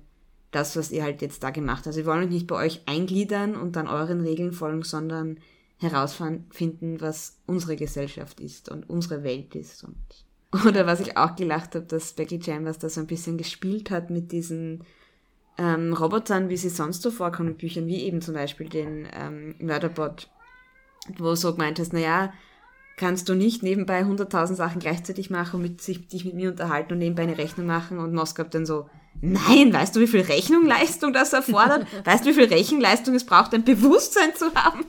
das, 0.56 0.74
was 0.74 0.90
ihr 0.90 1.02
halt 1.02 1.20
jetzt 1.20 1.42
da 1.42 1.50
gemacht 1.50 1.78
habt. 1.78 1.88
Also 1.88 1.98
wir 1.98 2.06
wollen 2.06 2.24
euch 2.24 2.30
nicht 2.30 2.46
bei 2.46 2.56
euch 2.56 2.80
eingliedern 2.86 3.56
und 3.56 3.76
dann 3.76 3.88
euren 3.88 4.22
Regeln 4.22 4.52
folgen, 4.52 4.82
sondern 4.82 5.38
herausfinden, 5.78 7.00
was 7.00 7.36
unsere 7.46 7.76
Gesellschaft 7.76 8.40
ist 8.40 8.70
und 8.70 8.88
unsere 8.88 9.22
Welt 9.22 9.54
ist. 9.54 9.84
Und 9.84 9.96
oder 10.66 10.86
was 10.86 11.00
ich 11.00 11.18
auch 11.18 11.36
gelacht 11.36 11.74
habe, 11.74 11.84
dass 11.84 12.14
Becky 12.14 12.40
Chambers 12.42 12.78
da 12.78 12.88
so 12.88 13.02
ein 13.02 13.06
bisschen 13.06 13.36
gespielt 13.36 13.90
hat 13.90 14.08
mit 14.08 14.32
diesen 14.32 14.84
ähm, 15.58 15.92
Robotern, 15.92 16.48
wie 16.48 16.56
sie 16.56 16.70
sonst 16.70 17.02
so 17.02 17.10
vorkommen 17.10 17.50
in 17.50 17.56
Büchern, 17.56 17.86
wie 17.86 18.04
eben 18.04 18.22
zum 18.22 18.34
Beispiel 18.34 18.70
den 18.70 19.06
ähm, 19.12 19.54
Murderbot, 19.58 20.30
wo 21.18 21.34
so 21.34 21.52
gemeint 21.52 21.78
hast, 21.78 21.92
naja, 21.92 22.32
kannst 22.96 23.28
du 23.28 23.34
nicht 23.34 23.62
nebenbei 23.62 24.00
100.000 24.00 24.54
Sachen 24.54 24.80
gleichzeitig 24.80 25.28
machen 25.28 25.56
und 25.56 25.62
mit, 25.62 25.82
sich, 25.82 26.08
dich 26.08 26.24
mit 26.24 26.34
mir 26.34 26.48
unterhalten 26.48 26.94
und 26.94 26.98
nebenbei 27.00 27.24
eine 27.24 27.36
Rechnung 27.36 27.66
machen 27.66 27.98
und 27.98 28.14
Moskau 28.14 28.44
dann 28.44 28.64
so, 28.64 28.88
nein, 29.20 29.72
weißt 29.72 29.96
du, 29.96 30.00
wie 30.00 30.06
viel 30.06 30.20
Rechnungleistung 30.20 31.12
das 31.12 31.32
erfordert? 31.32 31.86
weißt 32.04 32.24
du, 32.24 32.30
wie 32.30 32.34
viel 32.34 32.44
Rechenleistung 32.44 33.14
es 33.14 33.26
braucht, 33.26 33.54
ein 33.54 33.64
Bewusstsein 33.64 34.34
zu 34.34 34.54
haben? 34.54 34.86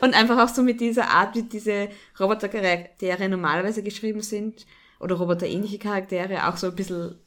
Und 0.00 0.14
einfach 0.14 0.38
auch 0.38 0.54
so 0.54 0.62
mit 0.62 0.80
dieser 0.80 1.10
Art, 1.10 1.34
wie 1.34 1.42
diese 1.42 1.88
Robotercharaktere 2.18 3.28
normalerweise 3.28 3.82
geschrieben 3.82 4.20
sind, 4.20 4.66
oder 5.00 5.16
roboterähnliche 5.16 5.78
Charaktere, 5.78 6.48
auch 6.48 6.56
so 6.56 6.68
ein 6.68 6.74
bisschen 6.74 7.18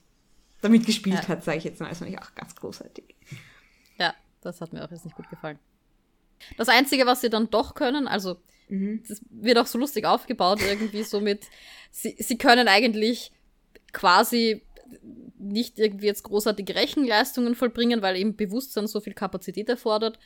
damit 0.62 0.86
gespielt 0.86 1.22
ja. 1.24 1.28
hat, 1.28 1.44
sage 1.44 1.60
ich 1.60 1.64
jetzt 1.64 1.80
mal. 1.80 1.90
Das 1.90 2.00
fand 2.00 2.12
ich 2.12 2.20
auch 2.20 2.34
ganz 2.34 2.56
großartig. 2.56 3.16
Ja, 4.00 4.14
das 4.42 4.62
hat 4.62 4.74
mir 4.74 4.84
auch 4.84 4.92
jetzt 4.92 5.06
nicht 5.06 5.16
gut 5.16 5.30
gefallen. 5.30 5.60
Das 6.58 6.70
Einzige, 6.70 7.06
was 7.06 7.22
sie 7.22 7.30
dann 7.30 7.50
doch 7.50 7.76
können, 7.76 8.08
also 8.08 8.38
mhm. 8.68 9.04
das 9.08 9.22
wird 9.30 9.58
auch 9.58 9.68
so 9.68 9.78
lustig 9.78 10.06
aufgebaut, 10.06 10.60
irgendwie 10.62 11.04
so 11.04 11.20
mit, 11.20 11.46
sie, 11.92 12.16
sie 12.18 12.38
können 12.38 12.68
eigentlich 12.68 13.32
quasi 13.94 14.64
nicht 15.50 15.80
irgendwie 15.80 16.08
jetzt 16.08 16.24
großartige 16.24 16.76
Rechenleistungen 16.76 17.56
vollbringen, 17.56 18.02
weil 18.02 18.16
eben 18.16 18.36
Bewusstsein 18.36 18.88
so 18.88 19.00
viel 19.00 19.14
Kapazität 19.14 19.70
erfordert. 19.70 20.20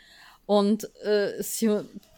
Und 0.45 0.89
äh, 1.03 1.41
sie 1.41 1.69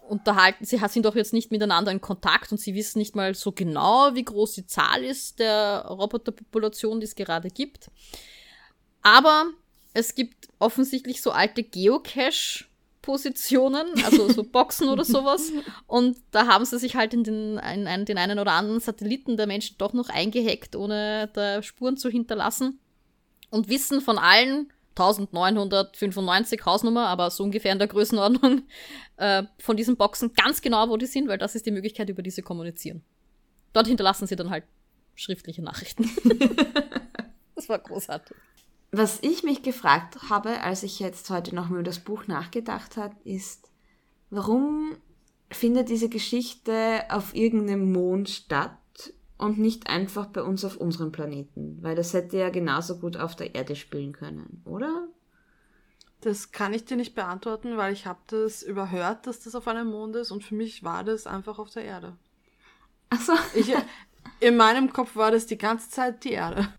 unterhalten, 0.08 0.66
sie 0.66 0.80
sind 0.90 1.06
doch 1.06 1.16
jetzt 1.16 1.34
nicht 1.34 1.52
miteinander 1.52 1.92
in 1.92 2.02
Kontakt 2.02 2.52
und 2.52 2.60
sie 2.60 2.76
wissen 2.76 3.00
nicht 3.00 3.16
mal 3.16 3.36
so 3.36 3.52
genau, 3.52 4.16
wie 4.16 4.24
groß 4.24 4.54
die 4.54 4.68
Zahl 4.68 5.04
ist 5.04 5.40
der 5.40 5.86
Roboterpopulation, 5.90 7.00
die 7.00 7.06
es 7.06 7.16
gerade 7.16 7.50
gibt. 7.50 7.90
Aber 9.02 9.46
es 9.94 10.16
gibt 10.16 10.48
offensichtlich 10.60 11.22
so 11.22 11.32
alte 11.32 11.64
Geocache 11.64 12.66
Positionen, 13.04 13.86
also 14.06 14.30
so 14.30 14.44
Boxen 14.52 14.90
oder 14.90 15.04
sowas. 15.06 15.52
Und 15.86 16.18
da 16.32 16.48
haben 16.48 16.66
sie 16.66 16.80
sich 16.80 16.96
halt 16.96 17.14
in 17.14 17.24
den, 17.24 17.58
in, 17.60 17.86
in 17.86 18.06
den 18.06 18.18
einen 18.18 18.40
oder 18.40 18.54
anderen 18.54 18.80
Satelliten 18.80 19.38
der 19.38 19.46
Menschen 19.46 19.76
doch 19.78 19.94
noch 19.94 20.10
eingehackt, 20.10 20.76
ohne 20.76 21.30
da 21.34 21.62
Spuren 21.62 21.98
zu 21.98 22.10
hinterlassen. 22.10 22.80
Und 23.54 23.70
wissen 23.70 24.02
von 24.02 24.18
allen 24.18 24.74
1995 24.96 26.66
Hausnummer, 26.66 27.08
aber 27.08 27.30
so 27.30 27.44
ungefähr 27.44 27.72
in 27.72 27.78
der 27.78 27.88
Größenordnung 27.88 28.64
äh, 29.18 29.44
von 29.60 29.78
diesen 29.78 29.96
Boxen 29.96 30.34
ganz 30.34 30.62
genau, 30.62 30.90
wo 30.90 30.98
die 30.98 31.06
sind, 31.06 31.28
weil 31.28 31.38
das 31.38 31.54
ist 31.54 31.68
die 31.68 31.72
Möglichkeit, 31.72 32.10
über 32.10 32.24
die 32.24 32.32
sie 32.32 32.42
kommunizieren. 32.42 33.04
Dort 33.72 33.88
hinterlassen 33.88 34.26
sie 34.26 34.36
dann 34.36 34.50
halt 34.50 34.64
schriftliche 35.16 35.62
Nachrichten. 35.62 36.10
das 37.56 37.70
war 37.70 37.78
großartig. 37.78 38.36
Was 38.92 39.20
ich 39.22 39.44
mich 39.44 39.62
gefragt 39.62 40.30
habe, 40.30 40.62
als 40.62 40.82
ich 40.82 41.00
jetzt 41.00 41.30
heute 41.30 41.54
nochmal 41.54 41.80
über 41.80 41.84
das 41.84 42.00
Buch 42.00 42.26
nachgedacht 42.26 42.98
habe, 42.98 43.16
ist, 43.24 43.70
warum 44.32 44.98
findet 45.52 45.90
diese 45.90 46.10
Geschichte 46.10 47.04
auf 47.10 47.36
irgendeinem 47.36 47.92
Mond 47.92 48.30
statt 48.30 48.78
und 49.38 49.58
nicht 49.58 49.88
einfach 49.88 50.28
bei 50.28 50.42
uns 50.42 50.64
auf 50.64 50.78
unserem 50.78 51.12
Planeten? 51.12 51.78
Weil 51.82 51.96
das 51.96 52.14
hätte 52.14 52.38
ja 52.38 52.50
genauso 52.50 53.00
gut 53.00 53.18
auf 53.18 53.36
der 53.36 53.56
Erde 53.56 53.76
spielen 53.76 54.14
können, 54.14 54.62
oder? 54.66 55.08
Das 56.22 56.52
kann 56.52 56.74
ich 56.74 56.86
dir 56.86 56.96
nicht 56.96 57.16
beantworten, 57.16 57.76
weil 57.76 57.92
ich 57.92 58.06
habe 58.06 58.20
das 58.28 58.64
überhört, 58.64 59.28
dass 59.28 59.42
das 59.42 59.56
auf 59.56 59.68
einem 59.68 59.90
Mond 59.90 60.16
ist 60.16 60.32
und 60.32 60.44
für 60.44 60.56
mich 60.56 60.84
war 60.84 61.04
das 61.04 61.28
einfach 61.28 61.60
auf 61.60 61.70
der 61.70 61.84
Erde. 61.84 62.16
Ach 63.10 63.20
so. 63.20 63.34
Ich, 63.54 63.74
in 64.40 64.56
meinem 64.56 64.94
Kopf 64.94 65.16
war 65.16 65.32
das 65.32 65.46
die 65.46 65.58
ganze 65.58 65.90
Zeit 65.90 66.24
die 66.24 66.32
Erde. 66.32 66.74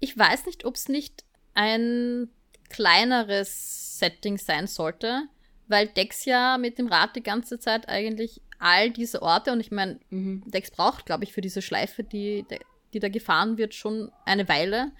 Ich 0.00 0.18
weiß 0.18 0.46
nicht, 0.46 0.64
ob 0.64 0.74
es 0.74 0.88
nicht 0.88 1.24
ein 1.54 2.28
kleineres 2.70 3.98
Setting 3.98 4.36
sein 4.38 4.66
sollte, 4.66 5.28
weil 5.68 5.86
Dex 5.86 6.24
ja 6.24 6.58
mit 6.58 6.78
dem 6.78 6.88
Rad 6.88 7.14
die 7.14 7.22
ganze 7.22 7.58
Zeit 7.58 7.88
eigentlich 7.88 8.42
all 8.62 8.90
diese 8.90 9.22
Orte 9.22 9.52
und 9.52 9.60
ich 9.60 9.70
meine, 9.70 9.98
mhm. 10.10 10.42
Dex 10.46 10.70
braucht, 10.70 11.06
glaube 11.06 11.24
ich, 11.24 11.32
für 11.32 11.40
diese 11.40 11.62
Schleife, 11.62 12.04
die, 12.04 12.46
die 12.94 13.00
da 13.00 13.08
gefahren 13.08 13.58
wird, 13.58 13.74
schon 13.74 14.10
eine 14.24 14.48
Weile. 14.48 14.92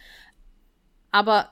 Aber 1.10 1.50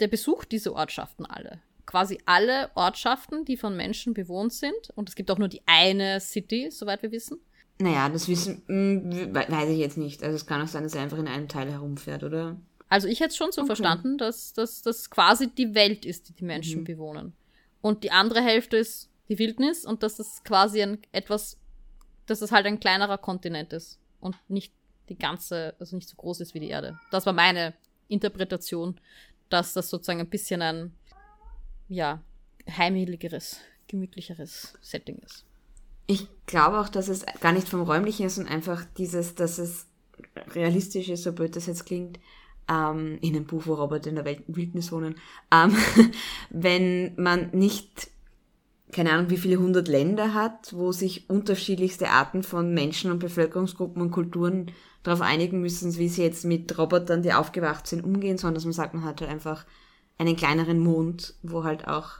der 0.00 0.08
besucht 0.08 0.52
diese 0.52 0.74
Ortschaften 0.74 1.26
alle. 1.26 1.60
Quasi 1.84 2.20
alle 2.26 2.70
Ortschaften, 2.74 3.44
die 3.44 3.56
von 3.56 3.76
Menschen 3.76 4.14
bewohnt 4.14 4.52
sind. 4.52 4.90
Und 4.94 5.08
es 5.08 5.14
gibt 5.14 5.30
auch 5.30 5.38
nur 5.38 5.48
die 5.48 5.62
eine 5.66 6.20
City, 6.20 6.70
soweit 6.70 7.02
wir 7.02 7.12
wissen. 7.12 7.38
Naja, 7.78 8.08
das 8.08 8.28
wissen, 8.28 8.62
hm, 8.66 9.34
weiß 9.34 9.68
ich 9.68 9.78
jetzt 9.78 9.98
nicht. 9.98 10.22
Also 10.22 10.36
es 10.36 10.46
kann 10.46 10.62
auch 10.62 10.68
sein, 10.68 10.82
dass 10.82 10.94
er 10.94 11.02
einfach 11.02 11.18
in 11.18 11.28
einem 11.28 11.48
Teil 11.48 11.70
herumfährt, 11.70 12.24
oder? 12.24 12.56
Also 12.88 13.08
ich 13.08 13.20
hätte 13.20 13.30
es 13.30 13.36
schon 13.36 13.52
so 13.52 13.62
okay. 13.62 13.68
verstanden, 13.68 14.16
dass 14.18 14.52
das 14.52 15.10
quasi 15.10 15.48
die 15.48 15.74
Welt 15.74 16.06
ist, 16.06 16.28
die 16.28 16.32
die 16.32 16.44
Menschen 16.44 16.80
mhm. 16.80 16.84
bewohnen. 16.84 17.32
Und 17.80 18.04
die 18.04 18.10
andere 18.10 18.40
Hälfte 18.40 18.76
ist 18.76 19.10
die 19.28 19.38
Wildnis 19.38 19.84
und 19.84 20.02
dass 20.02 20.16
das 20.16 20.42
quasi 20.44 20.82
ein 20.82 20.98
etwas, 21.12 21.58
dass 22.26 22.42
es 22.42 22.52
halt 22.52 22.66
ein 22.66 22.80
kleinerer 22.80 23.18
Kontinent 23.18 23.72
ist 23.72 23.98
und 24.20 24.36
nicht 24.48 24.72
die 25.08 25.18
ganze, 25.18 25.74
also 25.78 25.96
nicht 25.96 26.08
so 26.08 26.16
groß 26.16 26.40
ist 26.40 26.54
wie 26.54 26.60
die 26.60 26.68
Erde. 26.68 26.98
Das 27.10 27.26
war 27.26 27.32
meine 27.32 27.74
Interpretation, 28.08 29.00
dass 29.48 29.72
das 29.72 29.90
sozusagen 29.90 30.20
ein 30.20 30.28
bisschen 30.30 30.62
ein, 30.62 30.92
ja, 31.88 32.20
heimeligeres, 32.68 33.60
gemütlicheres 33.86 34.76
Setting 34.80 35.18
ist. 35.18 35.44
Ich 36.08 36.28
glaube 36.46 36.80
auch, 36.80 36.88
dass 36.88 37.08
es 37.08 37.24
gar 37.40 37.52
nicht 37.52 37.68
vom 37.68 37.82
Räumlichen 37.82 38.26
ist 38.26 38.38
und 38.38 38.46
einfach 38.46 38.84
dieses, 38.96 39.34
dass 39.34 39.58
es 39.58 39.86
realistisch 40.48 41.08
ist, 41.08 41.24
so 41.24 41.32
blöd 41.32 41.56
das 41.56 41.66
jetzt 41.66 41.86
klingt, 41.86 42.18
ähm, 42.68 43.18
in 43.20 43.36
einem 43.36 43.46
Buch, 43.46 43.66
wo 43.66 43.74
Roboter 43.74 44.10
in 44.10 44.16
der 44.16 44.24
Wildnis 44.24 44.90
wohnen, 44.92 45.16
ähm, 45.52 45.76
wenn 46.50 47.14
man 47.16 47.50
nicht 47.50 48.08
keine 48.96 49.12
Ahnung, 49.12 49.28
wie 49.28 49.36
viele 49.36 49.58
hundert 49.58 49.88
Länder 49.88 50.32
hat, 50.32 50.72
wo 50.72 50.90
sich 50.90 51.28
unterschiedlichste 51.28 52.08
Arten 52.08 52.42
von 52.42 52.72
Menschen 52.72 53.10
und 53.10 53.18
Bevölkerungsgruppen 53.18 54.00
und 54.00 54.10
Kulturen 54.10 54.72
darauf 55.02 55.20
einigen 55.20 55.60
müssen, 55.60 55.94
wie 55.98 56.08
sie 56.08 56.22
jetzt 56.22 56.46
mit 56.46 56.78
Robotern, 56.78 57.20
die 57.20 57.34
aufgewacht 57.34 57.86
sind, 57.86 58.02
umgehen, 58.02 58.38
sondern 58.38 58.54
dass 58.54 58.64
man 58.64 58.72
sagt, 58.72 58.94
man 58.94 59.04
hat 59.04 59.20
halt 59.20 59.30
einfach 59.30 59.66
einen 60.16 60.34
kleineren 60.34 60.78
Mond, 60.78 61.34
wo 61.42 61.62
halt 61.62 61.86
auch 61.86 62.12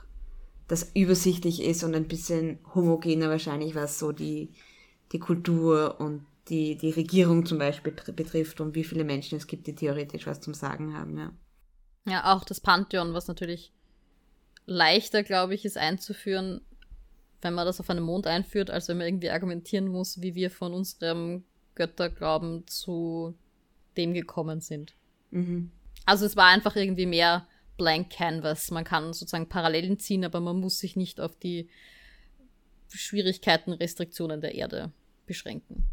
das 0.67 0.91
übersichtlich 0.93 1.63
ist 1.63 1.83
und 1.83 1.95
ein 1.95 2.07
bisschen 2.07 2.59
homogener 2.75 3.29
wahrscheinlich, 3.29 3.73
was 3.73 3.97
so 3.97 4.11
die, 4.11 4.51
die 5.13 5.19
Kultur 5.19 5.99
und 5.99 6.27
die, 6.47 6.77
die 6.77 6.91
Regierung 6.91 7.47
zum 7.47 7.57
Beispiel 7.57 7.91
betrifft 7.91 8.61
und 8.61 8.75
wie 8.75 8.83
viele 8.83 9.03
Menschen 9.03 9.39
es 9.39 9.47
gibt, 9.47 9.65
die 9.65 9.73
theoretisch 9.73 10.27
was 10.27 10.41
zum 10.41 10.53
Sagen 10.53 10.95
haben, 10.95 11.17
ja. 11.17 11.33
Ja, 12.05 12.35
auch 12.35 12.43
das 12.43 12.61
Pantheon, 12.61 13.13
was 13.15 13.27
natürlich 13.27 13.73
leichter, 14.67 15.23
glaube 15.23 15.55
ich, 15.55 15.65
ist 15.65 15.77
einzuführen, 15.77 16.61
wenn 17.41 17.53
man 17.53 17.65
das 17.65 17.79
auf 17.79 17.89
einem 17.89 18.03
Mond 18.03 18.27
einführt, 18.27 18.69
als 18.69 18.87
wenn 18.87 18.97
man 18.97 19.07
irgendwie 19.07 19.29
argumentieren 19.29 19.87
muss, 19.87 20.21
wie 20.21 20.35
wir 20.35 20.49
von 20.49 20.73
unserem 20.73 21.43
Götterglauben 21.75 22.65
zu 22.67 23.35
dem 23.95 24.13
gekommen 24.13 24.61
sind. 24.61 24.95
Mhm. 25.31 25.71
Also 26.05 26.25
es 26.25 26.35
war 26.35 26.47
einfach 26.47 26.75
irgendwie 26.75 27.05
mehr 27.05 27.47
Blank 27.77 28.09
Canvas. 28.09 28.71
Man 28.71 28.83
kann 28.83 29.13
sozusagen 29.13 29.49
Parallelen 29.49 29.99
ziehen, 29.99 30.25
aber 30.25 30.39
man 30.39 30.59
muss 30.59 30.79
sich 30.79 30.95
nicht 30.95 31.19
auf 31.19 31.35
die 31.35 31.69
Schwierigkeiten, 32.89 33.73
Restriktionen 33.73 34.41
der 34.41 34.55
Erde 34.55 34.91
beschränken. 35.25 35.85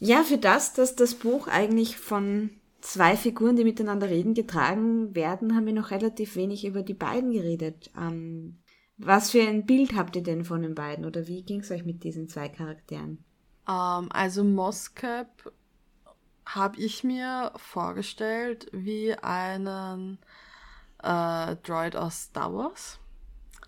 Ja, 0.00 0.22
für 0.24 0.38
das, 0.38 0.72
dass 0.74 0.96
das 0.96 1.14
Buch 1.14 1.46
eigentlich 1.46 1.96
von 1.96 2.50
zwei 2.80 3.16
Figuren, 3.16 3.56
die 3.56 3.64
miteinander 3.64 4.10
reden, 4.10 4.34
getragen 4.34 5.14
werden, 5.14 5.54
haben 5.54 5.66
wir 5.66 5.72
noch 5.72 5.90
relativ 5.90 6.36
wenig 6.36 6.64
über 6.64 6.82
die 6.82 6.94
beiden 6.94 7.32
geredet. 7.32 7.90
Ähm, 7.96 8.58
was 8.96 9.30
für 9.30 9.42
ein 9.42 9.66
Bild 9.66 9.94
habt 9.94 10.16
ihr 10.16 10.22
denn 10.22 10.44
von 10.44 10.62
den 10.62 10.74
beiden 10.74 11.04
oder 11.04 11.26
wie 11.26 11.42
ging 11.42 11.60
es 11.60 11.70
euch 11.70 11.84
mit 11.84 12.04
diesen 12.04 12.28
zwei 12.28 12.48
Charakteren? 12.48 13.24
Um, 13.66 14.04
ähm, 14.04 14.08
also 14.12 14.44
Moskep 14.44 15.52
habe 16.46 16.78
ich 16.78 17.02
mir 17.04 17.52
vorgestellt 17.56 18.66
wie 18.72 19.14
einen 19.14 20.18
äh, 21.02 21.56
Droid 21.56 21.96
aus 21.96 22.24
Star 22.24 22.54
Wars. 22.54 22.98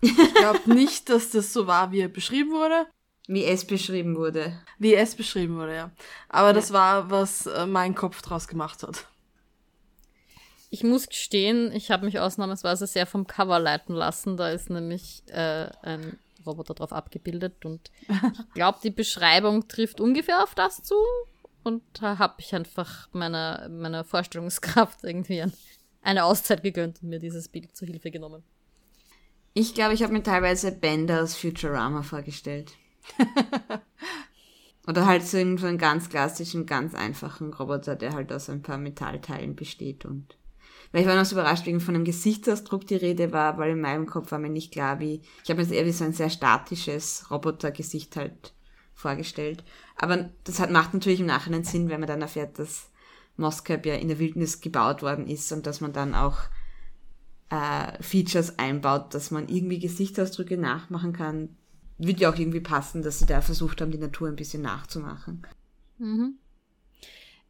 Ich 0.01 0.15
glaube 0.35 0.61
nicht, 0.73 1.09
dass 1.09 1.31
das 1.31 1.53
so 1.53 1.67
war, 1.67 1.91
wie 1.91 2.01
er 2.01 2.07
beschrieben 2.07 2.51
wurde. 2.51 2.87
Wie 3.27 3.43
es 3.43 3.65
beschrieben 3.65 4.15
wurde. 4.15 4.57
Wie 4.77 4.95
es 4.95 5.15
beschrieben 5.15 5.57
wurde, 5.57 5.75
ja. 5.75 5.91
Aber 6.29 6.47
ja. 6.47 6.53
das 6.53 6.71
war, 6.71 7.09
was 7.09 7.45
äh, 7.47 7.65
mein 7.65 7.95
Kopf 7.95 8.21
draus 8.21 8.47
gemacht 8.47 8.83
hat. 8.83 9.07
Ich 10.69 10.83
muss 10.83 11.07
gestehen, 11.07 11.71
ich 11.71 11.91
habe 11.91 12.05
mich 12.05 12.19
ausnahmsweise 12.19 12.87
sehr 12.87 13.05
vom 13.05 13.25
Cover 13.25 13.59
leiten 13.59 13.95
lassen. 13.95 14.35
Da 14.35 14.49
ist 14.49 14.69
nämlich 14.69 15.23
äh, 15.27 15.69
ein 15.81 16.17
Roboter 16.45 16.73
drauf 16.73 16.93
abgebildet 16.93 17.65
und 17.65 17.91
ich 18.01 18.07
glaube, 18.53 18.79
die 18.83 18.89
Beschreibung 18.89 19.67
trifft 19.67 20.01
ungefähr 20.01 20.43
auf 20.43 20.55
das 20.55 20.81
zu. 20.83 20.95
und 21.63 21.83
da 22.01 22.17
habe 22.17 22.35
ich 22.39 22.55
einfach 22.55 23.09
meiner, 23.11 23.67
meiner 23.69 24.03
Vorstellungskraft 24.03 25.03
irgendwie 25.03 25.43
eine 26.01 26.23
Auszeit 26.23 26.63
gegönnt 26.63 27.01
und 27.01 27.09
mir 27.09 27.19
dieses 27.19 27.49
Bild 27.49 27.75
zu 27.75 27.85
Hilfe 27.85 28.11
genommen. 28.11 28.43
Ich 29.53 29.73
glaube, 29.73 29.93
ich 29.93 30.03
habe 30.03 30.13
mir 30.13 30.23
teilweise 30.23 30.71
Bender 30.71 31.23
aus 31.23 31.35
Futurama 31.35 32.03
vorgestellt. 32.03 32.73
Oder 34.87 35.05
halt 35.05 35.23
so 35.23 35.37
einen 35.37 35.77
ganz 35.77 36.09
klassischen, 36.09 36.65
ganz 36.65 36.93
einfachen 36.93 37.53
Roboter, 37.53 37.95
der 37.95 38.13
halt 38.13 38.31
aus 38.31 38.49
ein 38.49 38.61
paar 38.61 38.77
Metallteilen 38.77 39.55
besteht 39.55 40.05
und 40.05 40.37
weil 40.91 41.01
ich 41.01 41.07
war 41.07 41.15
noch 41.15 41.25
so 41.25 41.35
überrascht, 41.35 41.65
wegen 41.65 41.79
von 41.79 41.95
einem 41.95 42.05
Gesichtsausdruck 42.05 42.87
die 42.87 42.95
Rede 42.95 43.31
war, 43.33 43.57
weil 43.57 43.71
in 43.71 43.81
meinem 43.81 44.05
Kopf 44.05 44.31
war 44.31 44.39
mir 44.39 44.49
nicht 44.49 44.71
klar, 44.71 44.99
wie, 44.99 45.21
ich 45.43 45.49
habe 45.49 45.61
mir 45.61 45.67
das 45.67 45.71
eher 45.71 45.85
wie 45.85 45.91
so 45.91 46.05
ein 46.05 46.13
sehr 46.13 46.29
statisches 46.29 47.29
Robotergesicht 47.29 48.15
halt 48.15 48.53
vorgestellt. 48.93 49.63
Aber 49.95 50.29
das 50.43 50.59
hat, 50.59 50.71
macht 50.71 50.93
natürlich 50.93 51.19
im 51.19 51.25
Nachhinein 51.25 51.63
Sinn, 51.63 51.89
wenn 51.89 51.99
man 51.99 52.07
dann 52.07 52.21
erfährt, 52.21 52.59
dass 52.59 52.89
Moscap 53.37 53.85
ja 53.85 53.95
in 53.95 54.07
der 54.07 54.19
Wildnis 54.19 54.61
gebaut 54.61 55.01
worden 55.01 55.27
ist 55.27 55.51
und 55.51 55.67
dass 55.67 55.81
man 55.81 55.93
dann 55.93 56.15
auch 56.15 56.39
äh, 57.49 58.01
Features 58.01 58.57
einbaut, 58.59 59.13
dass 59.13 59.31
man 59.31 59.47
irgendwie 59.47 59.79
Gesichtsausdrücke 59.79 60.57
nachmachen 60.57 61.13
kann. 61.13 61.55
Würde 61.97 62.21
ja 62.21 62.31
auch 62.31 62.37
irgendwie 62.37 62.59
passen, 62.59 63.01
dass 63.01 63.19
sie 63.19 63.25
da 63.25 63.41
versucht 63.41 63.81
haben, 63.81 63.91
die 63.91 63.97
Natur 63.97 64.27
ein 64.27 64.35
bisschen 64.35 64.61
nachzumachen. 64.61 65.45
Mhm. 65.97 66.35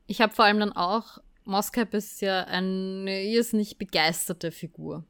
Ich 0.06 0.22
habe 0.22 0.34
vor 0.34 0.46
allem 0.46 0.60
dann 0.60 0.72
auch, 0.72 1.20
Moscap 1.48 1.93
ist 1.93 2.22
ja 2.22 2.43
eine 2.43 3.24
irrsinnig 3.24 3.78
begeisterte 3.78 4.52
Figur. 4.52 5.06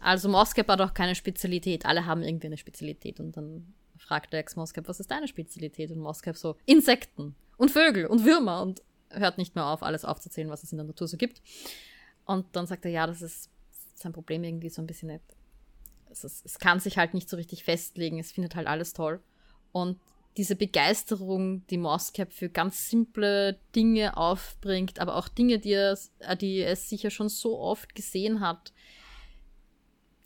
Also 0.00 0.28
Moscap 0.28 0.68
hat 0.68 0.80
auch 0.80 0.94
keine 0.94 1.14
Spezialität. 1.14 1.84
Alle 1.84 2.06
haben 2.06 2.22
irgendwie 2.22 2.46
eine 2.46 2.56
Spezialität. 2.56 3.20
Und 3.20 3.36
dann 3.36 3.74
fragt 3.98 4.32
der 4.32 4.40
Ex-Moscap, 4.40 4.88
was 4.88 5.00
ist 5.00 5.10
deine 5.10 5.28
Spezialität? 5.28 5.90
Und 5.90 6.00
Moscap 6.00 6.36
so, 6.36 6.56
Insekten 6.64 7.34
und 7.56 7.70
Vögel 7.70 8.06
und 8.06 8.24
Würmer 8.24 8.62
und 8.62 8.82
hört 9.10 9.38
nicht 9.38 9.54
mehr 9.54 9.66
auf, 9.66 9.82
alles 9.82 10.04
aufzuzählen, 10.04 10.50
was 10.50 10.62
es 10.62 10.72
in 10.72 10.78
der 10.78 10.86
Natur 10.86 11.06
so 11.06 11.16
gibt. 11.16 11.42
Und 12.24 12.46
dann 12.56 12.66
sagt 12.66 12.84
er, 12.84 12.90
ja, 12.90 13.06
das 13.06 13.22
ist 13.22 13.50
sein 13.94 14.12
Problem 14.12 14.42
irgendwie 14.42 14.68
so 14.68 14.82
ein 14.82 14.86
bisschen. 14.86 15.20
Es, 16.10 16.24
ist, 16.24 16.44
es 16.46 16.58
kann 16.58 16.80
sich 16.80 16.98
halt 16.98 17.14
nicht 17.14 17.28
so 17.28 17.36
richtig 17.36 17.64
festlegen, 17.64 18.18
es 18.18 18.32
findet 18.32 18.54
halt 18.56 18.66
alles 18.66 18.92
toll. 18.92 19.22
Und 19.72 20.00
diese 20.36 20.56
Begeisterung, 20.56 21.66
die 21.68 21.78
Moscap 21.78 22.32
für 22.32 22.48
ganz 22.48 22.90
simple 22.90 23.58
Dinge 23.74 24.16
aufbringt, 24.16 24.98
aber 24.98 25.16
auch 25.16 25.28
Dinge, 25.28 25.58
die 25.58 25.72
er, 25.72 25.98
die 26.40 26.58
er 26.58 26.76
sicher 26.76 27.10
schon 27.10 27.28
so 27.28 27.58
oft 27.58 27.94
gesehen 27.94 28.40
hat, 28.40 28.72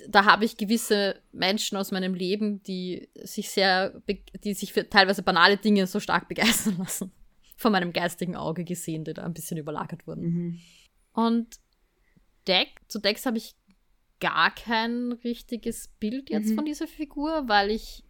da 0.09 0.25
habe 0.25 0.45
ich 0.45 0.57
gewisse 0.57 1.21
Menschen 1.33 1.77
aus 1.77 1.91
meinem 1.91 2.15
Leben, 2.15 2.63
die 2.63 3.09
sich 3.23 3.51
sehr, 3.51 4.03
die 4.45 4.55
sich 4.55 4.73
für 4.73 4.89
teilweise 4.89 5.23
banale 5.23 5.59
Dinge 5.59 5.87
so 5.87 6.01
stark 6.01 6.29
begeistern 6.29 6.79
lassen. 6.79 7.13
Von 7.57 7.73
meinem 7.73 7.93
geistigen 7.93 8.37
Auge 8.37 8.65
gesehen, 8.65 9.05
die 9.05 9.13
da 9.13 9.23
ein 9.23 9.35
bisschen 9.35 9.59
überlagert 9.59 10.07
wurden. 10.07 10.23
Mhm. 10.23 10.61
Und 11.13 11.61
Deck, 12.47 12.69
zu 12.89 12.99
Dex 12.99 13.27
habe 13.27 13.37
ich 13.37 13.55
gar 14.19 14.55
kein 14.55 15.13
richtiges 15.13 15.89
Bild 16.01 16.31
jetzt 16.31 16.51
mhm. 16.51 16.55
von 16.55 16.65
dieser 16.65 16.87
Figur, 16.87 17.49
weil 17.49 17.71
ich 17.71 18.03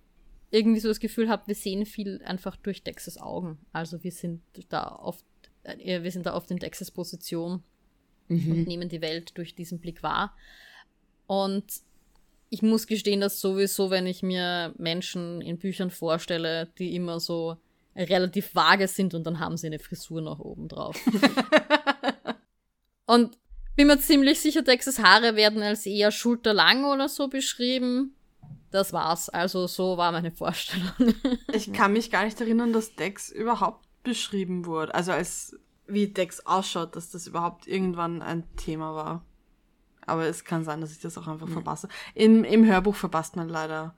irgendwie 0.50 0.80
so 0.80 0.88
das 0.88 1.00
Gefühl 1.00 1.28
habe, 1.28 1.46
wir 1.46 1.54
sehen 1.54 1.86
viel 1.86 2.20
einfach 2.24 2.56
durch 2.56 2.82
Dexes 2.82 3.18
Augen. 3.18 3.58
Also 3.72 4.02
wir 4.02 4.12
sind 4.12 4.42
da 4.68 4.96
oft, 4.96 5.24
äh, 5.62 6.02
wir 6.02 6.10
sind 6.10 6.26
da 6.26 6.34
oft 6.34 6.50
in 6.50 6.58
Dexes 6.58 6.90
Position 6.90 7.62
mhm. 8.28 8.52
und 8.52 8.66
nehmen 8.66 8.88
die 8.88 9.00
Welt 9.00 9.36
durch 9.36 9.54
diesen 9.54 9.80
Blick 9.80 10.02
wahr. 10.02 10.36
Und 11.26 11.64
ich 12.48 12.62
muss 12.62 12.88
gestehen, 12.88 13.20
dass 13.20 13.40
sowieso, 13.40 13.90
wenn 13.90 14.06
ich 14.06 14.22
mir 14.22 14.74
Menschen 14.76 15.40
in 15.40 15.58
Büchern 15.58 15.90
vorstelle, 15.90 16.66
die 16.78 16.96
immer 16.96 17.20
so 17.20 17.56
relativ 17.94 18.54
vage 18.54 18.88
sind 18.88 19.14
und 19.14 19.24
dann 19.24 19.38
haben 19.38 19.56
sie 19.56 19.68
eine 19.68 19.78
Frisur 19.78 20.20
noch 20.20 20.40
oben 20.40 20.66
drauf. 20.66 20.96
und 23.06 23.38
bin 23.76 23.86
mir 23.86 24.00
ziemlich 24.00 24.40
sicher, 24.40 24.62
Dexes 24.62 24.98
Haare 24.98 25.36
werden 25.36 25.62
als 25.62 25.86
eher 25.86 26.10
schulterlang 26.10 26.84
oder 26.84 27.08
so 27.08 27.28
beschrieben. 27.28 28.16
Das 28.70 28.92
war's. 28.92 29.28
Also 29.28 29.66
so 29.66 29.96
war 29.96 30.12
meine 30.12 30.30
Vorstellung. 30.30 31.14
ich 31.52 31.72
kann 31.72 31.92
mich 31.92 32.10
gar 32.10 32.24
nicht 32.24 32.40
erinnern, 32.40 32.72
dass 32.72 32.94
Dex 32.94 33.30
überhaupt 33.30 33.86
beschrieben 34.02 34.64
wurde. 34.64 34.94
Also 34.94 35.12
als 35.12 35.56
wie 35.86 36.08
Dex 36.08 36.46
ausschaut, 36.46 36.94
dass 36.96 37.10
das 37.10 37.26
überhaupt 37.26 37.66
irgendwann 37.66 38.22
ein 38.22 38.44
Thema 38.56 38.94
war. 38.94 39.24
Aber 40.06 40.24
es 40.26 40.44
kann 40.44 40.64
sein, 40.64 40.80
dass 40.80 40.92
ich 40.92 41.00
das 41.00 41.18
auch 41.18 41.26
einfach 41.26 41.48
mhm. 41.48 41.52
verpasse. 41.52 41.88
Im, 42.14 42.44
Im 42.44 42.64
Hörbuch 42.64 42.94
verpasst 42.94 43.36
man 43.36 43.48
leider 43.48 43.94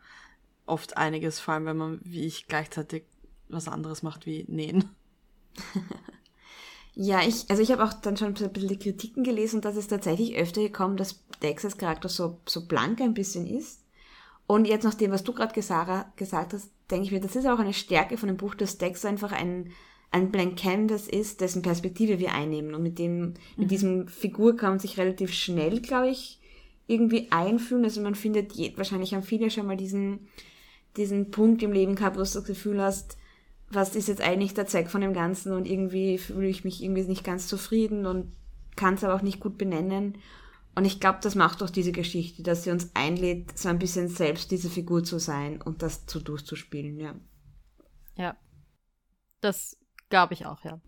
oft 0.67 0.97
einiges, 0.97 1.41
vor 1.41 1.55
allem 1.55 1.67
wenn 1.67 1.77
man, 1.77 2.01
wie 2.03 2.27
ich, 2.27 2.47
gleichzeitig 2.47 3.05
was 3.49 3.69
anderes 3.69 4.03
macht 4.03 4.27
wie 4.27 4.45
nähen. 4.49 4.91
ja, 6.95 7.21
ich, 7.23 7.51
also 7.51 7.63
ich 7.63 7.71
habe 7.73 7.85
auch 7.85 7.93
dann 7.93 8.17
schon 8.17 8.35
ein 8.35 8.53
bisschen 8.53 8.69
die 8.69 8.79
Kritiken 8.79 9.25
gelesen, 9.25 9.61
dass 9.61 9.77
es 9.77 9.89
tatsächlich 9.89 10.37
öfter 10.37 10.63
gekommen, 10.63 10.97
dass 10.97 11.25
Dexes 11.43 11.77
Charakter 11.77 12.09
so, 12.09 12.41
so 12.47 12.67
blank 12.67 13.01
ein 13.01 13.15
bisschen 13.15 13.47
ist. 13.47 13.82
Und 14.53 14.67
jetzt 14.67 14.85
nach 14.85 14.93
dem, 14.93 15.11
was 15.13 15.25
du 15.25 15.33
gerade 15.33 15.55
gesagt 15.55 16.53
hast, 16.53 16.71
denke 16.91 17.07
ich 17.07 17.11
mir, 17.11 17.21
das 17.21 17.37
ist 17.37 17.47
auch 17.47 17.59
eine 17.59 17.73
Stärke 17.73 18.19
von 18.19 18.27
dem 18.27 18.37
Buch, 18.37 18.55
dass 18.55 18.77
Dex 18.77 19.03
einfach 19.07 19.33
ein, 19.33 19.71
ein 20.11 20.31
Blank 20.31 20.59
Canvas 20.59 21.09
ist, 21.09 21.41
dessen 21.41 21.63
Perspektive 21.63 22.19
wir 22.19 22.35
einnehmen. 22.35 22.75
Und 22.75 22.83
mit 22.83 22.99
dem, 22.99 23.21
mhm. 23.21 23.35
mit 23.57 23.71
diesem 23.71 24.09
Figur 24.09 24.55
kann 24.55 24.73
man 24.73 24.79
sich 24.79 24.99
relativ 24.99 25.33
schnell, 25.33 25.81
glaube 25.81 26.11
ich, 26.11 26.39
irgendwie 26.87 27.29
einfühlen. 27.31 27.85
Also 27.85 28.03
man 28.03 28.15
findet, 28.15 28.53
je, 28.53 28.75
wahrscheinlich 28.77 29.15
haben 29.15 29.23
viele 29.23 29.51
schon 29.51 29.65
mal 29.65 29.79
diesen, 29.79 30.29
diesen 30.99 31.31
Punkt 31.31 31.63
im 31.63 31.73
Leben 31.73 31.95
gehabt, 31.95 32.17
wo 32.17 32.21
du 32.21 32.31
das 32.31 32.45
Gefühl 32.45 32.83
hast, 32.83 33.17
was 33.71 33.97
ist 33.97 34.09
jetzt 34.09 34.21
eigentlich 34.21 34.53
der 34.53 34.67
Zweck 34.67 34.91
von 34.91 35.01
dem 35.01 35.15
Ganzen 35.15 35.55
und 35.55 35.67
irgendwie 35.67 36.19
fühle 36.19 36.49
ich 36.49 36.63
mich 36.63 36.83
irgendwie 36.83 37.05
nicht 37.05 37.25
ganz 37.25 37.49
zufrieden 37.49 38.05
und 38.05 38.33
kann 38.77 38.97
es 38.97 39.05
aber 39.05 39.15
auch 39.15 39.23
nicht 39.23 39.41
gut 39.41 39.57
benennen. 39.57 40.19
Und 40.75 40.85
ich 40.85 41.01
glaube, 41.01 41.19
das 41.23 41.35
macht 41.35 41.61
doch 41.61 41.71
diese 41.71 41.93
Geschichte, 41.93 42.43
dass 42.43 42.65
sie 42.65 42.71
uns 42.71 42.91
einlädt, 42.95 43.59
so 43.59 43.69
ein 43.69 43.79
bisschen 43.79 44.09
selbst 44.09 44.51
diese 44.51 44.71
Figur 44.71 45.05
zu 45.05 45.19
sein 45.19 45.61
und 45.61 45.83
das 45.83 46.07
zu 46.07 46.21
durchzuspielen, 46.21 46.99
ja. 46.99 47.15
Ja. 48.17 48.37
Das 49.41 49.77
Glaube 50.13 50.35
ich 50.35 50.45
auch, 50.45 50.63
ja. 50.63 50.79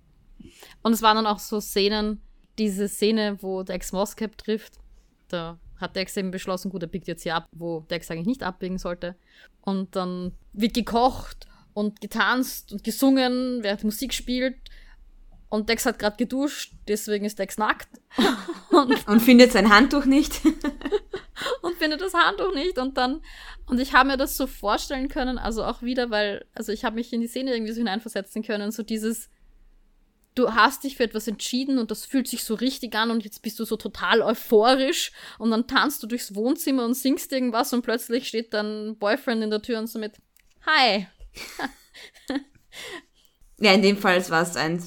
Und 0.83 0.93
es 0.93 1.01
waren 1.01 1.17
dann 1.17 1.27
auch 1.27 1.39
so 1.39 1.59
Szenen, 1.59 2.21
diese 2.59 2.89
Szene, 2.89 3.39
wo 3.41 3.63
Dex 3.63 3.91
Moscap 3.91 4.37
trifft, 4.37 4.75
da 5.29 5.59
hat 5.81 5.97
Dex 5.97 6.15
eben 6.19 6.31
beschlossen, 6.31 6.71
gut, 6.71 6.83
er 6.83 6.89
biegt 6.89 7.09
jetzt 7.09 7.23
hier 7.23 7.37
ab, 7.37 7.49
wo 7.53 7.81
Dex 7.89 8.11
eigentlich 8.11 8.27
nicht 8.27 8.43
abbiegen 8.43 8.77
sollte. 8.77 9.17
Und 9.63 9.97
dann 9.97 10.33
wird 10.53 10.75
gekocht 10.75 11.47
und 11.73 12.03
getanzt 12.03 12.71
und 12.71 12.85
gesungen, 12.85 13.63
während 13.63 13.85
Musik 13.85 14.13
spielt. 14.13 14.64
Und 15.55 15.69
Dex 15.69 15.87
hat 15.87 16.01
gerade 16.01 16.17
geduscht, 16.17 16.73
deswegen 16.89 17.25
ist 17.25 17.39
Dex 17.39 17.59
nackt. 17.59 17.89
und, 18.71 19.07
und 19.07 19.21
findet 19.21 19.53
sein 19.53 19.73
Handtuch 19.73 20.05
nicht. 20.05 20.41
und 21.63 21.77
findet 21.77 22.01
das 22.01 22.13
Handtuch 22.13 22.53
nicht. 22.55 22.77
Und 22.77 22.97
dann, 22.97 23.23
und 23.67 23.79
ich 23.79 23.93
habe 23.93 24.09
mir 24.09 24.17
das 24.17 24.37
so 24.37 24.49
vorstellen 24.49 25.09
können, 25.09 25.39
also 25.39 25.63
auch 25.63 25.81
wieder, 25.81 26.11
weil, 26.11 26.45
also 26.55 26.73
ich 26.73 26.85
habe 26.85 26.97
mich 26.97 27.13
in 27.13 27.21
die 27.21 27.29
Szene 27.29 27.55
irgendwie 27.55 27.73
so 27.73 27.79
hineinversetzen 27.79 28.43
können, 28.43 28.73
so 28.73 28.83
dieses, 28.83 29.31
du 30.35 30.55
hast 30.55 30.83
dich 30.83 30.97
für 30.97 31.05
etwas 31.05 31.29
entschieden 31.29 31.79
und 31.79 31.93
das 31.93 32.05
fühlt 32.05 32.27
sich 32.27 32.43
so 32.43 32.55
richtig 32.55 32.97
an 32.97 33.13
und 33.13 33.23
jetzt 33.23 33.41
bist 33.41 33.61
du 33.61 33.65
so 33.65 33.77
total 33.77 34.23
euphorisch 34.23 35.13
und 35.39 35.53
dann 35.53 35.69
tanzt 35.69 36.03
du 36.03 36.09
durchs 36.09 36.35
Wohnzimmer 36.35 36.85
und 36.85 36.95
singst 36.95 37.31
irgendwas 37.31 37.73
und 37.73 37.83
plötzlich 37.83 38.27
steht 38.27 38.53
dein 38.53 38.97
Boyfriend 38.99 39.45
in 39.45 39.51
der 39.51 39.63
Tür 39.63 39.79
und 39.79 39.87
so 39.87 40.01
mit 40.01 40.15
Hi. 40.67 41.07
ja, 43.61 43.73
in 43.73 43.83
dem 43.83 43.99
Fall 43.99 44.29
war 44.31 44.43
es 44.43 44.57
ein 44.57 44.83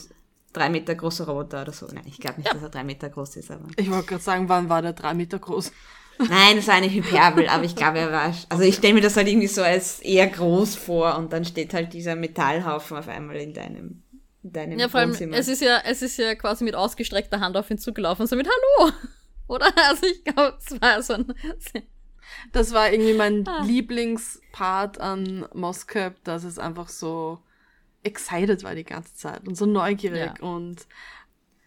drei 0.57 0.69
Meter 0.69 0.95
großer 0.95 1.25
Roboter 1.25 1.61
oder 1.61 1.71
so. 1.71 1.87
Nein, 1.87 2.03
ich 2.05 2.19
glaube 2.19 2.37
nicht, 2.37 2.47
ja. 2.47 2.53
dass 2.53 2.63
er 2.63 2.69
drei 2.69 2.83
Meter 2.83 3.09
groß 3.09 3.37
ist. 3.37 3.51
Aber. 3.51 3.65
Ich 3.77 3.89
wollte 3.89 4.07
gerade 4.07 4.23
sagen, 4.23 4.49
wann 4.49 4.69
war 4.69 4.81
der 4.81 4.93
drei 4.93 5.13
Meter 5.13 5.39
groß? 5.39 5.71
Nein, 6.19 6.55
das 6.55 6.67
war 6.67 6.75
eine 6.75 6.91
Hyperbel, 6.91 7.47
aber 7.47 7.63
ich 7.63 7.75
glaube, 7.75 7.99
er 7.99 8.11
war. 8.11 8.33
Also 8.49 8.63
ich 8.63 8.75
stelle 8.75 8.95
mir 8.95 9.01
das 9.01 9.15
halt 9.15 9.27
irgendwie 9.27 9.47
so 9.47 9.61
als 9.61 9.99
eher 9.99 10.27
groß 10.27 10.75
vor 10.75 11.17
und 11.17 11.31
dann 11.31 11.45
steht 11.45 11.73
halt 11.73 11.93
dieser 11.93 12.15
Metallhaufen 12.15 12.97
auf 12.97 13.07
einmal 13.07 13.37
in 13.37 13.53
deinem, 13.53 14.03
in 14.43 14.51
deinem 14.51 14.79
Ja, 14.79 14.89
vor 14.89 14.99
allem, 14.99 15.11
Wohnzimmer. 15.11 15.37
es 15.37 15.47
ist 15.47 15.61
ja, 15.61 15.81
es 15.85 16.01
ist 16.01 16.17
ja 16.17 16.33
quasi 16.35 16.63
mit 16.63 16.75
ausgestreckter 16.75 17.39
Hand 17.39 17.55
auf 17.55 17.69
ihn 17.69 17.77
zugelaufen, 17.77 18.25
so 18.25 18.35
mit 18.35 18.47
Hallo! 18.47 18.91
Oder? 19.47 19.71
Also 19.89 20.07
ich 20.07 20.23
glaube, 20.23 20.57
es 20.59 20.81
war 20.81 21.01
so 21.01 21.13
ein. 21.13 21.33
Das 22.51 22.73
war 22.73 22.91
irgendwie 22.91 23.13
mein 23.13 23.47
ah. 23.47 23.63
Lieblingspart 23.63 24.99
an 24.99 25.47
Moscap, 25.53 26.21
dass 26.25 26.43
es 26.43 26.59
einfach 26.59 26.89
so 26.89 27.39
excited 28.03 28.63
war 28.63 28.75
die 28.75 28.83
ganze 28.83 29.13
Zeit 29.15 29.47
und 29.47 29.55
so 29.55 29.65
neugierig 29.65 30.39
ja. 30.39 30.47
und 30.47 30.87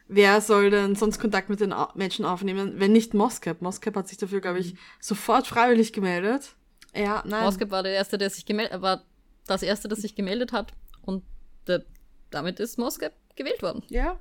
wer 0.09 0.41
soll 0.41 0.71
denn 0.71 0.97
sonst 0.97 1.19
Kontakt 1.21 1.49
mit 1.49 1.61
den 1.61 1.75
Menschen 1.95 2.25
aufnehmen, 2.25 2.75
wenn 2.79 2.93
nicht 2.93 3.15
Moscap? 3.15 3.63
Moscap 3.63 3.97
hat 3.97 4.09
sich 4.09 4.19
dafür, 4.19 4.41
glaube 4.41 4.59
ich, 4.59 4.75
sofort 4.99 5.47
freiwillig 5.47 5.93
gemeldet. 5.93 6.57
Ja, 6.95 7.23
nein. 7.27 7.45
Moscap 7.45 7.71
war 7.71 7.83
der 7.83 7.93
Erste, 7.93 8.19
der 8.19 8.31
sich 8.31 8.45
gemeldet 8.47 8.83
war 8.83 9.05
das 9.47 9.63
Erste, 9.63 9.89
das 9.89 10.01
sich 10.01 10.15
gemeldet 10.15 10.53
hat 10.53 10.73
und 11.03 11.25
der, 11.67 11.85
damit 12.31 12.61
ist 12.61 12.79
Moscap 12.79 13.13
gewählt 13.37 13.63
worden. 13.63 13.83
Ja. 13.89 14.19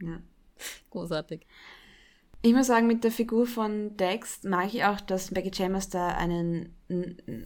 Ja. 0.00 0.20
Großartig. 0.90 1.46
Ich 2.42 2.54
muss 2.54 2.68
sagen, 2.68 2.86
mit 2.86 3.02
der 3.02 3.10
Figur 3.10 3.46
von 3.46 3.96
Dex 3.96 4.44
mag 4.44 4.72
ich 4.72 4.84
auch, 4.84 5.00
dass 5.00 5.32
Becky 5.32 5.52
Chambers 5.52 5.88
da 5.88 6.08
einen, 6.08 6.74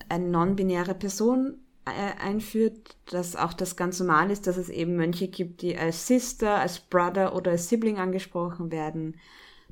eine 0.09 0.29
non-binäre 0.29 0.95
Person 0.95 1.59
einführt, 1.85 2.97
dass 3.11 3.35
auch 3.35 3.53
das 3.53 3.77
ganz 3.77 3.99
normal 3.99 4.31
ist, 4.31 4.47
dass 4.47 4.57
es 4.57 4.69
eben 4.69 4.97
Mönche 4.97 5.29
gibt, 5.29 5.63
die 5.63 5.77
als 5.77 6.07
Sister, 6.07 6.61
als 6.61 6.79
Brother 6.79 7.35
oder 7.35 7.51
als 7.53 7.69
Sibling 7.69 7.99
angesprochen 7.99 8.71
werden. 8.71 9.17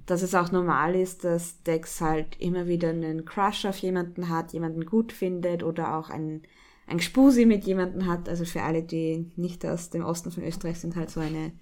Dass 0.06 0.22
es 0.22 0.34
auch 0.34 0.50
normal 0.50 0.96
ist, 0.96 1.24
dass 1.24 1.62
Dex 1.62 2.00
halt 2.00 2.40
immer 2.40 2.66
wieder 2.66 2.88
einen 2.88 3.24
Crush 3.24 3.64
auf 3.64 3.78
jemanden 3.78 4.28
hat, 4.28 4.52
jemanden 4.52 4.86
gut 4.86 5.12
findet 5.12 5.62
oder 5.62 5.96
auch 5.96 6.11
einen, 6.11 6.42
ein 6.88 6.98
Gspusi 6.98 7.46
mit 7.46 7.64
jemanden 7.64 8.06
hat. 8.06 8.28
Also 8.28 8.44
für 8.44 8.62
alle, 8.62 8.82
die 8.82 9.30
nicht 9.36 9.64
aus 9.64 9.90
dem 9.90 10.04
Osten 10.04 10.32
von 10.32 10.42
Österreich 10.42 10.80
sind, 10.80 10.96
halt 10.96 11.11
so 11.11 11.20
eine, 11.20 11.52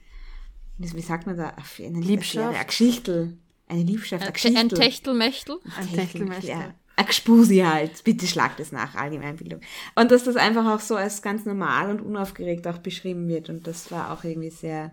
wie 0.78 1.02
sagt 1.02 1.26
man 1.26 1.36
da, 1.36 1.54
eine 1.78 2.00
Liebschaft. 2.00 2.54
Eine 2.54 2.64
Geschichtel. 2.64 3.36
Eine 3.66 3.82
Liebschaft, 3.82 4.22
eine 4.22 4.32
Geschichtel. 4.32 4.60
Ein 4.62 4.68
Techtelmechtel. 4.70 5.58
Ein 5.76 5.88
Techtelmechtel. 5.92 6.48
Ja. 6.48 6.74
Expusi 6.98 7.58
halt. 7.58 8.02
Bitte 8.04 8.26
schlagt 8.26 8.58
es 8.60 8.72
nach, 8.72 8.96
Allgemeinbildung. 8.96 9.60
Und 9.94 10.10
dass 10.10 10.24
das 10.24 10.36
einfach 10.36 10.66
auch 10.66 10.80
so 10.80 10.96
als 10.96 11.22
ganz 11.22 11.44
normal 11.44 11.90
und 11.90 12.02
unaufgeregt 12.02 12.66
auch 12.66 12.78
beschrieben 12.78 13.28
wird. 13.28 13.48
Und 13.48 13.66
das 13.66 13.90
war 13.92 14.12
auch 14.12 14.24
irgendwie 14.24 14.50
sehr, 14.50 14.92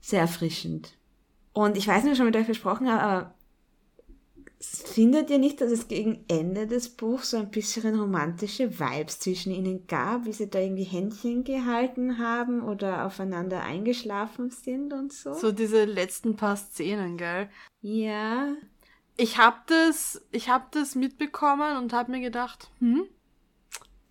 sehr 0.00 0.20
erfrischend. 0.20 0.96
Und 1.52 1.76
ich 1.76 1.86
weiß 1.86 2.02
nicht, 2.02 2.10
ob 2.10 2.12
ich 2.12 2.18
schon 2.18 2.26
mit 2.26 2.36
euch 2.36 2.46
besprochen 2.46 2.90
habe, 2.90 3.02
aber 3.02 3.34
findet 4.58 5.30
ihr 5.30 5.38
nicht, 5.38 5.60
dass 5.60 5.70
es 5.70 5.88
gegen 5.88 6.24
Ende 6.28 6.66
des 6.66 6.88
Buchs 6.88 7.30
so 7.30 7.36
ein 7.36 7.50
bisschen 7.50 7.98
romantische 7.98 8.78
Vibes 8.78 9.18
zwischen 9.18 9.52
ihnen 9.52 9.86
gab, 9.86 10.24
wie 10.24 10.32
sie 10.32 10.48
da 10.48 10.60
irgendwie 10.60 10.84
Händchen 10.84 11.44
gehalten 11.44 12.18
haben 12.18 12.62
oder 12.62 13.06
aufeinander 13.06 13.62
eingeschlafen 13.62 14.50
sind 14.50 14.92
und 14.92 15.12
so? 15.12 15.34
So 15.34 15.52
diese 15.52 15.84
letzten 15.84 16.36
paar 16.36 16.56
Szenen, 16.56 17.16
gell? 17.16 17.48
Ja 17.80 18.54
ich 19.16 19.38
habe 19.38 19.58
das, 19.66 20.20
ich 20.30 20.48
habe 20.48 20.66
das 20.70 20.94
mitbekommen 20.94 21.76
und 21.76 21.92
habe 21.92 22.10
mir 22.10 22.20
gedacht, 22.20 22.70
hm, 22.78 23.04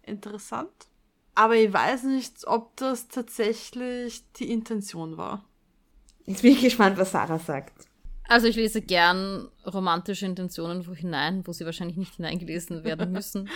interessant. 0.03 0.71
Aber 1.33 1.55
ich 1.55 1.71
weiß 1.71 2.03
nicht, 2.03 2.45
ob 2.45 2.75
das 2.77 3.07
tatsächlich 3.07 4.23
die 4.33 4.51
Intention 4.51 5.17
war. 5.17 5.45
Jetzt 6.25 6.41
bin 6.41 6.51
ich 6.51 6.61
gespannt, 6.61 6.97
was 6.97 7.11
Sarah 7.11 7.39
sagt. 7.39 7.87
Also 8.27 8.47
ich 8.47 8.55
lese 8.55 8.81
gern 8.81 9.49
romantische 9.65 10.25
Intentionen 10.25 10.87
wo 10.87 10.93
hinein, 10.93 11.45
wo 11.45 11.51
sie 11.51 11.65
wahrscheinlich 11.65 11.97
nicht 11.97 12.15
hineingelesen 12.15 12.83
werden 12.83 13.11
müssen. 13.13 13.49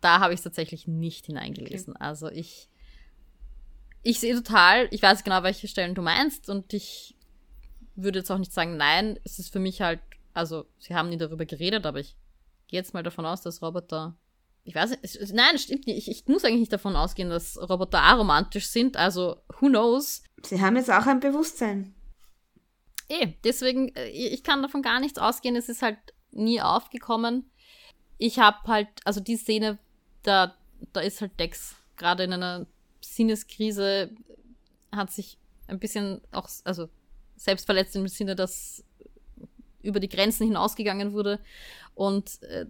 da 0.00 0.20
habe 0.20 0.34
ich 0.34 0.40
es 0.40 0.44
tatsächlich 0.44 0.86
nicht 0.86 1.26
hineingelesen. 1.26 1.94
Okay. 1.94 2.04
Also 2.04 2.28
ich, 2.28 2.68
ich 4.02 4.20
sehe 4.20 4.34
total, 4.34 4.88
ich 4.90 5.02
weiß 5.02 5.24
genau, 5.24 5.42
welche 5.42 5.68
Stellen 5.68 5.94
du 5.94 6.02
meinst 6.02 6.50
und 6.50 6.74
ich 6.74 7.14
würde 7.94 8.18
jetzt 8.18 8.30
auch 8.30 8.38
nicht 8.38 8.52
sagen, 8.52 8.76
nein, 8.76 9.18
es 9.24 9.38
ist 9.38 9.52
für 9.52 9.60
mich 9.60 9.80
halt 9.80 10.00
also 10.34 10.66
sie 10.78 10.94
haben 10.94 11.08
nie 11.08 11.18
darüber 11.18 11.44
geredet, 11.44 11.86
aber 11.86 12.00
ich 12.00 12.16
gehe 12.68 12.78
jetzt 12.78 12.94
mal 12.94 13.02
davon 13.02 13.26
aus, 13.26 13.42
dass 13.42 13.62
Roboter. 13.62 14.16
Ich 14.64 14.74
weiß 14.74 14.90
nicht, 14.90 15.32
nein, 15.32 15.58
stimmt 15.58 15.86
nicht. 15.86 15.96
Ich, 15.96 16.08
ich 16.08 16.28
muss 16.28 16.44
eigentlich 16.44 16.60
nicht 16.60 16.72
davon 16.72 16.94
ausgehen, 16.94 17.30
dass 17.30 17.58
Roboter 17.58 18.00
aromantisch 18.00 18.68
sind. 18.68 18.96
Also, 18.96 19.42
who 19.60 19.66
knows? 19.66 20.22
Sie 20.42 20.60
haben 20.60 20.76
jetzt 20.76 20.90
auch 20.90 21.06
ein 21.06 21.20
Bewusstsein. 21.20 21.94
Eh, 23.08 23.34
deswegen, 23.44 23.94
äh, 23.96 24.08
ich 24.08 24.42
kann 24.42 24.62
davon 24.62 24.82
gar 24.82 25.00
nichts 25.00 25.18
ausgehen. 25.18 25.56
Es 25.56 25.68
ist 25.68 25.82
halt 25.82 25.98
nie 26.30 26.60
aufgekommen. 26.60 27.50
Ich 28.18 28.38
habe 28.38 28.58
halt, 28.68 28.88
also 29.04 29.20
die 29.20 29.36
Szene, 29.36 29.78
da, 30.22 30.54
da 30.92 31.00
ist 31.00 31.20
halt 31.20 31.38
Dex 31.40 31.74
gerade 31.96 32.24
in 32.24 32.32
einer 32.32 32.66
Sinneskrise, 33.00 34.10
hat 34.92 35.10
sich 35.10 35.38
ein 35.66 35.78
bisschen 35.78 36.20
auch, 36.30 36.48
also 36.64 36.88
selbst 37.36 37.66
verletzt 37.66 37.96
im 37.96 38.08
Sinne, 38.08 38.36
dass 38.36 38.84
über 39.82 40.00
die 40.00 40.08
Grenzen 40.08 40.46
hinausgegangen 40.46 41.12
wurde 41.12 41.40
und 41.94 42.42
äh, 42.42 42.66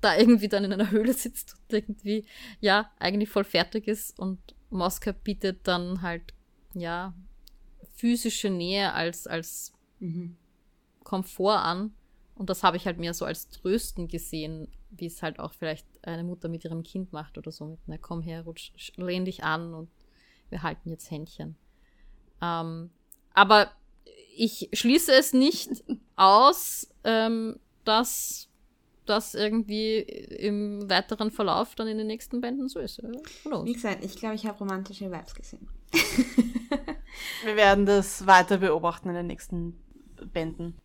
da 0.00 0.16
irgendwie 0.16 0.48
dann 0.48 0.64
in 0.64 0.72
einer 0.72 0.90
Höhle 0.90 1.12
sitzt 1.12 1.54
und 1.54 1.74
irgendwie, 1.74 2.24
ja, 2.60 2.90
eigentlich 2.98 3.28
voll 3.28 3.44
fertig 3.44 3.86
ist 3.86 4.18
und 4.18 4.38
Moskau 4.70 5.12
bietet 5.12 5.66
dann 5.66 6.02
halt, 6.02 6.34
ja, 6.74 7.14
physische 7.94 8.48
Nähe 8.48 8.92
als, 8.92 9.26
als 9.26 9.72
mhm. 9.98 10.36
Komfort 11.04 11.58
an. 11.58 11.92
Und 12.34 12.48
das 12.48 12.62
habe 12.62 12.76
ich 12.76 12.86
halt 12.86 12.98
mehr 12.98 13.12
so 13.12 13.26
als 13.26 13.50
Trösten 13.50 14.08
gesehen, 14.08 14.68
wie 14.90 15.06
es 15.06 15.22
halt 15.22 15.38
auch 15.38 15.52
vielleicht 15.52 15.86
eine 16.02 16.24
Mutter 16.24 16.48
mit 16.48 16.64
ihrem 16.64 16.82
Kind 16.82 17.12
macht 17.12 17.36
oder 17.36 17.50
so. 17.50 17.66
Mit, 17.66 17.80
na 17.86 17.98
komm 17.98 18.22
her, 18.22 18.44
rutsch, 18.44 18.72
lehn 18.96 19.24
dich 19.24 19.44
an 19.44 19.74
und 19.74 19.90
wir 20.48 20.62
halten 20.62 20.88
jetzt 20.88 21.10
Händchen. 21.10 21.56
Ähm, 22.40 22.90
aber 23.34 23.70
ich 24.36 24.68
schließe 24.72 25.12
es 25.12 25.32
nicht 25.32 25.84
aus, 26.16 26.88
ähm, 27.04 27.58
dass 27.84 28.48
das 29.06 29.34
irgendwie 29.34 29.98
im 29.98 30.88
weiteren 30.88 31.30
Verlauf 31.30 31.74
dann 31.74 31.88
in 31.88 31.98
den 31.98 32.06
nächsten 32.06 32.40
Bänden 32.40 32.68
so 32.68 32.78
ist. 32.78 33.02
Wie 33.02 33.72
gesagt, 33.72 34.04
ich 34.04 34.16
glaube, 34.16 34.36
ich 34.36 34.46
habe 34.46 34.58
romantische 34.58 35.10
Vibes 35.10 35.34
gesehen. 35.34 35.68
Wir 37.44 37.56
werden 37.56 37.86
das 37.86 38.26
weiter 38.26 38.58
beobachten 38.58 39.08
in 39.08 39.14
den 39.16 39.26
nächsten 39.26 39.76
Bänden. 40.32 40.76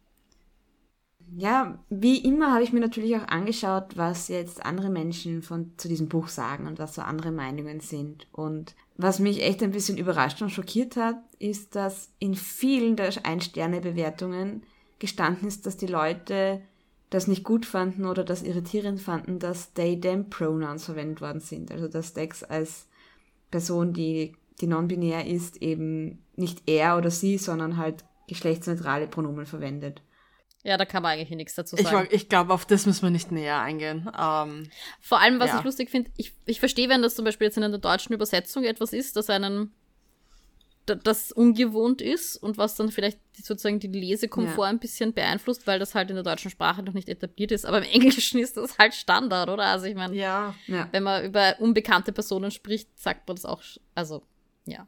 Ja, 1.37 1.79
wie 1.89 2.17
immer 2.17 2.53
habe 2.53 2.63
ich 2.63 2.71
mir 2.71 2.79
natürlich 2.79 3.15
auch 3.15 3.27
angeschaut, 3.27 3.97
was 3.97 4.27
jetzt 4.27 4.65
andere 4.65 4.89
Menschen 4.89 5.41
von, 5.41 5.73
zu 5.77 5.87
diesem 5.87 6.07
Buch 6.07 6.27
sagen 6.27 6.67
und 6.67 6.79
was 6.79 6.95
so 6.95 7.01
andere 7.01 7.31
Meinungen 7.31 7.79
sind. 7.79 8.27
Und 8.31 8.75
was 8.97 9.19
mich 9.19 9.41
echt 9.41 9.61
ein 9.61 9.71
bisschen 9.71 9.97
überrascht 9.97 10.41
und 10.41 10.49
schockiert 10.49 10.95
hat, 10.95 11.17
ist, 11.39 11.75
dass 11.75 12.09
in 12.19 12.33
vielen 12.33 12.95
der 12.95 13.11
Ein-Sterne-Bewertungen 13.23 14.63
gestanden 14.99 15.47
ist, 15.47 15.65
dass 15.65 15.77
die 15.77 15.87
Leute 15.87 16.61
das 17.09 17.27
nicht 17.27 17.43
gut 17.43 17.65
fanden 17.65 18.05
oder 18.05 18.23
das 18.23 18.41
irritierend 18.41 19.01
fanden, 19.01 19.39
dass 19.39 19.73
they-them-Pronouns 19.73 20.85
verwendet 20.85 21.21
worden 21.21 21.41
sind. 21.41 21.71
Also 21.71 21.87
dass 21.87 22.13
Dex 22.13 22.43
als 22.43 22.87
Person, 23.51 23.93
die, 23.93 24.33
die 24.61 24.67
non-binär 24.67 25.27
ist, 25.27 25.61
eben 25.61 26.23
nicht 26.35 26.63
er 26.65 26.97
oder 26.97 27.11
sie, 27.11 27.37
sondern 27.37 27.77
halt 27.77 28.05
geschlechtsneutrale 28.27 29.07
Pronomen 29.07 29.45
verwendet. 29.45 30.01
Ja, 30.65 30.77
da 30.77 30.85
kann 30.85 31.03
man 31.03 31.11
eigentlich 31.11 31.29
nichts 31.29 31.53
dazu 31.53 31.75
sagen. 31.75 32.07
Ich, 32.09 32.23
ich 32.23 32.29
glaube, 32.29 32.51
auf 32.51 32.65
das 32.65 32.87
müssen 32.87 33.03
wir 33.03 33.11
nicht 33.11 33.31
näher 33.31 33.61
eingehen. 33.61 34.09
Ähm, 34.19 34.67
Vor 34.99 35.21
allem, 35.21 35.39
was 35.39 35.51
ja. 35.51 35.59
ich 35.59 35.63
lustig 35.63 35.91
finde, 35.91 36.09
ich, 36.17 36.33
ich 36.47 36.59
verstehe, 36.59 36.89
wenn 36.89 37.03
das 37.03 37.13
zum 37.13 37.23
Beispiel 37.23 37.45
jetzt 37.45 37.57
in 37.57 37.61
der 37.61 37.77
deutschen 37.77 38.13
Übersetzung 38.13 38.63
etwas 38.63 38.91
ist, 38.91 39.15
das 39.15 39.29
einen 39.29 39.71
das 40.85 41.31
ungewohnt 41.31 42.01
ist 42.01 42.37
und 42.37 42.57
was 42.57 42.75
dann 42.75 42.89
vielleicht 42.89 43.19
sozusagen 43.35 43.79
die 43.79 43.87
Lesekomfort 43.87 44.65
ja. 44.65 44.69
ein 44.69 44.79
bisschen 44.79 45.13
beeinflusst, 45.13 45.65
weil 45.67 45.79
das 45.79 45.95
halt 45.95 46.09
in 46.09 46.15
der 46.15 46.23
deutschen 46.23 46.51
Sprache 46.51 46.83
noch 46.83 46.93
nicht 46.93 47.09
etabliert 47.09 47.51
ist. 47.51 47.65
Aber 47.65 47.79
im 47.79 47.83
Englischen 47.91 48.39
ist 48.39 48.57
das 48.57 48.77
halt 48.77 48.93
Standard, 48.95 49.49
oder? 49.49 49.65
Also 49.65 49.85
ich 49.85 49.95
meine, 49.95 50.15
ja. 50.15 50.55
ja. 50.67 50.87
wenn 50.91 51.03
man 51.03 51.25
über 51.25 51.55
unbekannte 51.59 52.11
Personen 52.11 52.51
spricht, 52.51 52.99
sagt 52.99 53.27
man 53.27 53.35
das 53.35 53.45
auch. 53.45 53.61
Also, 53.93 54.23
ja. 54.65 54.87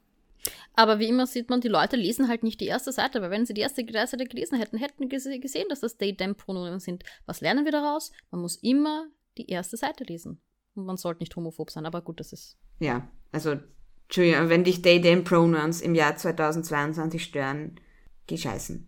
Aber 0.77 0.99
wie 0.99 1.07
immer 1.07 1.25
sieht 1.25 1.49
man, 1.49 1.59
die 1.59 1.69
Leute 1.69 1.95
lesen 1.95 2.27
halt 2.27 2.43
nicht 2.43 2.61
die 2.61 2.67
erste 2.67 2.91
Seite, 2.91 3.19
weil 3.19 3.31
wenn 3.31 3.47
sie 3.47 3.55
die 3.55 3.61
erste 3.61 3.83
Seite 3.83 4.25
gelesen 4.25 4.59
hätten, 4.59 4.77
hätten 4.77 5.09
sie 5.19 5.39
gesehen, 5.39 5.65
dass 5.69 5.79
das 5.79 5.97
They-Them-Pronomen 5.97 6.79
sind. 6.79 7.03
Was 7.25 7.41
lernen 7.41 7.65
wir 7.65 7.71
daraus? 7.71 8.11
Man 8.29 8.41
muss 8.41 8.57
immer 8.57 9.07
die 9.39 9.49
erste 9.49 9.75
Seite 9.75 10.03
lesen. 10.03 10.39
Und 10.75 10.85
man 10.85 10.97
sollte 10.97 11.21
nicht 11.23 11.35
homophob 11.35 11.71
sein, 11.71 11.87
aber 11.87 12.03
gut, 12.03 12.19
das 12.19 12.31
ist. 12.31 12.57
Ja, 12.77 13.09
also, 13.31 13.55
Entschuldigung, 14.03 14.49
wenn 14.49 14.63
dich 14.63 14.83
They-Them-Pronouns 14.83 15.81
im 15.81 15.95
Jahr 15.95 16.15
2022 16.15 17.23
stören, 17.23 17.79
geh 18.27 18.37
scheißen. 18.37 18.87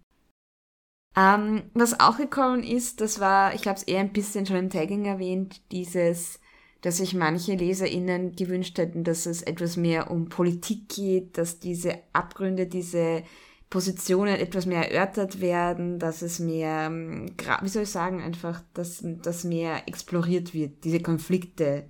Ähm, 1.18 1.72
was 1.74 2.00
auch 2.00 2.18
gekommen 2.18 2.64
ist, 2.64 3.02
das 3.02 3.20
war, 3.20 3.56
ich 3.56 3.68
habe 3.68 3.78
es 3.78 3.84
eher 3.84 4.02
ein 4.02 4.14
bisschen 4.14 4.46
schon 4.46 4.58
im 4.58 4.70
Tagging 4.70 5.06
erwähnt, 5.06 5.60
dieses 5.72 6.40
dass 6.82 6.98
sich 6.98 7.14
manche 7.14 7.56
LeserInnen 7.56 8.36
gewünscht 8.36 8.78
hätten, 8.78 9.04
dass 9.04 9.26
es 9.26 9.42
etwas 9.42 9.76
mehr 9.76 10.12
um 10.12 10.30
Politik 10.30 10.90
geht, 10.90 11.38
dass 11.38 11.60
diese 11.60 11.96
Abgründe, 12.14 12.68
diese 12.68 13.24
Positionen 13.70 14.36
etwas 14.36 14.66
mehr 14.66 14.92
erörtert 14.92 15.42
werden, 15.42 16.00
dass 16.00 16.22
es 16.22 16.40
mehr, 16.40 16.88
ähm, 16.88 17.32
wie 17.62 17.70
soll 17.70 17.84
ich 17.84 17.90
sagen, 17.90 18.22
einfach, 18.22 18.64
dass, 18.74 19.04
dass 19.22 19.44
mehr 19.44 19.88
exploriert 19.88 20.54
wird, 20.54 20.84
diese 20.84 21.02
Konflikte. 21.02 21.86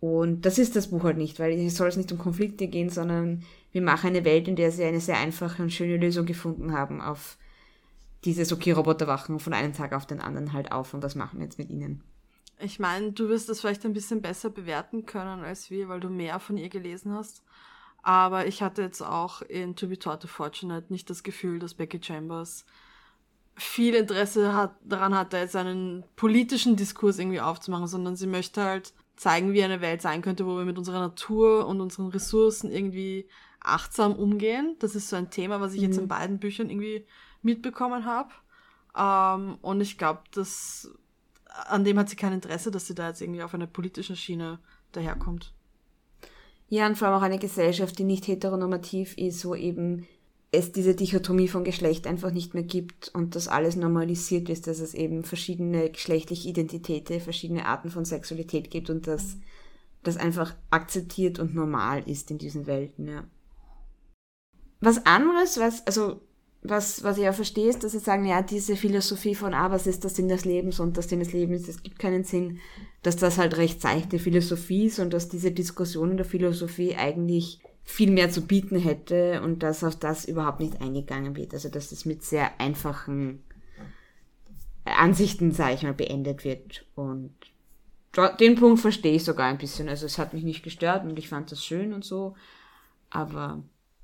Und 0.00 0.44
das 0.44 0.58
ist 0.58 0.74
das 0.74 0.88
Buch 0.88 1.04
halt 1.04 1.16
nicht, 1.16 1.38
weil 1.38 1.52
es 1.52 1.76
soll 1.76 1.88
es 1.88 1.96
nicht 1.96 2.10
um 2.10 2.18
Konflikte 2.18 2.66
gehen, 2.66 2.90
sondern 2.90 3.44
wir 3.72 3.82
machen 3.82 4.08
eine 4.08 4.24
Welt, 4.24 4.48
in 4.48 4.56
der 4.56 4.72
sie 4.72 4.84
eine 4.84 5.00
sehr 5.00 5.18
einfache 5.18 5.62
und 5.62 5.72
schöne 5.72 5.98
Lösung 5.98 6.26
gefunden 6.26 6.72
haben 6.72 7.00
auf 7.00 7.38
dieses, 8.24 8.52
okay, 8.52 8.72
Roboter 8.72 9.06
wachen 9.06 9.38
von 9.38 9.52
einem 9.52 9.72
Tag 9.72 9.92
auf 9.92 10.06
den 10.06 10.20
anderen 10.20 10.52
halt 10.52 10.72
auf 10.72 10.94
und 10.94 11.02
was 11.02 11.14
machen 11.14 11.38
wir 11.38 11.44
jetzt 11.44 11.58
mit 11.58 11.70
ihnen. 11.70 12.02
Ich 12.64 12.78
meine, 12.78 13.12
du 13.12 13.28
wirst 13.28 13.48
das 13.48 13.60
vielleicht 13.60 13.84
ein 13.84 13.92
bisschen 13.92 14.22
besser 14.22 14.48
bewerten 14.48 15.04
können 15.04 15.44
als 15.44 15.70
wir, 15.70 15.88
weil 15.88 16.00
du 16.00 16.08
mehr 16.08 16.40
von 16.40 16.56
ihr 16.56 16.70
gelesen 16.70 17.12
hast. 17.12 17.42
Aber 18.02 18.46
ich 18.46 18.62
hatte 18.62 18.82
jetzt 18.82 19.02
auch 19.02 19.42
in 19.42 19.76
To 19.76 19.88
Be 19.88 19.98
Taught 19.98 20.22
to 20.22 20.28
Fortunate 20.28 20.92
nicht 20.92 21.08
das 21.10 21.22
Gefühl, 21.22 21.58
dass 21.58 21.74
Becky 21.74 22.00
Chambers 22.02 22.64
viel 23.56 23.94
Interesse 23.94 24.54
hat, 24.54 24.74
daran 24.82 25.14
hat, 25.14 25.32
da 25.32 25.38
jetzt 25.38 25.56
einen 25.56 26.04
politischen 26.16 26.76
Diskurs 26.76 27.18
irgendwie 27.18 27.40
aufzumachen, 27.40 27.86
sondern 27.86 28.16
sie 28.16 28.26
möchte 28.26 28.62
halt 28.62 28.92
zeigen, 29.16 29.52
wie 29.52 29.62
eine 29.62 29.80
Welt 29.80 30.02
sein 30.02 30.22
könnte, 30.22 30.46
wo 30.46 30.56
wir 30.56 30.64
mit 30.64 30.78
unserer 30.78 31.00
Natur 31.00 31.66
und 31.66 31.80
unseren 31.80 32.08
Ressourcen 32.08 32.70
irgendwie 32.70 33.28
achtsam 33.60 34.14
umgehen. 34.14 34.76
Das 34.80 34.94
ist 34.94 35.08
so 35.08 35.16
ein 35.16 35.30
Thema, 35.30 35.60
was 35.60 35.74
ich 35.74 35.80
mhm. 35.80 35.86
jetzt 35.86 35.98
in 35.98 36.08
beiden 36.08 36.38
Büchern 36.38 36.68
irgendwie 36.68 37.06
mitbekommen 37.42 38.04
habe. 38.04 38.30
Ähm, 38.96 39.58
und 39.62 39.80
ich 39.80 39.98
glaube, 39.98 40.22
das 40.32 40.90
an 41.54 41.84
dem 41.84 41.98
hat 41.98 42.08
sie 42.08 42.16
kein 42.16 42.32
Interesse, 42.32 42.70
dass 42.70 42.86
sie 42.86 42.94
da 42.94 43.08
jetzt 43.08 43.20
irgendwie 43.20 43.42
auf 43.42 43.54
einer 43.54 43.66
politischen 43.66 44.16
Schiene 44.16 44.58
daherkommt. 44.92 45.52
Ja, 46.68 46.86
und 46.86 46.96
vor 46.96 47.08
allem 47.08 47.18
auch 47.18 47.22
eine 47.22 47.38
Gesellschaft, 47.38 47.98
die 47.98 48.04
nicht 48.04 48.26
heteronormativ 48.26 49.16
ist, 49.16 49.44
wo 49.44 49.54
eben 49.54 50.06
es 50.50 50.72
diese 50.72 50.94
Dichotomie 50.94 51.48
von 51.48 51.64
Geschlecht 51.64 52.06
einfach 52.06 52.30
nicht 52.30 52.54
mehr 52.54 52.62
gibt 52.62 53.08
und 53.08 53.34
das 53.34 53.48
alles 53.48 53.76
normalisiert 53.76 54.48
ist, 54.48 54.66
dass 54.66 54.78
es 54.78 54.94
eben 54.94 55.24
verschiedene 55.24 55.90
geschlechtliche 55.90 56.48
Identitäten, 56.48 57.20
verschiedene 57.20 57.66
Arten 57.66 57.90
von 57.90 58.04
Sexualität 58.04 58.70
gibt 58.70 58.88
und 58.88 59.06
dass 59.06 59.36
das 60.02 60.16
einfach 60.16 60.54
akzeptiert 60.70 61.38
und 61.38 61.54
normal 61.54 62.08
ist 62.08 62.30
in 62.30 62.38
diesen 62.38 62.66
Welten, 62.66 63.08
ja. 63.08 63.24
Was 64.80 65.06
anderes, 65.06 65.58
was, 65.58 65.86
also, 65.86 66.20
was, 66.66 67.04
was 67.04 67.18
ich 67.18 67.28
auch 67.28 67.34
verstehe, 67.34 67.68
ist, 67.68 67.84
dass 67.84 67.92
sie 67.92 67.98
sagen, 67.98 68.24
ja, 68.24 68.40
diese 68.40 68.74
Philosophie 68.74 69.34
von, 69.34 69.52
ah, 69.52 69.70
was 69.70 69.86
ist 69.86 70.02
der 70.02 70.10
Sinn 70.10 70.28
des 70.28 70.46
Lebens 70.46 70.80
und 70.80 70.96
der 70.96 71.04
Sinn 71.04 71.18
des 71.20 71.34
Lebens, 71.34 71.68
es 71.68 71.82
gibt 71.82 71.98
keinen 71.98 72.24
Sinn, 72.24 72.58
dass 73.02 73.16
das 73.16 73.36
halt 73.36 73.58
recht 73.58 73.82
seichte 73.82 74.18
Philosophie 74.18 74.86
ist 74.86 74.98
und 74.98 75.12
dass 75.12 75.28
diese 75.28 75.52
Diskussion 75.52 76.12
in 76.12 76.16
der 76.16 76.24
Philosophie 76.24 76.96
eigentlich 76.96 77.60
viel 77.84 78.10
mehr 78.10 78.30
zu 78.30 78.46
bieten 78.46 78.78
hätte 78.78 79.42
und 79.42 79.62
dass 79.62 79.84
auf 79.84 79.94
das 79.94 80.24
überhaupt 80.24 80.60
nicht 80.60 80.80
eingegangen 80.80 81.36
wird. 81.36 81.52
Also 81.52 81.68
dass 81.68 81.90
das 81.90 82.06
mit 82.06 82.24
sehr 82.24 82.58
einfachen 82.58 83.44
Ansichten, 84.86 85.52
sage 85.52 85.74
ich 85.74 85.82
mal, 85.82 85.92
beendet 85.92 86.44
wird. 86.44 86.86
Und 86.94 87.34
den 88.40 88.54
Punkt 88.54 88.80
verstehe 88.80 89.16
ich 89.16 89.24
sogar 89.24 89.48
ein 89.48 89.58
bisschen. 89.58 89.90
Also 89.90 90.06
es 90.06 90.18
hat 90.18 90.32
mich 90.32 90.44
nicht 90.44 90.62
gestört 90.62 91.04
und 91.04 91.18
ich 91.18 91.28
fand 91.28 91.52
das 91.52 91.62
schön 91.62 91.92
und 91.92 92.06
so. 92.06 92.36
Aber 93.10 93.62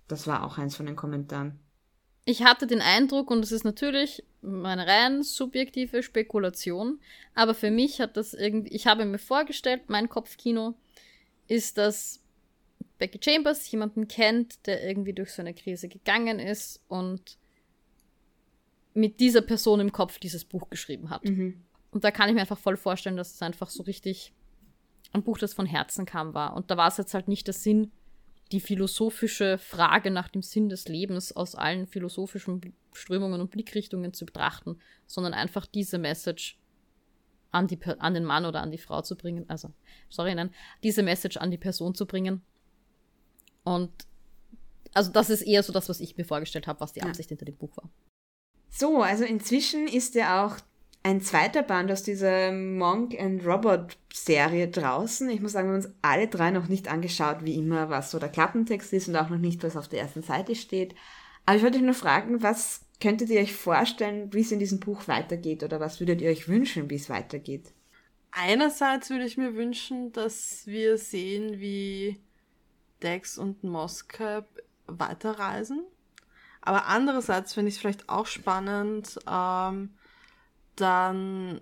das 0.08 0.26
war 0.26 0.44
auch 0.44 0.58
eins 0.58 0.76
von 0.76 0.84
den 0.84 0.96
Kommentaren. 0.96 1.58
Ich 2.30 2.44
hatte 2.44 2.68
den 2.68 2.80
Eindruck, 2.80 3.28
und 3.28 3.40
das 3.40 3.50
ist 3.50 3.64
natürlich 3.64 4.22
meine 4.40 4.86
rein 4.86 5.24
subjektive 5.24 6.04
Spekulation, 6.04 7.00
aber 7.34 7.54
für 7.54 7.72
mich 7.72 8.00
hat 8.00 8.16
das 8.16 8.34
irgendwie, 8.34 8.70
ich 8.70 8.86
habe 8.86 9.04
mir 9.04 9.18
vorgestellt, 9.18 9.82
mein 9.88 10.08
Kopfkino 10.08 10.74
ist, 11.48 11.76
dass 11.76 12.22
Becky 12.98 13.18
Chambers 13.20 13.68
jemanden 13.72 14.06
kennt, 14.06 14.64
der 14.68 14.86
irgendwie 14.86 15.12
durch 15.12 15.32
so 15.32 15.42
eine 15.42 15.54
Krise 15.54 15.88
gegangen 15.88 16.38
ist 16.38 16.80
und 16.86 17.36
mit 18.94 19.18
dieser 19.18 19.42
Person 19.42 19.80
im 19.80 19.90
Kopf 19.90 20.20
dieses 20.20 20.44
Buch 20.44 20.70
geschrieben 20.70 21.10
hat. 21.10 21.24
Mhm. 21.24 21.60
Und 21.90 22.04
da 22.04 22.12
kann 22.12 22.28
ich 22.28 22.36
mir 22.36 22.42
einfach 22.42 22.58
voll 22.58 22.76
vorstellen, 22.76 23.16
dass 23.16 23.34
es 23.34 23.42
einfach 23.42 23.70
so 23.70 23.82
richtig 23.82 24.32
ein 25.12 25.24
Buch, 25.24 25.38
das 25.38 25.52
von 25.52 25.66
Herzen 25.66 26.06
kam, 26.06 26.32
war. 26.32 26.54
Und 26.54 26.70
da 26.70 26.76
war 26.76 26.86
es 26.86 26.96
jetzt 26.96 27.12
halt 27.12 27.26
nicht 27.26 27.48
der 27.48 27.54
Sinn, 27.54 27.90
die 28.52 28.60
philosophische 28.60 29.58
Frage 29.58 30.10
nach 30.10 30.28
dem 30.28 30.42
Sinn 30.42 30.68
des 30.68 30.88
Lebens 30.88 31.32
aus 31.32 31.54
allen 31.54 31.86
philosophischen 31.86 32.74
Strömungen 32.92 33.40
und 33.40 33.50
Blickrichtungen 33.50 34.12
zu 34.12 34.26
betrachten, 34.26 34.78
sondern 35.06 35.34
einfach 35.34 35.66
diese 35.66 35.98
Message 35.98 36.58
an, 37.52 37.68
die, 37.68 37.78
an 37.84 38.14
den 38.14 38.24
Mann 38.24 38.44
oder 38.44 38.62
an 38.62 38.72
die 38.72 38.78
Frau 38.78 39.02
zu 39.02 39.16
bringen. 39.16 39.44
Also, 39.48 39.72
sorry, 40.08 40.34
nein, 40.34 40.50
diese 40.82 41.02
Message 41.02 41.36
an 41.36 41.50
die 41.50 41.58
Person 41.58 41.94
zu 41.94 42.06
bringen 42.06 42.42
und 43.64 43.90
also 44.92 45.12
das 45.12 45.30
ist 45.30 45.42
eher 45.42 45.62
so 45.62 45.72
das, 45.72 45.88
was 45.88 46.00
ich 46.00 46.16
mir 46.16 46.24
vorgestellt 46.24 46.66
habe, 46.66 46.80
was 46.80 46.92
die 46.92 47.02
Absicht 47.02 47.30
ja. 47.30 47.36
hinter 47.36 47.44
dem 47.44 47.56
Buch 47.56 47.76
war. 47.76 47.90
So, 48.70 49.02
also 49.02 49.24
inzwischen 49.24 49.86
ist 49.86 50.14
ja 50.14 50.46
auch 50.46 50.56
ein 51.02 51.20
zweiter 51.20 51.62
Band 51.62 51.90
aus 51.90 52.02
dieser 52.02 52.52
Monk 52.52 53.18
and 53.18 53.44
Robot 53.46 53.96
Serie 54.12 54.68
draußen. 54.68 55.30
Ich 55.30 55.40
muss 55.40 55.52
sagen, 55.52 55.68
wir 55.68 55.74
haben 55.74 55.84
uns 55.84 55.94
alle 56.02 56.28
drei 56.28 56.50
noch 56.50 56.68
nicht 56.68 56.88
angeschaut, 56.88 57.38
wie 57.44 57.54
immer, 57.54 57.88
was 57.88 58.10
so 58.10 58.18
der 58.18 58.28
Klappentext 58.28 58.92
ist 58.92 59.08
und 59.08 59.16
auch 59.16 59.30
noch 59.30 59.38
nicht, 59.38 59.62
was 59.62 59.76
auf 59.76 59.88
der 59.88 60.00
ersten 60.00 60.22
Seite 60.22 60.54
steht. 60.54 60.94
Aber 61.46 61.56
ich 61.56 61.62
wollte 61.62 61.78
euch 61.78 61.84
nur 61.84 61.94
fragen, 61.94 62.42
was 62.42 62.82
könntet 63.00 63.30
ihr 63.30 63.40
euch 63.40 63.54
vorstellen, 63.54 64.32
wie 64.32 64.42
es 64.42 64.52
in 64.52 64.58
diesem 64.58 64.78
Buch 64.78 65.08
weitergeht 65.08 65.62
oder 65.62 65.80
was 65.80 66.00
würdet 66.00 66.20
ihr 66.20 66.30
euch 66.30 66.48
wünschen, 66.48 66.90
wie 66.90 66.96
es 66.96 67.08
weitergeht? 67.08 67.72
Einerseits 68.32 69.10
würde 69.10 69.24
ich 69.24 69.38
mir 69.38 69.54
wünschen, 69.54 70.12
dass 70.12 70.66
wir 70.66 70.98
sehen, 70.98 71.60
wie 71.60 72.20
Dex 73.02 73.38
und 73.38 73.64
Moscap 73.64 74.46
weiterreisen. 74.86 75.84
Aber 76.60 76.86
andererseits 76.86 77.54
finde 77.54 77.70
ich 77.70 77.76
es 77.76 77.80
vielleicht 77.80 78.08
auch 78.10 78.26
spannend, 78.26 79.18
ähm, 79.28 79.94
dann 80.80 81.60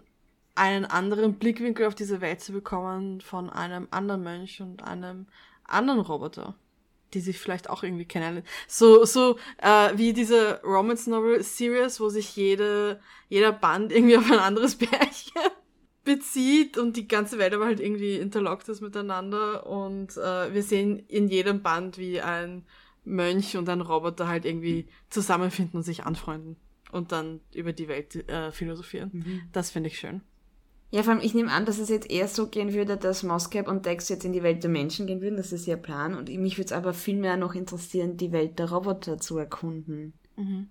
einen 0.54 0.84
anderen 0.84 1.34
Blickwinkel 1.34 1.86
auf 1.86 1.94
diese 1.94 2.20
Welt 2.20 2.40
zu 2.40 2.52
bekommen 2.52 3.20
von 3.20 3.48
einem 3.48 3.86
anderen 3.90 4.22
Mönch 4.22 4.60
und 4.60 4.82
einem 4.82 5.26
anderen 5.64 6.00
Roboter, 6.00 6.54
die 7.14 7.20
sich 7.20 7.38
vielleicht 7.38 7.70
auch 7.70 7.84
irgendwie 7.84 8.04
kennen. 8.04 8.42
So, 8.66 9.04
so 9.04 9.38
äh, 9.58 9.96
wie 9.96 10.12
diese 10.12 10.60
Romance 10.62 11.08
Novel 11.08 11.42
Series, 11.42 12.00
wo 12.00 12.08
sich 12.08 12.34
jede, 12.34 13.00
jeder 13.28 13.52
Band 13.52 13.92
irgendwie 13.92 14.16
auf 14.16 14.30
ein 14.30 14.38
anderes 14.38 14.74
Pärchen 14.78 15.52
bezieht 16.04 16.76
und 16.76 16.96
die 16.96 17.06
ganze 17.06 17.38
Welt 17.38 17.54
aber 17.54 17.66
halt 17.66 17.80
irgendwie 17.80 18.16
interlockt 18.16 18.68
ist 18.68 18.80
miteinander 18.80 19.66
und 19.66 20.16
äh, 20.16 20.52
wir 20.52 20.62
sehen 20.62 21.04
in 21.06 21.28
jedem 21.28 21.62
Band, 21.62 21.98
wie 21.98 22.20
ein 22.20 22.64
Mönch 23.04 23.56
und 23.56 23.68
ein 23.68 23.82
Roboter 23.82 24.26
halt 24.26 24.44
irgendwie 24.44 24.88
zusammenfinden 25.10 25.78
und 25.78 25.82
sich 25.84 26.04
anfreunden 26.04 26.56
und 26.92 27.12
dann 27.12 27.40
über 27.54 27.72
die 27.72 27.88
Welt 27.88 28.14
äh, 28.28 28.50
philosophieren. 28.52 29.10
Mhm. 29.12 29.42
Das 29.52 29.70
finde 29.70 29.88
ich 29.88 29.98
schön. 29.98 30.22
Ja, 30.90 31.02
vor 31.02 31.12
allem, 31.12 31.22
ich 31.22 31.34
nehme 31.34 31.52
an, 31.52 31.66
dass 31.66 31.78
es 31.78 31.90
jetzt 31.90 32.10
eher 32.10 32.28
so 32.28 32.46
gehen 32.48 32.72
würde, 32.72 32.96
dass 32.96 33.22
Moscap 33.22 33.68
und 33.68 33.84
Dex 33.84 34.08
jetzt 34.08 34.24
in 34.24 34.32
die 34.32 34.42
Welt 34.42 34.62
der 34.62 34.70
Menschen 34.70 35.06
gehen 35.06 35.20
würden. 35.20 35.36
Das 35.36 35.52
ist 35.52 35.66
ihr 35.66 35.76
Plan. 35.76 36.14
Und 36.14 36.30
mich 36.30 36.56
würde 36.56 36.66
es 36.66 36.72
aber 36.72 36.94
viel 36.94 37.16
mehr 37.16 37.36
noch 37.36 37.54
interessieren, 37.54 38.16
die 38.16 38.32
Welt 38.32 38.58
der 38.58 38.70
Roboter 38.70 39.18
zu 39.18 39.36
erkunden. 39.36 40.14
Mhm. 40.36 40.70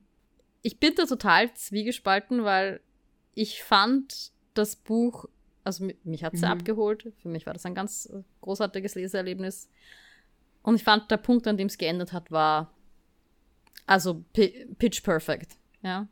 Ich 0.64 0.80
bin 0.80 0.96
da 0.96 1.06
total 1.06 1.54
zwiegespalten, 1.54 2.44
weil 2.44 2.82
ich 3.36 3.62
fand 3.62 4.32
das 4.56 4.76
Buch, 4.76 5.26
also 5.64 5.88
mich 6.04 6.24
hat 6.24 6.34
es 6.34 6.42
mhm. 6.42 6.48
abgeholt. 6.48 7.14
Für 7.22 7.30
mich 7.30 7.46
war 7.46 7.54
das 7.54 7.68
ein 7.68 7.76
ganz 7.76 8.08
äh, 8.08 8.24
großartiges 8.42 8.96
Leseerlebnis. 8.96 9.70
Und 10.64 10.76
ich 10.76 10.84
fand, 10.84 11.12
der 11.12 11.18
Punkt, 11.18 11.46
an 11.46 11.58
dem 11.58 11.68
es 11.68 11.78
geändert 11.78 12.12
hat, 12.12 12.32
war 12.32 12.74
also 13.86 14.26
pitch 14.34 15.04
perfect. 15.04 15.58
Ja. 15.82 16.08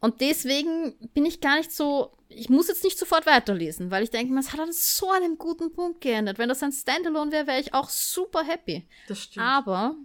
Und 0.00 0.20
deswegen 0.20 0.94
bin 1.14 1.26
ich 1.26 1.40
gar 1.40 1.56
nicht 1.56 1.72
so, 1.72 2.12
ich 2.28 2.48
muss 2.48 2.68
jetzt 2.68 2.84
nicht 2.84 2.98
sofort 2.98 3.26
weiterlesen, 3.26 3.90
weil 3.90 4.04
ich 4.04 4.10
denke, 4.10 4.36
es 4.38 4.52
hat 4.52 4.60
an 4.60 4.72
so 4.72 5.10
einem 5.10 5.38
guten 5.38 5.72
Punkt 5.72 6.00
geändert. 6.00 6.38
Wenn 6.38 6.48
das 6.48 6.62
ein 6.62 6.72
Standalone 6.72 7.32
wäre, 7.32 7.46
wäre 7.46 7.60
ich 7.60 7.74
auch 7.74 7.88
super 7.88 8.44
happy. 8.44 8.86
Das 9.08 9.22
stimmt. 9.22 9.44
Aber 9.44 9.96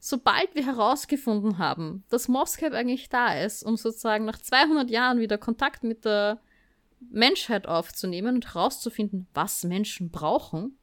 sobald 0.00 0.54
wir 0.54 0.64
herausgefunden 0.64 1.58
haben, 1.58 2.04
dass 2.08 2.28
Moscap 2.28 2.72
eigentlich 2.72 3.08
da 3.08 3.38
ist, 3.40 3.62
um 3.62 3.76
sozusagen 3.76 4.24
nach 4.24 4.38
200 4.38 4.90
Jahren 4.90 5.20
wieder 5.20 5.38
Kontakt 5.38 5.84
mit 5.84 6.04
der 6.04 6.40
Menschheit 7.10 7.66
aufzunehmen 7.66 8.36
und 8.36 8.54
herauszufinden, 8.54 9.26
was 9.34 9.64
Menschen 9.64 10.10
brauchen. 10.10 10.78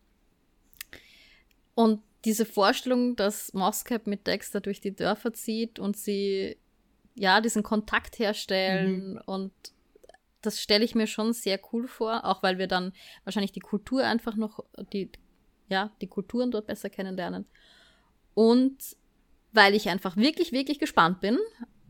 Und 1.75 2.01
diese 2.25 2.45
Vorstellung, 2.45 3.15
dass 3.15 3.53
Moscap 3.53 4.05
mit 4.05 4.27
Dexter 4.27 4.61
durch 4.61 4.81
die 4.81 4.95
Dörfer 4.95 5.33
zieht 5.33 5.79
und 5.79 5.97
sie 5.97 6.57
ja 7.19 7.41
diesen 7.41 7.63
Kontakt 7.63 8.17
herstellen 8.17 9.13
mhm. 9.13 9.21
und 9.25 9.51
das 10.41 10.61
stelle 10.61 10.85
ich 10.85 10.95
mir 10.95 11.05
schon 11.05 11.33
sehr 11.33 11.59
cool 11.71 11.87
vor, 11.87 12.25
auch 12.25 12.41
weil 12.43 12.57
wir 12.57 12.67
dann 12.67 12.93
wahrscheinlich 13.25 13.51
die 13.51 13.59
Kultur 13.59 14.05
einfach 14.05 14.35
noch, 14.35 14.63
die, 14.93 15.11
ja, 15.67 15.91
die 15.99 16.07
Kulturen 16.07 16.49
dort 16.49 16.67
besser 16.67 16.89
kennenlernen. 16.89 17.45
Und 18.35 18.95
weil 19.51 19.75
ich 19.75 19.89
einfach 19.89 20.15
wirklich, 20.15 20.53
wirklich 20.53 20.79
gespannt 20.79 21.19
bin, 21.19 21.37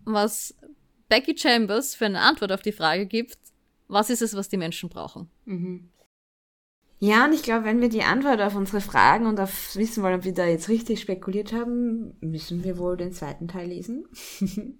was 0.04 0.56
Becky 1.10 1.38
Chambers 1.38 1.94
für 1.94 2.06
eine 2.06 2.22
Antwort 2.22 2.52
auf 2.52 2.64
die 2.64 2.72
Frage 2.72 3.06
gibt, 3.06 3.38
was 3.88 4.10
ist 4.10 4.24
es, 4.24 4.36
was 4.36 4.50
die 4.50 4.58
Menschen 4.58 4.90
brauchen? 4.90 5.30
Mhm. 5.46 5.90
Ja, 7.00 7.26
und 7.26 7.34
ich 7.34 7.44
glaube, 7.44 7.66
wenn 7.66 7.82
wir 7.82 7.90
die 7.90 8.04
Antwort 8.04 8.42
auf 8.42 8.56
unsere 8.56 8.82
Fragen 8.82 9.26
und 9.28 9.40
auf 9.40 9.76
wissen 9.76 10.04
wollen, 10.04 10.20
ob 10.20 10.26
wir 10.26 10.34
da 10.34 10.46
jetzt 10.46 10.70
richtig 10.70 11.00
spekuliert 11.00 11.54
haben, 11.54 12.18
müssen 12.20 12.64
wir 12.64 12.78
wohl 12.78 12.98
den 12.98 13.14
zweiten 13.14 13.48
Teil 13.48 13.70
lesen. 13.70 14.08